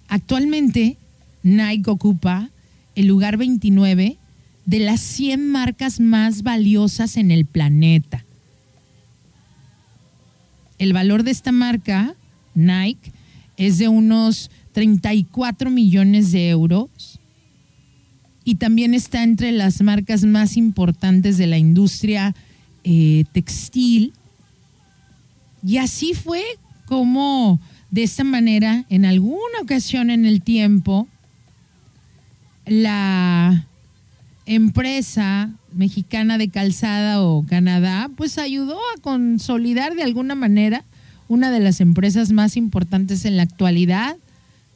Actualmente, 0.07 0.97
Nike 1.43 1.91
ocupa 1.91 2.49
el 2.95 3.05
lugar 3.05 3.37
29 3.37 4.17
de 4.65 4.79
las 4.79 4.99
100 4.99 5.47
marcas 5.47 5.99
más 5.99 6.41
valiosas 6.41 7.17
en 7.17 7.29
el 7.29 7.45
planeta. 7.45 8.25
El 10.79 10.91
valor 10.91 11.21
de 11.21 11.29
esta 11.29 11.51
marca, 11.51 12.15
Nike, 12.55 13.11
es 13.55 13.77
de 13.77 13.87
unos 13.87 14.49
34 14.71 15.69
millones 15.69 16.31
de 16.31 16.49
euros 16.49 17.19
y 18.43 18.55
también 18.55 18.95
está 18.95 19.23
entre 19.23 19.51
las 19.51 19.83
marcas 19.83 20.25
más 20.25 20.57
importantes 20.57 21.37
de 21.37 21.45
la 21.45 21.59
industria 21.59 22.33
eh, 22.83 23.25
textil. 23.33 24.13
Y 25.65 25.77
así 25.77 26.13
fue 26.13 26.43
como 26.85 27.59
de 27.91 28.03
esta 28.03 28.23
manera, 28.23 28.85
en 28.89 29.05
alguna 29.05 29.61
ocasión 29.61 30.09
en 30.09 30.25
el 30.25 30.41
tiempo, 30.41 31.07
la 32.65 33.65
empresa 34.45 35.51
mexicana 35.73 36.37
de 36.37 36.49
calzada 36.49 37.21
o 37.21 37.45
Canadá, 37.45 38.09
pues 38.15 38.37
ayudó 38.37 38.77
a 38.77 39.01
consolidar 39.01 39.95
de 39.95 40.03
alguna 40.03 40.35
manera 40.35 40.83
una 41.27 41.51
de 41.51 41.59
las 41.59 41.81
empresas 41.81 42.31
más 42.31 42.55
importantes 42.57 43.25
en 43.25 43.37
la 43.37 43.43
actualidad. 43.43 44.17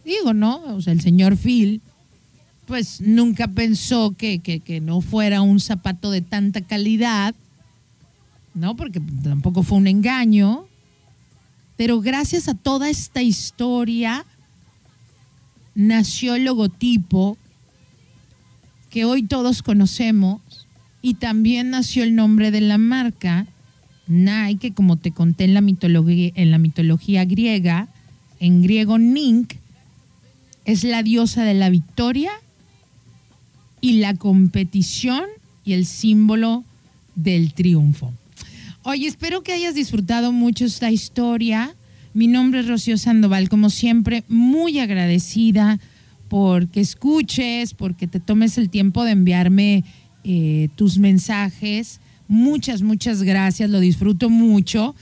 Digo, 0.03 0.33
¿no? 0.33 0.63
O 0.75 0.81
sea, 0.81 0.93
el 0.93 1.01
señor 1.01 1.37
Phil 1.37 1.81
pues 2.69 3.01
nunca 3.01 3.47
pensó 3.47 4.15
que, 4.15 4.81
no 4.83 5.01
fuera 5.01 5.41
un 5.41 5.59
zapato 5.59 6.11
de 6.11 6.21
tanta 6.21 6.61
calidad, 6.61 7.33
¿no? 8.53 8.75
Porque 8.75 9.01
tampoco 9.23 9.63
fue 9.63 9.79
un 9.79 9.87
engaño. 9.87 10.68
Pero 11.79 12.01
gracias 12.01 12.49
a 12.49 12.55
toda 12.55 12.89
esta 12.89 13.21
historia 13.21 14.25
nació 15.75 16.35
el 16.35 16.43
logotipo 16.43 17.37
que 18.89 19.05
hoy 19.05 19.23
todos 19.23 19.63
conocemos 19.63 20.41
y 21.01 21.13
también 21.13 21.69
nació 21.69 22.03
el 22.03 22.15
nombre 22.15 22.51
de 22.51 22.59
la 22.59 22.77
marca, 22.77 23.47
Nike, 24.07 24.59
que 24.59 24.73
como 24.73 24.97
te 24.97 25.11
conté 25.11 25.45
en 25.45 25.53
la 25.53 25.61
mitología, 25.61 26.33
en 26.35 26.51
la 26.51 26.57
mitología 26.57 27.23
griega, 27.23 27.87
en 28.41 28.61
griego 28.61 28.97
Nink, 28.97 29.53
es 30.65 30.83
la 30.83 31.01
diosa 31.01 31.45
de 31.45 31.53
la 31.53 31.69
victoria 31.69 32.31
y 33.79 33.99
la 33.99 34.15
competición 34.15 35.23
y 35.63 35.71
el 35.71 35.85
símbolo 35.85 36.65
del 37.15 37.53
triunfo. 37.53 38.11
Oye, 38.91 39.07
espero 39.07 39.43
que 39.43 39.53
hayas 39.53 39.75
disfrutado 39.75 40.31
mucho 40.31 40.65
esta 40.65 40.89
historia. 40.89 41.75
Mi 42.15 42.25
nombre 42.25 42.61
es 42.61 42.67
Rocío 42.67 42.97
Sandoval, 42.97 43.47
como 43.47 43.69
siempre, 43.69 44.23
muy 44.27 44.79
agradecida 44.79 45.79
porque 46.27 46.79
escuches, 46.79 47.75
porque 47.75 48.07
te 48.07 48.19
tomes 48.19 48.57
el 48.57 48.71
tiempo 48.71 49.03
de 49.03 49.11
enviarme 49.11 49.83
eh, 50.23 50.69
tus 50.75 50.97
mensajes. 50.97 52.01
Muchas, 52.27 52.81
muchas 52.81 53.21
gracias, 53.21 53.69
lo 53.69 53.79
disfruto 53.79 54.31
mucho. 54.31 54.95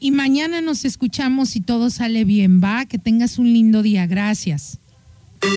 Y 0.00 0.10
mañana 0.10 0.60
nos 0.60 0.84
escuchamos 0.84 1.50
si 1.50 1.60
todo 1.60 1.90
sale 1.90 2.24
bien, 2.24 2.60
va, 2.60 2.84
que 2.86 2.98
tengas 2.98 3.38
un 3.38 3.52
lindo 3.52 3.82
día. 3.82 4.08
Gracias. 4.08 4.80